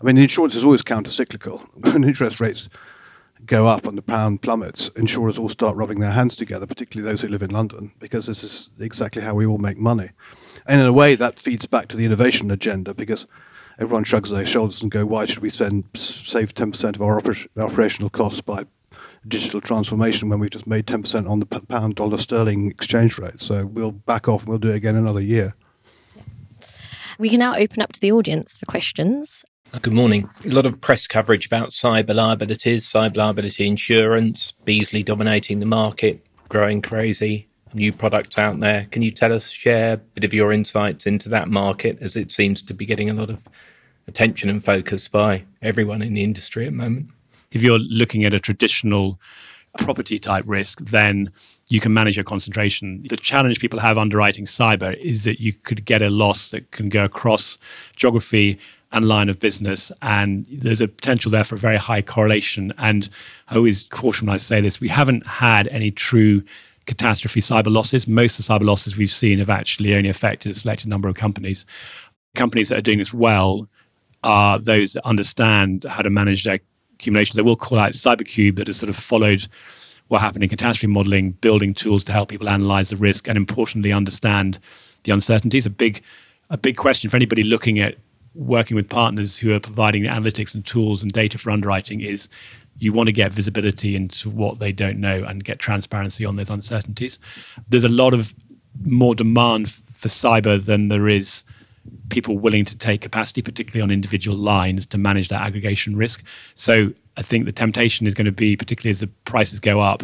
I 0.01 0.05
mean, 0.05 0.19
insurance 0.19 0.55
is 0.55 0.65
always 0.65 0.83
counter-cyclical. 0.83 1.59
When 1.75 2.05
interest 2.05 2.41
rates 2.41 2.69
go 3.47 3.67
up 3.67 3.87
and 3.87 3.97
the 3.97 4.03
pound 4.03 4.43
plummets, 4.43 4.91
insurers 4.97 5.39
all 5.39 5.49
start 5.49 5.77
rubbing 5.77 6.01
their 6.01 6.11
hands 6.11 6.37
together, 6.37 6.67
particularly 6.67 7.11
those 7.11 7.23
who 7.23 7.29
live 7.29 7.43
in 7.43 7.51
London, 7.51 7.93
because 7.99 8.27
this 8.27 8.45
is 8.45 8.71
exactly 8.79 9.23
how 9.23 9.35
we 9.35 9.47
all 9.47 9.59
make 9.59 9.79
money. 9.79 10.11
And 10.67 10.81
in 10.81 10.87
a 10.87 10.93
way, 10.93 11.15
that 11.15 11.39
feeds 11.39 11.67
back 11.67 11.89
to 11.89 11.97
the 11.97 12.05
innovation 12.05 12.51
agenda 12.51 12.95
because 12.95 13.27
everyone 13.79 14.05
shrugs 14.05 14.31
their 14.31 14.47
shoulders 14.47 14.83
and 14.83 14.91
go, 14.91 15.07
why 15.07 15.27
should 15.27 15.41
we 15.41 15.51
spend 15.51 15.85
save 15.95 16.55
10% 16.55 16.95
of 16.95 17.03
our 17.03 17.21
oper- 17.21 17.49
operational 17.57 18.11
costs 18.11 18.41
by 18.41 18.65
digital 19.27 19.61
transformation 19.61 20.29
when 20.29 20.39
we've 20.39 20.51
just 20.51 20.67
made 20.67 20.87
10% 20.87 21.29
on 21.29 21.41
the 21.41 21.47
pound 21.47 21.95
dollar 21.95 22.19
sterling 22.19 22.71
exchange 22.71 23.19
rate? 23.19 23.41
So 23.41 23.67
we'll 23.67 23.93
back 23.93 24.29
off 24.29 24.43
and 24.43 24.49
we'll 24.49 24.59
do 24.59 24.71
it 24.71 24.77
again 24.77 24.97
another 24.97 25.21
year. 25.21 25.55
We 27.19 27.29
can 27.29 27.39
now 27.39 27.55
open 27.55 27.83
up 27.83 27.93
to 27.93 28.01
the 28.01 28.13
audience 28.13 28.57
for 28.57 28.67
questions. 28.67 29.45
Good 29.81 29.93
morning. 29.93 30.29
A 30.45 30.49
lot 30.49 30.67
of 30.67 30.81
press 30.81 31.07
coverage 31.07 31.47
about 31.47 31.71
cyber 31.71 32.15
liabilities, 32.15 32.87
cyber 32.87 33.17
liability 33.17 33.67
insurance, 33.67 34.55
Beazley 34.67 35.05
dominating 35.05 35.61
the 35.61 35.67
market, 35.67 36.27
growing 36.49 36.83
crazy 36.83 37.49
new 37.75 37.93
products 37.93 38.39
out 38.39 38.61
there. 38.61 38.87
Can 38.91 39.03
you 39.03 39.11
tell 39.11 39.33
us, 39.33 39.49
share 39.49 39.95
a 39.95 39.97
bit 39.97 40.25
of 40.25 40.35
your 40.35 40.53
insights 40.53 41.07
into 41.07 41.29
that 41.31 41.49
market 41.49 41.99
as 42.01 42.17
it 42.17 42.31
seems 42.31 42.63
to 42.63 42.75
be 42.75 42.87
getting 42.87 43.11
a 43.11 43.15
lot 43.15 43.31
of 43.31 43.39
attention 44.09 44.49
and 44.49 44.65
focus 44.65 45.09
by 45.09 45.45
everyone 45.63 46.03
in 46.03 46.15
the 46.15 46.23
industry 46.23 46.67
at 46.67 46.73
the 46.73 46.77
moment? 46.77 47.09
If 47.53 47.63
you're 47.63 47.79
looking 47.79 48.25
at 48.25 48.35
a 48.35 48.41
traditional 48.41 49.21
property 49.79 50.19
type 50.19 50.45
risk, 50.47 50.81
then 50.81 51.31
you 51.69 51.81
can 51.81 51.95
manage 51.95 52.17
your 52.17 52.25
concentration. 52.25 53.03
The 53.09 53.17
challenge 53.17 53.61
people 53.61 53.79
have 53.81 53.97
underwriting 53.97 54.45
cyber 54.45 54.97
is 54.99 55.25
that 55.25 55.41
you 55.41 55.53
could 55.53 55.85
get 55.85 56.03
a 56.03 56.11
loss 56.11 56.51
that 56.51 56.71
can 56.73 56.89
go 56.89 57.05
across 57.05 57.57
geography 57.97 58.59
and 58.93 59.09
line 59.09 59.29
of 59.29 59.41
business. 59.41 59.91
And 60.03 60.47
there's 60.51 60.81
a 60.81 60.89
potential 60.89 61.31
there 61.31 61.45
for 61.45 61.55
a 61.55 61.59
very 61.59 61.79
high 61.79 62.03
correlation. 62.03 62.73
And 62.79 63.09
I 63.49 63.57
always 63.57 63.85
caution 63.85 64.27
when 64.27 64.35
I 64.35 64.39
say 64.39 64.61
this 64.61 64.81
we 64.81 64.89
haven't 64.89 65.27
had 65.27 65.69
any 65.69 65.91
true 65.91 66.43
catastrophe 66.87 67.41
cyber 67.41 67.73
losses. 67.73 68.07
Most 68.07 68.39
of 68.39 68.47
the 68.47 68.53
cyber 68.53 68.67
losses 68.67 68.97
we've 68.97 69.11
seen 69.11 69.39
have 69.39 69.51
actually 69.51 69.95
only 69.95 70.09
affected 70.09 70.53
a 70.53 70.55
selected 70.55 70.89
number 70.89 71.09
of 71.09 71.15
companies. 71.15 71.65
Companies 72.35 72.69
that 72.69 72.79
are 72.79 72.83
doing 72.83 72.99
this 72.99 73.15
well 73.15 73.69
are 74.25 74.59
those 74.59 74.93
that 74.95 75.07
understand 75.07 75.85
how 75.89 76.03
to 76.03 76.11
manage 76.11 76.45
their 76.45 76.59
accumulations. 76.95 77.37
They 77.37 77.43
will 77.43 77.57
call 77.57 77.79
out 77.79 77.93
CyberCube 77.93 78.57
that 78.57 78.67
has 78.67 78.77
sort 78.77 78.91
of 78.91 78.97
followed 78.97 79.47
what 80.09 80.21
happened 80.21 80.45
in 80.45 80.51
catastrophe 80.51 80.93
modeling, 80.93 81.33
building 81.33 81.75
tools 81.75 82.05
to 82.05 82.13
help 82.13 82.29
people 82.29 82.49
analyze 82.49 82.91
the 82.91 82.97
risk, 82.97 83.29
and 83.29 83.37
importantly, 83.37 83.93
understand 83.93 84.59
the 85.05 85.13
uncertainties. 85.13 85.67
A 85.67 85.71
big, 85.71 86.03
a 86.51 86.59
big 86.59 86.77
question 86.77 87.09
for 87.11 87.17
anybody 87.17 87.43
looking 87.43 87.79
at 87.79 87.97
working 88.35 88.75
with 88.75 88.89
partners 88.89 89.37
who 89.37 89.53
are 89.53 89.61
providing 89.61 90.05
analytics 90.05 90.55
and 90.55 90.65
tools 90.65 91.03
and 91.03 91.13
data 91.13 91.39
for 91.39 91.51
underwriting 91.51 92.01
is 92.01 92.29
you 92.79 92.93
want 92.93 93.07
to 93.07 93.13
get 93.13 93.33
visibility 93.33 93.95
into 93.95 94.29
what 94.29 94.59
they 94.59 94.73
don't 94.73 94.99
know 94.99 95.25
and 95.25 95.45
get 95.45 95.59
transparency 95.59 96.25
on 96.25 96.35
those 96.35 96.51
uncertainties. 96.51 97.19
There's 97.69 97.85
a 97.85 97.89
lot 97.89 98.15
of 98.15 98.35
more 98.85 99.15
demand 99.15 99.71
for 99.71 100.09
cyber 100.09 100.65
than 100.65 100.89
there 100.89 101.09
is 101.09 101.45
people 102.11 102.39
willing 102.39 102.65
to 102.65 102.77
take 102.77 103.01
capacity, 103.01 103.43
particularly 103.43 103.83
on 103.83 103.91
individual 103.91 104.37
lines, 104.37 104.87
to 104.87 104.99
manage 104.99 105.29
that 105.29 105.43
aggregation 105.43 105.97
risk. 105.97 106.25
So 106.55 106.93
I 107.17 107.23
think 107.23 107.45
the 107.45 107.53
temptation 107.53 108.07
is 108.07 108.15
going 108.15 108.27
to 108.27 108.33
be, 108.33 108.57
particularly 108.57 108.91
as 108.91 109.01
the 109.01 109.09
prices 109.25 109.61
go 109.61 109.81
up, 109.81 110.03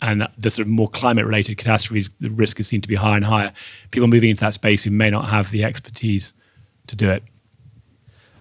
and 0.00 0.26
the 0.36 0.50
sort 0.50 0.66
of 0.66 0.70
more 0.70 0.88
climate 0.88 1.24
related 1.24 1.58
catastrophes, 1.58 2.10
the 2.20 2.30
risk 2.30 2.58
is 2.58 2.66
seen 2.66 2.80
to 2.80 2.88
be 2.88 2.96
higher 2.96 3.16
and 3.16 3.24
higher. 3.24 3.52
People 3.92 4.08
moving 4.08 4.30
into 4.30 4.40
that 4.40 4.54
space 4.54 4.82
who 4.82 4.90
may 4.90 5.10
not 5.10 5.28
have 5.28 5.50
the 5.52 5.62
expertise 5.62 6.34
to 6.88 6.96
do 6.96 7.08
it. 7.08 7.22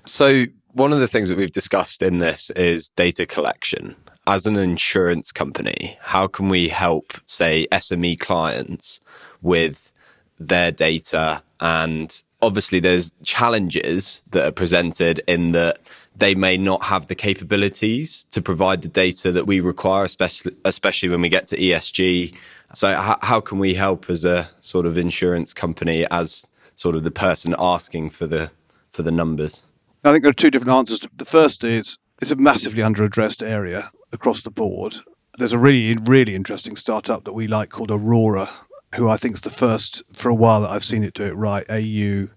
So, 0.06 0.46
one 0.74 0.94
of 0.94 1.00
the 1.00 1.08
things 1.08 1.30
that 1.30 1.38
we've 1.38 1.52
discussed 1.52 2.02
in 2.02 2.20
this 2.20 2.50
is 2.52 2.90
data 2.90 3.26
collection. 3.26 3.96
As 4.28 4.46
an 4.46 4.56
insurance 4.56 5.32
company, 5.32 5.98
how 6.00 6.28
can 6.28 6.48
we 6.48 6.70
help, 6.70 7.14
say, 7.26 7.68
SME 7.72 8.20
clients 8.20 9.00
with 9.42 9.92
their 10.40 10.72
data? 10.72 11.44
And 11.60 12.22
obviously, 12.42 12.80
there's 12.80 13.12
challenges 13.24 14.22
that 14.30 14.48
are 14.48 14.52
presented 14.52 15.22
in 15.28 15.52
that 15.54 15.80
they 16.16 16.36
may 16.36 16.58
not 16.58 16.84
have 16.84 17.08
the 17.08 17.16
capabilities 17.16 18.26
to 18.32 18.42
provide 18.42 18.84
the 18.84 18.88
data 18.88 19.32
that 19.32 19.48
we 19.48 19.60
require, 19.60 20.06
especially 20.06 20.56
especially 20.66 21.10
when 21.10 21.22
we 21.22 21.30
get 21.30 21.48
to 21.48 21.58
ESG. 21.58 22.36
So, 22.74 22.92
h- 22.92 23.18
how 23.22 23.42
can 23.42 23.60
we 23.60 23.74
help 23.74 24.10
as 24.10 24.24
a 24.24 24.50
sort 24.60 24.86
of 24.86 24.98
insurance 24.98 25.54
company, 25.54 26.06
as 26.12 26.46
sort 26.76 26.96
of 26.96 27.04
the 27.04 27.12
person 27.12 27.56
asking 27.58 28.12
for 28.12 28.28
the 28.28 28.52
for 28.92 29.04
the 29.04 29.12
numbers? 29.12 29.64
I 30.04 30.12
think 30.12 30.24
there 30.24 30.32
are 30.32 30.34
two 30.34 30.50
different 30.50 30.74
answers. 30.74 31.02
The 31.16 31.26
first 31.26 31.64
is 31.64 32.00
it's 32.22 32.32
a 32.32 32.36
massively 32.36 32.82
underaddressed 32.82 33.48
area 33.48 33.92
across 34.12 34.42
the 34.42 34.50
board. 34.50 34.96
There's 35.38 35.54
a 35.54 35.60
really, 35.60 35.96
really 36.04 36.34
interesting 36.34 36.76
startup 36.76 37.24
that 37.26 37.34
we 37.34 37.48
like 37.48 37.70
called 37.70 37.92
Aurora, 37.92 38.50
who 38.96 39.08
I 39.08 39.18
think 39.18 39.36
is 39.36 39.42
the 39.42 39.52
first 39.52 40.02
for 40.16 40.30
a 40.30 40.36
while 40.36 40.62
that 40.62 40.72
I've 40.72 40.84
seen 40.84 41.04
it 41.04 41.14
do 41.14 41.26
it 41.26 41.36
right. 41.36 41.66
A 41.70 41.80
U 41.80 42.32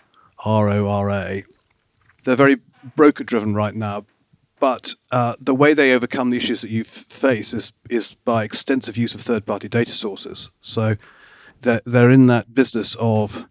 R 0.45 0.71
O 0.71 0.89
R 0.89 1.11
A. 1.11 1.45
They're 2.25 2.37
very 2.37 2.57
broker 2.97 3.25
driven 3.25 3.55
right 3.55 3.75
now, 3.75 4.05
but 4.61 4.95
uh, 5.11 5.35
the 5.41 5.55
way 5.55 5.73
they 5.73 5.95
overcome 5.95 6.29
the 6.31 6.37
issues 6.37 6.61
that 6.61 6.71
you 6.71 6.85
face 6.85 7.55
is 7.55 7.73
is 7.89 8.15
by 8.27 8.45
extensive 8.45 8.99
use 8.99 9.15
of 9.15 9.23
third 9.23 9.47
party 9.47 9.71
data 9.71 9.93
sources. 9.93 10.51
So 10.61 10.97
they're, 11.63 11.81
they're 11.87 12.11
in 12.11 12.27
that 12.27 12.55
business 12.55 12.95
of 13.01 13.47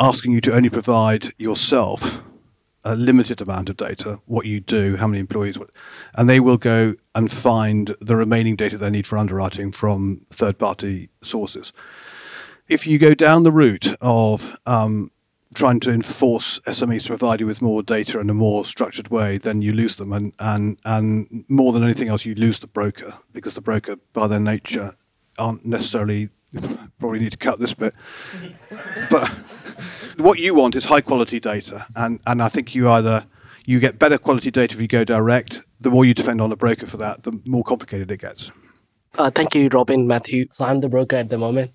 asking 0.00 0.32
you 0.32 0.40
to 0.40 0.54
only 0.54 0.70
provide 0.70 1.34
yourself 1.36 2.22
a 2.84 2.96
limited 2.96 3.40
amount 3.40 3.68
of 3.68 3.76
data, 3.76 4.20
what 4.26 4.46
you 4.46 4.60
do, 4.60 4.96
how 4.96 5.06
many 5.06 5.20
employees, 5.20 5.58
and 6.14 6.28
they 6.28 6.40
will 6.40 6.56
go 6.56 6.94
and 7.14 7.30
find 7.30 7.94
the 8.00 8.16
remaining 8.16 8.56
data 8.56 8.78
they 8.78 8.90
need 8.90 9.06
for 9.06 9.18
underwriting 9.18 9.70
from 9.72 10.26
third 10.30 10.58
party 10.58 11.10
sources. 11.22 11.72
If 12.68 12.86
you 12.86 12.98
go 12.98 13.14
down 13.14 13.42
the 13.42 13.52
route 13.52 13.94
of 14.00 14.56
um, 14.64 15.10
trying 15.54 15.80
to 15.80 15.90
enforce 15.90 16.58
SMEs 16.60 17.02
to 17.02 17.08
provide 17.08 17.40
you 17.40 17.46
with 17.46 17.60
more 17.60 17.82
data 17.82 18.20
in 18.20 18.30
a 18.30 18.34
more 18.34 18.64
structured 18.64 19.08
way, 19.08 19.38
then 19.38 19.60
you 19.60 19.72
lose 19.72 19.96
them, 19.96 20.12
and 20.12 20.32
and 20.38 20.78
and 20.84 21.44
more 21.48 21.72
than 21.72 21.82
anything 21.82 22.08
else, 22.08 22.24
you 22.24 22.34
lose 22.34 22.60
the 22.60 22.66
broker 22.66 23.14
because 23.32 23.54
the 23.54 23.60
broker, 23.60 23.96
by 24.12 24.26
their 24.26 24.40
nature, 24.40 24.94
aren't 25.38 25.64
necessarily. 25.64 26.30
Probably 26.98 27.20
need 27.20 27.30
to 27.30 27.38
cut 27.38 27.60
this 27.60 27.74
bit, 27.74 27.94
but 29.08 29.32
what 30.20 30.38
you 30.38 30.54
want 30.54 30.74
is 30.74 30.84
high 30.84 31.00
quality 31.00 31.40
data, 31.40 31.86
and 31.96 32.20
and 32.26 32.42
I 32.42 32.48
think 32.48 32.74
you 32.74 32.88
either 32.88 33.26
you 33.64 33.80
get 33.80 33.98
better 33.98 34.18
quality 34.18 34.50
data 34.50 34.74
if 34.74 34.80
you 34.80 34.88
go 34.88 35.04
direct. 35.04 35.62
The 35.80 35.90
more 35.90 36.04
you 36.04 36.14
depend 36.14 36.40
on 36.40 36.52
a 36.52 36.56
broker 36.56 36.86
for 36.86 36.98
that, 36.98 37.22
the 37.22 37.40
more 37.44 37.62
complicated 37.62 38.10
it 38.10 38.18
gets. 38.20 38.50
Uh, 39.18 39.30
thank 39.30 39.54
you, 39.54 39.68
Robin, 39.72 40.06
Matthew. 40.06 40.46
So 40.52 40.64
I'm 40.64 40.80
the 40.80 40.88
broker 40.88 41.16
at 41.16 41.30
the 41.30 41.38
moment. 41.38 41.72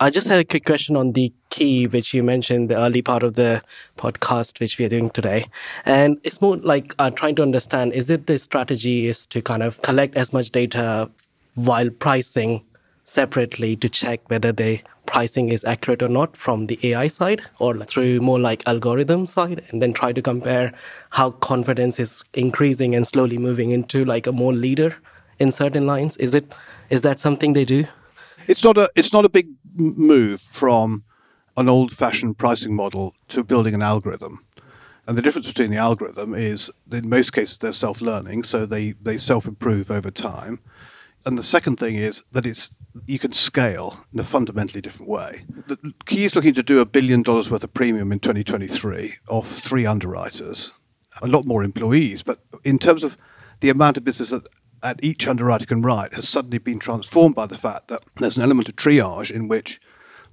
I 0.00 0.10
just 0.10 0.26
had 0.26 0.40
a 0.40 0.44
quick 0.44 0.64
question 0.64 0.96
on 0.96 1.12
the 1.12 1.32
Ki, 1.50 1.86
which 1.86 2.12
you 2.12 2.22
mentioned 2.24 2.68
the 2.68 2.76
early 2.76 3.00
part 3.00 3.22
of 3.22 3.34
the 3.34 3.62
podcast, 3.96 4.58
which 4.58 4.76
we 4.76 4.84
are 4.84 4.88
doing 4.88 5.08
today. 5.08 5.44
And 5.86 6.18
it's 6.24 6.42
more 6.42 6.56
like 6.56 6.94
uh, 6.98 7.10
trying 7.10 7.36
to 7.36 7.42
understand, 7.42 7.92
is 7.92 8.10
it 8.10 8.26
the 8.26 8.38
strategy 8.40 9.06
is 9.06 9.24
to 9.28 9.40
kind 9.40 9.62
of 9.62 9.80
collect 9.82 10.16
as 10.16 10.32
much 10.32 10.50
data 10.50 11.10
while 11.54 11.90
pricing 11.90 12.64
separately 13.04 13.76
to 13.76 13.88
check 13.88 14.28
whether 14.30 14.50
the 14.50 14.80
pricing 15.06 15.50
is 15.50 15.64
accurate 15.64 16.02
or 16.02 16.08
not 16.08 16.36
from 16.36 16.66
the 16.66 16.78
AI 16.82 17.06
side 17.06 17.42
or 17.58 17.76
through 17.84 18.20
more 18.20 18.40
like 18.40 18.66
algorithm 18.66 19.26
side 19.26 19.62
and 19.70 19.82
then 19.82 19.92
try 19.92 20.12
to 20.12 20.22
compare 20.22 20.72
how 21.10 21.30
confidence 21.30 22.00
is 22.00 22.24
increasing 22.32 22.94
and 22.94 23.06
slowly 23.06 23.36
moving 23.36 23.70
into 23.70 24.04
like 24.04 24.26
a 24.26 24.32
more 24.32 24.54
leader 24.54 24.96
in 25.38 25.52
certain 25.52 25.86
lines. 25.86 26.16
Is 26.16 26.34
it, 26.34 26.52
is 26.88 27.02
that 27.02 27.20
something 27.20 27.52
they 27.52 27.64
do? 27.64 27.84
It's 28.46 28.64
not 28.64 28.78
a, 28.78 28.90
it's 28.94 29.12
not 29.12 29.24
a 29.24 29.28
big 29.28 29.48
move 29.74 30.40
from 30.40 31.04
an 31.56 31.68
old 31.68 31.92
fashioned 31.92 32.38
pricing 32.38 32.74
model 32.74 33.14
to 33.28 33.44
building 33.44 33.74
an 33.74 33.82
algorithm. 33.82 34.44
And 35.06 35.18
the 35.18 35.22
difference 35.22 35.46
between 35.46 35.70
the 35.70 35.76
algorithm 35.76 36.34
is 36.34 36.70
in 36.90 37.08
most 37.08 37.32
cases 37.32 37.58
they're 37.58 37.74
self 37.74 38.00
learning, 38.00 38.44
so 38.44 38.64
they, 38.64 38.92
they 38.92 39.18
self 39.18 39.46
improve 39.46 39.90
over 39.90 40.10
time. 40.10 40.60
And 41.26 41.38
the 41.38 41.42
second 41.42 41.76
thing 41.76 41.96
is 41.96 42.22
that 42.32 42.46
it's 42.46 42.70
you 43.06 43.18
can 43.18 43.32
scale 43.32 44.04
in 44.12 44.20
a 44.20 44.24
fundamentally 44.24 44.80
different 44.80 45.10
way. 45.10 45.44
The 45.66 45.94
Ki 46.06 46.24
is 46.24 46.34
looking 46.34 46.54
to 46.54 46.62
do 46.62 46.80
a 46.80 46.86
billion 46.86 47.22
dollars 47.22 47.50
worth 47.50 47.64
of 47.64 47.74
premium 47.74 48.12
in 48.12 48.20
2023 48.20 49.16
off 49.28 49.48
three 49.48 49.86
underwriters, 49.86 50.72
a 51.22 51.26
lot 51.26 51.44
more 51.44 51.64
employees, 51.64 52.22
but 52.22 52.40
in 52.62 52.78
terms 52.78 53.02
of 53.02 53.16
the 53.60 53.70
amount 53.70 53.96
of 53.96 54.04
business 54.04 54.30
that 54.30 54.46
at 54.82 55.02
each 55.02 55.26
underwriter 55.26 55.66
can 55.66 55.82
write 55.82 56.12
has 56.14 56.28
suddenly 56.28 56.58
been 56.58 56.78
transformed 56.78 57.34
by 57.34 57.46
the 57.46 57.56
fact 57.56 57.88
that 57.88 58.04
there's 58.16 58.36
an 58.36 58.42
element 58.42 58.68
of 58.68 58.76
triage 58.76 59.30
in 59.30 59.48
which 59.48 59.80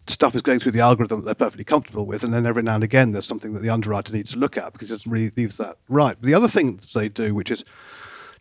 stuff 0.08 0.36
is 0.36 0.42
going 0.42 0.60
through 0.60 0.74
the 0.74 0.80
algorithm 0.80 1.20
that 1.20 1.26
they're 1.26 1.46
perfectly 1.46 1.64
comfortable 1.64 2.06
with, 2.06 2.24
and 2.24 2.34
then 2.34 2.46
every 2.46 2.64
now 2.64 2.76
and 2.76 2.84
again 2.84 3.12
there's 3.12 3.26
something 3.26 3.54
that 3.54 3.62
the 3.62 3.70
underwriter 3.70 4.14
needs 4.14 4.32
to 4.32 4.38
look 4.38 4.58
at 4.58 4.74
because 4.74 4.92
it 4.92 5.06
really 5.06 5.32
leaves 5.38 5.58
that 5.58 5.78
right. 5.88 6.18
But 6.20 6.28
the 6.28 6.34
other 6.34 6.48
thing 6.48 6.76
that 6.78 6.88
they 6.94 7.10
do, 7.10 7.34
which 7.34 7.52
is 7.52 7.64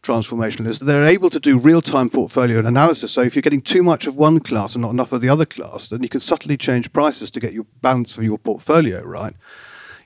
transformational 0.02 0.66
is 0.66 0.78
they're 0.78 1.04
able 1.04 1.30
to 1.30 1.40
do 1.40 1.58
real-time 1.58 2.10
portfolio 2.10 2.58
analysis. 2.58 3.12
So 3.12 3.22
if 3.22 3.34
you're 3.34 3.42
getting 3.42 3.62
too 3.62 3.82
much 3.82 4.06
of 4.06 4.16
one 4.16 4.40
class 4.40 4.74
and 4.74 4.82
not 4.82 4.90
enough 4.90 5.12
of 5.12 5.20
the 5.20 5.28
other 5.28 5.46
class, 5.46 5.88
then 5.88 6.02
you 6.02 6.08
can 6.08 6.20
subtly 6.20 6.56
change 6.56 6.92
prices 6.92 7.30
to 7.32 7.40
get 7.40 7.52
your 7.52 7.66
balance 7.82 8.14
for 8.14 8.22
your 8.22 8.38
portfolio 8.38 9.02
right. 9.02 9.34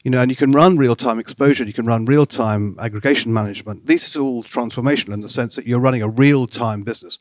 You 0.03 0.11
know, 0.11 0.21
and 0.21 0.31
you 0.31 0.37
can 0.37 0.53
run 0.53 0.77
real-time 0.77 1.19
exposure, 1.19 1.65
you 1.65 1.73
can 1.73 1.87
run 1.87 2.05
real-time 2.05 2.77
aggregation 2.79 3.33
management. 3.33 3.87
This 3.87 4.07
is 4.07 4.17
all 4.17 4.43
transformational 4.43 5.15
in 5.15 5.21
the 5.21 5.29
sense 5.29 5.57
that 5.57 5.67
you're 5.67 5.81
running 5.81 6.03
a 6.03 6.09
real-time 6.09 6.83
business. 6.83 7.19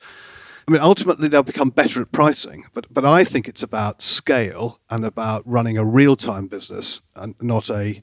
I 0.67 0.71
mean, 0.71 0.81
ultimately 0.81 1.27
they'll 1.27 1.43
become 1.43 1.69
better 1.69 2.01
at 2.01 2.11
pricing, 2.11 2.65
but 2.73 2.85
but 2.93 3.05
I 3.05 3.23
think 3.23 3.47
it's 3.47 3.63
about 3.63 4.01
scale 4.01 4.79
and 4.89 5.05
about 5.05 5.43
running 5.45 5.77
a 5.77 5.85
real-time 5.85 6.47
business 6.47 7.01
and 7.15 7.35
not 7.41 7.69
a 7.69 8.01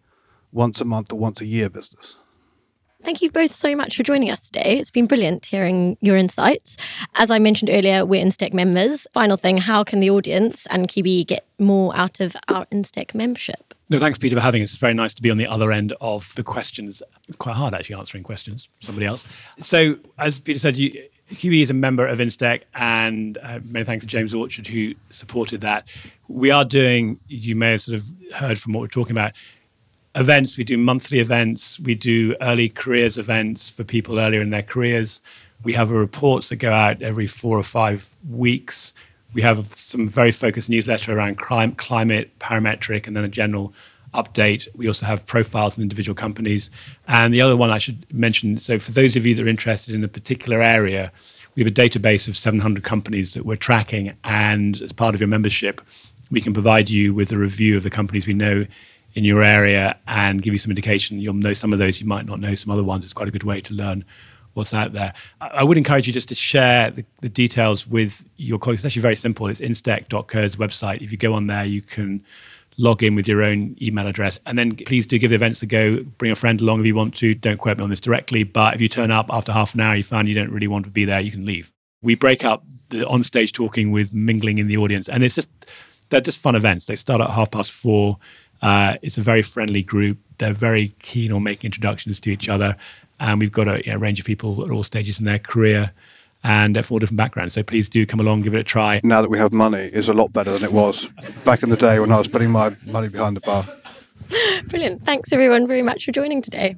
once 0.52 0.80
a 0.80 0.85
month 0.85 1.12
or 1.12 1.18
once 1.18 1.40
a 1.40 1.46
year 1.46 1.70
business. 1.70 2.16
Thank 3.02 3.22
you 3.22 3.30
both 3.30 3.54
so 3.54 3.74
much 3.74 3.96
for 3.96 4.02
joining 4.02 4.30
us 4.30 4.50
today. 4.50 4.78
It's 4.78 4.90
been 4.90 5.06
brilliant 5.06 5.46
hearing 5.46 5.96
your 6.02 6.16
insights. 6.16 6.76
As 7.14 7.30
I 7.30 7.38
mentioned 7.38 7.70
earlier, 7.70 8.04
we're 8.04 8.22
Instech 8.22 8.52
members. 8.52 9.06
Final 9.14 9.38
thing, 9.38 9.56
how 9.56 9.84
can 9.84 10.00
the 10.00 10.10
audience 10.10 10.66
and 10.66 10.86
QBE 10.86 11.26
get 11.26 11.46
more 11.58 11.96
out 11.96 12.20
of 12.20 12.36
our 12.48 12.66
Instech 12.66 13.14
membership? 13.14 13.74
No, 13.88 13.98
thanks, 13.98 14.18
Peter, 14.18 14.36
for 14.36 14.42
having 14.42 14.62
us. 14.62 14.70
It's 14.70 14.78
very 14.78 14.92
nice 14.92 15.14
to 15.14 15.22
be 15.22 15.30
on 15.30 15.38
the 15.38 15.46
other 15.46 15.72
end 15.72 15.94
of 16.00 16.32
the 16.34 16.44
questions. 16.44 17.02
It's 17.26 17.36
quite 17.38 17.56
hard 17.56 17.74
actually 17.74 17.96
answering 17.96 18.22
questions 18.22 18.68
somebody 18.80 19.06
else. 19.06 19.24
So, 19.60 19.96
as 20.18 20.38
Peter 20.38 20.58
said, 20.58 20.76
you, 20.76 21.02
QBE 21.32 21.62
is 21.62 21.70
a 21.70 21.74
member 21.74 22.06
of 22.06 22.18
Instech, 22.18 22.62
and 22.74 23.38
uh, 23.38 23.60
many 23.64 23.84
thanks 23.84 24.04
to 24.04 24.08
James 24.08 24.34
Orchard 24.34 24.66
who 24.66 24.94
supported 25.08 25.62
that. 25.62 25.88
We 26.28 26.50
are 26.50 26.64
doing, 26.64 27.18
you 27.28 27.56
may 27.56 27.72
have 27.72 27.80
sort 27.80 27.98
of 27.98 28.04
heard 28.34 28.58
from 28.58 28.74
what 28.74 28.80
we're 28.80 28.88
talking 28.88 29.12
about, 29.12 29.32
events. 30.14 30.57
We 30.57 30.64
do 30.64 30.77
monthly 30.77 31.18
events. 31.18 31.79
We 31.81 31.94
do 31.94 32.35
early 32.40 32.68
careers 32.68 33.18
events 33.18 33.70
for 33.70 33.85
people 33.85 34.18
earlier 34.18 34.40
in 34.40 34.51
their 34.51 34.62
careers. 34.62 35.20
We 35.62 35.73
have 35.75 35.90
reports 35.90 36.49
that 36.49 36.57
go 36.57 36.73
out 36.73 37.03
every 37.03 37.27
four 37.27 37.59
or 37.59 37.62
five 37.62 38.09
weeks. 38.31 38.94
We 39.35 39.42
have 39.42 39.66
some 39.75 40.09
very 40.09 40.33
focused 40.33 40.68
newsletter 40.68 41.16
around 41.16 41.38
climate, 41.38 41.77
climate, 41.77 42.38
parametric, 42.38 43.07
and 43.07 43.14
then 43.14 43.25
a 43.25 43.29
general 43.29 43.73
update. 44.14 44.66
We 44.75 44.88
also 44.88 45.07
have 45.07 45.25
profiles 45.27 45.79
in 45.79 45.83
individual 45.83 46.16
companies. 46.16 46.70
And 47.07 47.33
the 47.33 47.40
other 47.40 47.57
one 47.57 47.70
I 47.70 47.79
should 47.79 48.05
mention 48.12 48.59
so, 48.59 48.78
for 48.78 48.91
those 48.91 49.14
of 49.14 49.24
you 49.24 49.34
that 49.37 49.45
are 49.45 49.49
interested 49.49 49.95
in 49.95 50.03
a 50.03 50.09
particular 50.09 50.62
area, 50.62 51.12
we 51.55 51.62
have 51.62 51.70
a 51.70 51.74
database 51.74 52.26
of 52.26 52.37
700 52.37 52.82
companies 52.82 53.34
that 53.34 53.45
we're 53.45 53.57
tracking. 53.57 54.12
And 54.24 54.80
as 54.82 54.93
part 54.93 55.14
of 55.14 55.20
your 55.20 55.28
membership, 55.28 55.80
we 56.30 56.41
can 56.41 56.53
provide 56.53 56.91
you 56.91 57.14
with 57.14 57.32
a 57.32 57.39
review 57.39 57.76
of 57.76 57.82
the 57.82 57.91
companies 57.91 58.26
we 58.26 58.34
know 58.34 58.66
in 59.14 59.24
your 59.24 59.42
area 59.42 59.96
and 60.06 60.42
give 60.42 60.52
you 60.52 60.58
some 60.58 60.70
indication. 60.70 61.20
You'll 61.20 61.34
know 61.34 61.52
some 61.52 61.72
of 61.72 61.78
those, 61.78 62.00
you 62.00 62.06
might 62.06 62.26
not 62.26 62.40
know 62.40 62.54
some 62.54 62.70
other 62.70 62.84
ones. 62.84 63.04
It's 63.04 63.12
quite 63.12 63.28
a 63.28 63.32
good 63.32 63.44
way 63.44 63.61
to 63.61 63.74
learn 63.74 64.04
what's 64.54 64.74
out 64.74 64.92
there. 64.92 65.12
I, 65.40 65.62
would 65.62 65.76
encourage 65.76 66.06
you 66.06 66.12
just 66.12 66.28
to 66.28 66.34
share 66.34 66.90
the, 66.90 67.04
the, 67.20 67.28
details 67.28 67.86
with 67.86 68.24
your 68.36 68.58
colleagues. 68.58 68.80
It's 68.80 68.86
actually 68.86 69.02
very 69.02 69.16
simple. 69.16 69.46
It's 69.46 69.61
instech.co's 69.61 70.56
website. 70.56 71.02
If 71.02 71.12
you 71.12 71.18
go 71.18 71.34
on 71.34 71.46
there, 71.46 71.64
you 71.64 71.82
can 71.82 72.24
log 72.76 73.02
in 73.02 73.14
with 73.14 73.28
your 73.28 73.42
own 73.42 73.76
email 73.80 74.06
address. 74.06 74.40
And 74.46 74.58
then 74.58 74.74
please 74.74 75.06
do 75.06 75.18
give 75.18 75.30
the 75.30 75.36
events 75.36 75.62
a 75.62 75.66
go. 75.66 76.02
Bring 76.18 76.32
a 76.32 76.36
friend 76.36 76.61
along 76.61 76.80
if 76.80 76.86
you 76.86 76.94
want 76.94 77.14
to. 77.16 77.34
Don't 77.34 77.58
quote 77.58 77.78
me 77.78 77.84
on 77.84 77.90
this 77.90 78.00
directly. 78.00 78.42
But 78.42 78.74
if 78.74 78.80
you 78.80 78.88
turn 78.88 79.11
up 79.11 79.26
after 79.30 79.52
half 79.52 79.74
an 79.74 79.80
hour, 79.80 79.94
you 79.94 80.02
find 80.02 80.28
you 80.28 80.34
don't 80.34 80.50
really 80.50 80.68
want 80.68 80.84
to 80.86 80.90
be 80.90 81.04
there, 81.04 81.20
you 81.20 81.30
can 81.30 81.44
leave. 81.44 81.72
We 82.02 82.14
break 82.14 82.44
up 82.44 82.64
the 82.88 83.06
on-stage 83.06 83.52
talking 83.52 83.92
with 83.92 84.12
mingling 84.14 84.58
in 84.58 84.66
the 84.66 84.78
audience. 84.78 85.08
And 85.08 85.22
it's 85.22 85.34
just, 85.34 85.50
they're 86.08 86.20
just 86.20 86.38
fun 86.38 86.56
events. 86.56 86.86
They 86.86 86.96
start 86.96 87.20
at 87.20 87.30
half 87.30 87.50
past 87.50 87.70
four 87.70 88.18
Uh, 88.62 88.96
it's 89.02 89.18
a 89.18 89.22
very 89.22 89.42
friendly 89.42 89.82
group. 89.82 90.18
They're 90.38 90.52
very 90.52 90.94
keen 91.00 91.32
on 91.32 91.42
making 91.42 91.68
introductions 91.68 92.20
to 92.20 92.30
each 92.30 92.48
other. 92.48 92.76
And 93.18 93.38
we've 93.38 93.52
got 93.52 93.68
a 93.68 93.84
you 93.84 93.92
know, 93.92 93.98
range 93.98 94.20
of 94.20 94.26
people 94.26 94.64
at 94.64 94.70
all 94.70 94.82
stages 94.82 95.18
in 95.18 95.26
their 95.26 95.38
career 95.38 95.92
and 96.42 96.74
from 96.84 96.94
all 96.94 96.98
different 96.98 97.18
backgrounds. 97.18 97.54
So 97.54 97.62
please 97.62 97.88
do 97.88 98.06
come 98.06 98.20
along, 98.20 98.42
give 98.42 98.54
it 98.54 98.61
a 98.61 98.64
try. 98.64 99.00
Now 99.04 99.20
that 99.20 99.30
we 99.30 99.38
have 99.38 99.52
money, 99.52 99.90
is 99.92 100.08
a 100.08 100.14
lot 100.14 100.32
better 100.32 100.52
than 100.52 100.64
it 100.64 100.72
was 100.72 101.06
back 101.44 101.62
in 101.62 101.68
the 101.68 101.76
day 101.76 102.00
when 102.00 102.12
I 102.12 102.18
was 102.18 102.28
putting 102.28 102.50
my 102.50 102.74
money 102.86 103.08
behind 103.08 103.36
the 103.36 103.40
bar. 103.40 103.66
Brilliant. 104.68 105.04
Thanks, 105.04 105.32
everyone, 105.32 105.66
very 105.66 105.82
much 105.82 106.04
for 106.04 106.12
joining 106.12 106.40
today. 106.40 106.76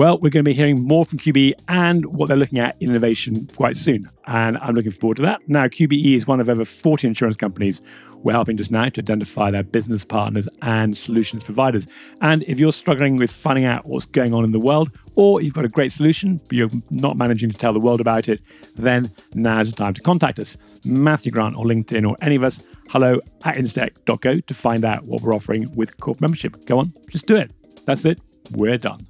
Well, 0.00 0.16
we're 0.16 0.30
going 0.30 0.42
to 0.46 0.48
be 0.48 0.54
hearing 0.54 0.80
more 0.80 1.04
from 1.04 1.18
QBE 1.18 1.60
and 1.68 2.06
what 2.06 2.28
they're 2.28 2.36
looking 2.38 2.58
at 2.58 2.74
in 2.80 2.88
innovation 2.88 3.46
quite 3.54 3.76
soon. 3.76 4.08
And 4.26 4.56
I'm 4.56 4.74
looking 4.74 4.92
forward 4.92 5.18
to 5.18 5.22
that. 5.24 5.46
Now, 5.46 5.66
QBE 5.66 6.16
is 6.16 6.26
one 6.26 6.40
of 6.40 6.48
over 6.48 6.64
40 6.64 7.06
insurance 7.06 7.36
companies 7.36 7.82
we're 8.22 8.32
helping 8.32 8.56
just 8.56 8.70
now 8.70 8.88
to 8.88 9.00
identify 9.02 9.50
their 9.50 9.62
business 9.62 10.06
partners 10.06 10.48
and 10.62 10.96
solutions 10.96 11.44
providers. 11.44 11.86
And 12.22 12.44
if 12.44 12.58
you're 12.58 12.72
struggling 12.72 13.16
with 13.16 13.30
finding 13.30 13.66
out 13.66 13.84
what's 13.84 14.06
going 14.06 14.32
on 14.32 14.42
in 14.42 14.52
the 14.52 14.58
world, 14.58 14.90
or 15.16 15.42
you've 15.42 15.52
got 15.52 15.66
a 15.66 15.68
great 15.68 15.92
solution, 15.92 16.40
but 16.44 16.54
you're 16.54 16.70
not 16.88 17.18
managing 17.18 17.50
to 17.50 17.58
tell 17.58 17.74
the 17.74 17.78
world 17.78 18.00
about 18.00 18.26
it, 18.26 18.40
then 18.76 19.12
now's 19.34 19.70
the 19.70 19.76
time 19.76 19.92
to 19.92 20.00
contact 20.00 20.38
us. 20.38 20.56
Matthew 20.82 21.30
Grant 21.30 21.56
or 21.56 21.66
LinkedIn 21.66 22.08
or 22.08 22.16
any 22.22 22.36
of 22.36 22.42
us, 22.42 22.60
hello 22.88 23.20
at 23.44 23.56
instech.co 23.56 24.40
to 24.40 24.54
find 24.54 24.86
out 24.86 25.04
what 25.04 25.20
we're 25.20 25.34
offering 25.34 25.70
with 25.74 26.00
corporate 26.00 26.22
membership. 26.22 26.64
Go 26.64 26.78
on, 26.78 26.94
just 27.10 27.26
do 27.26 27.36
it. 27.36 27.50
That's 27.84 28.06
it. 28.06 28.18
We're 28.52 28.78
done. 28.78 29.06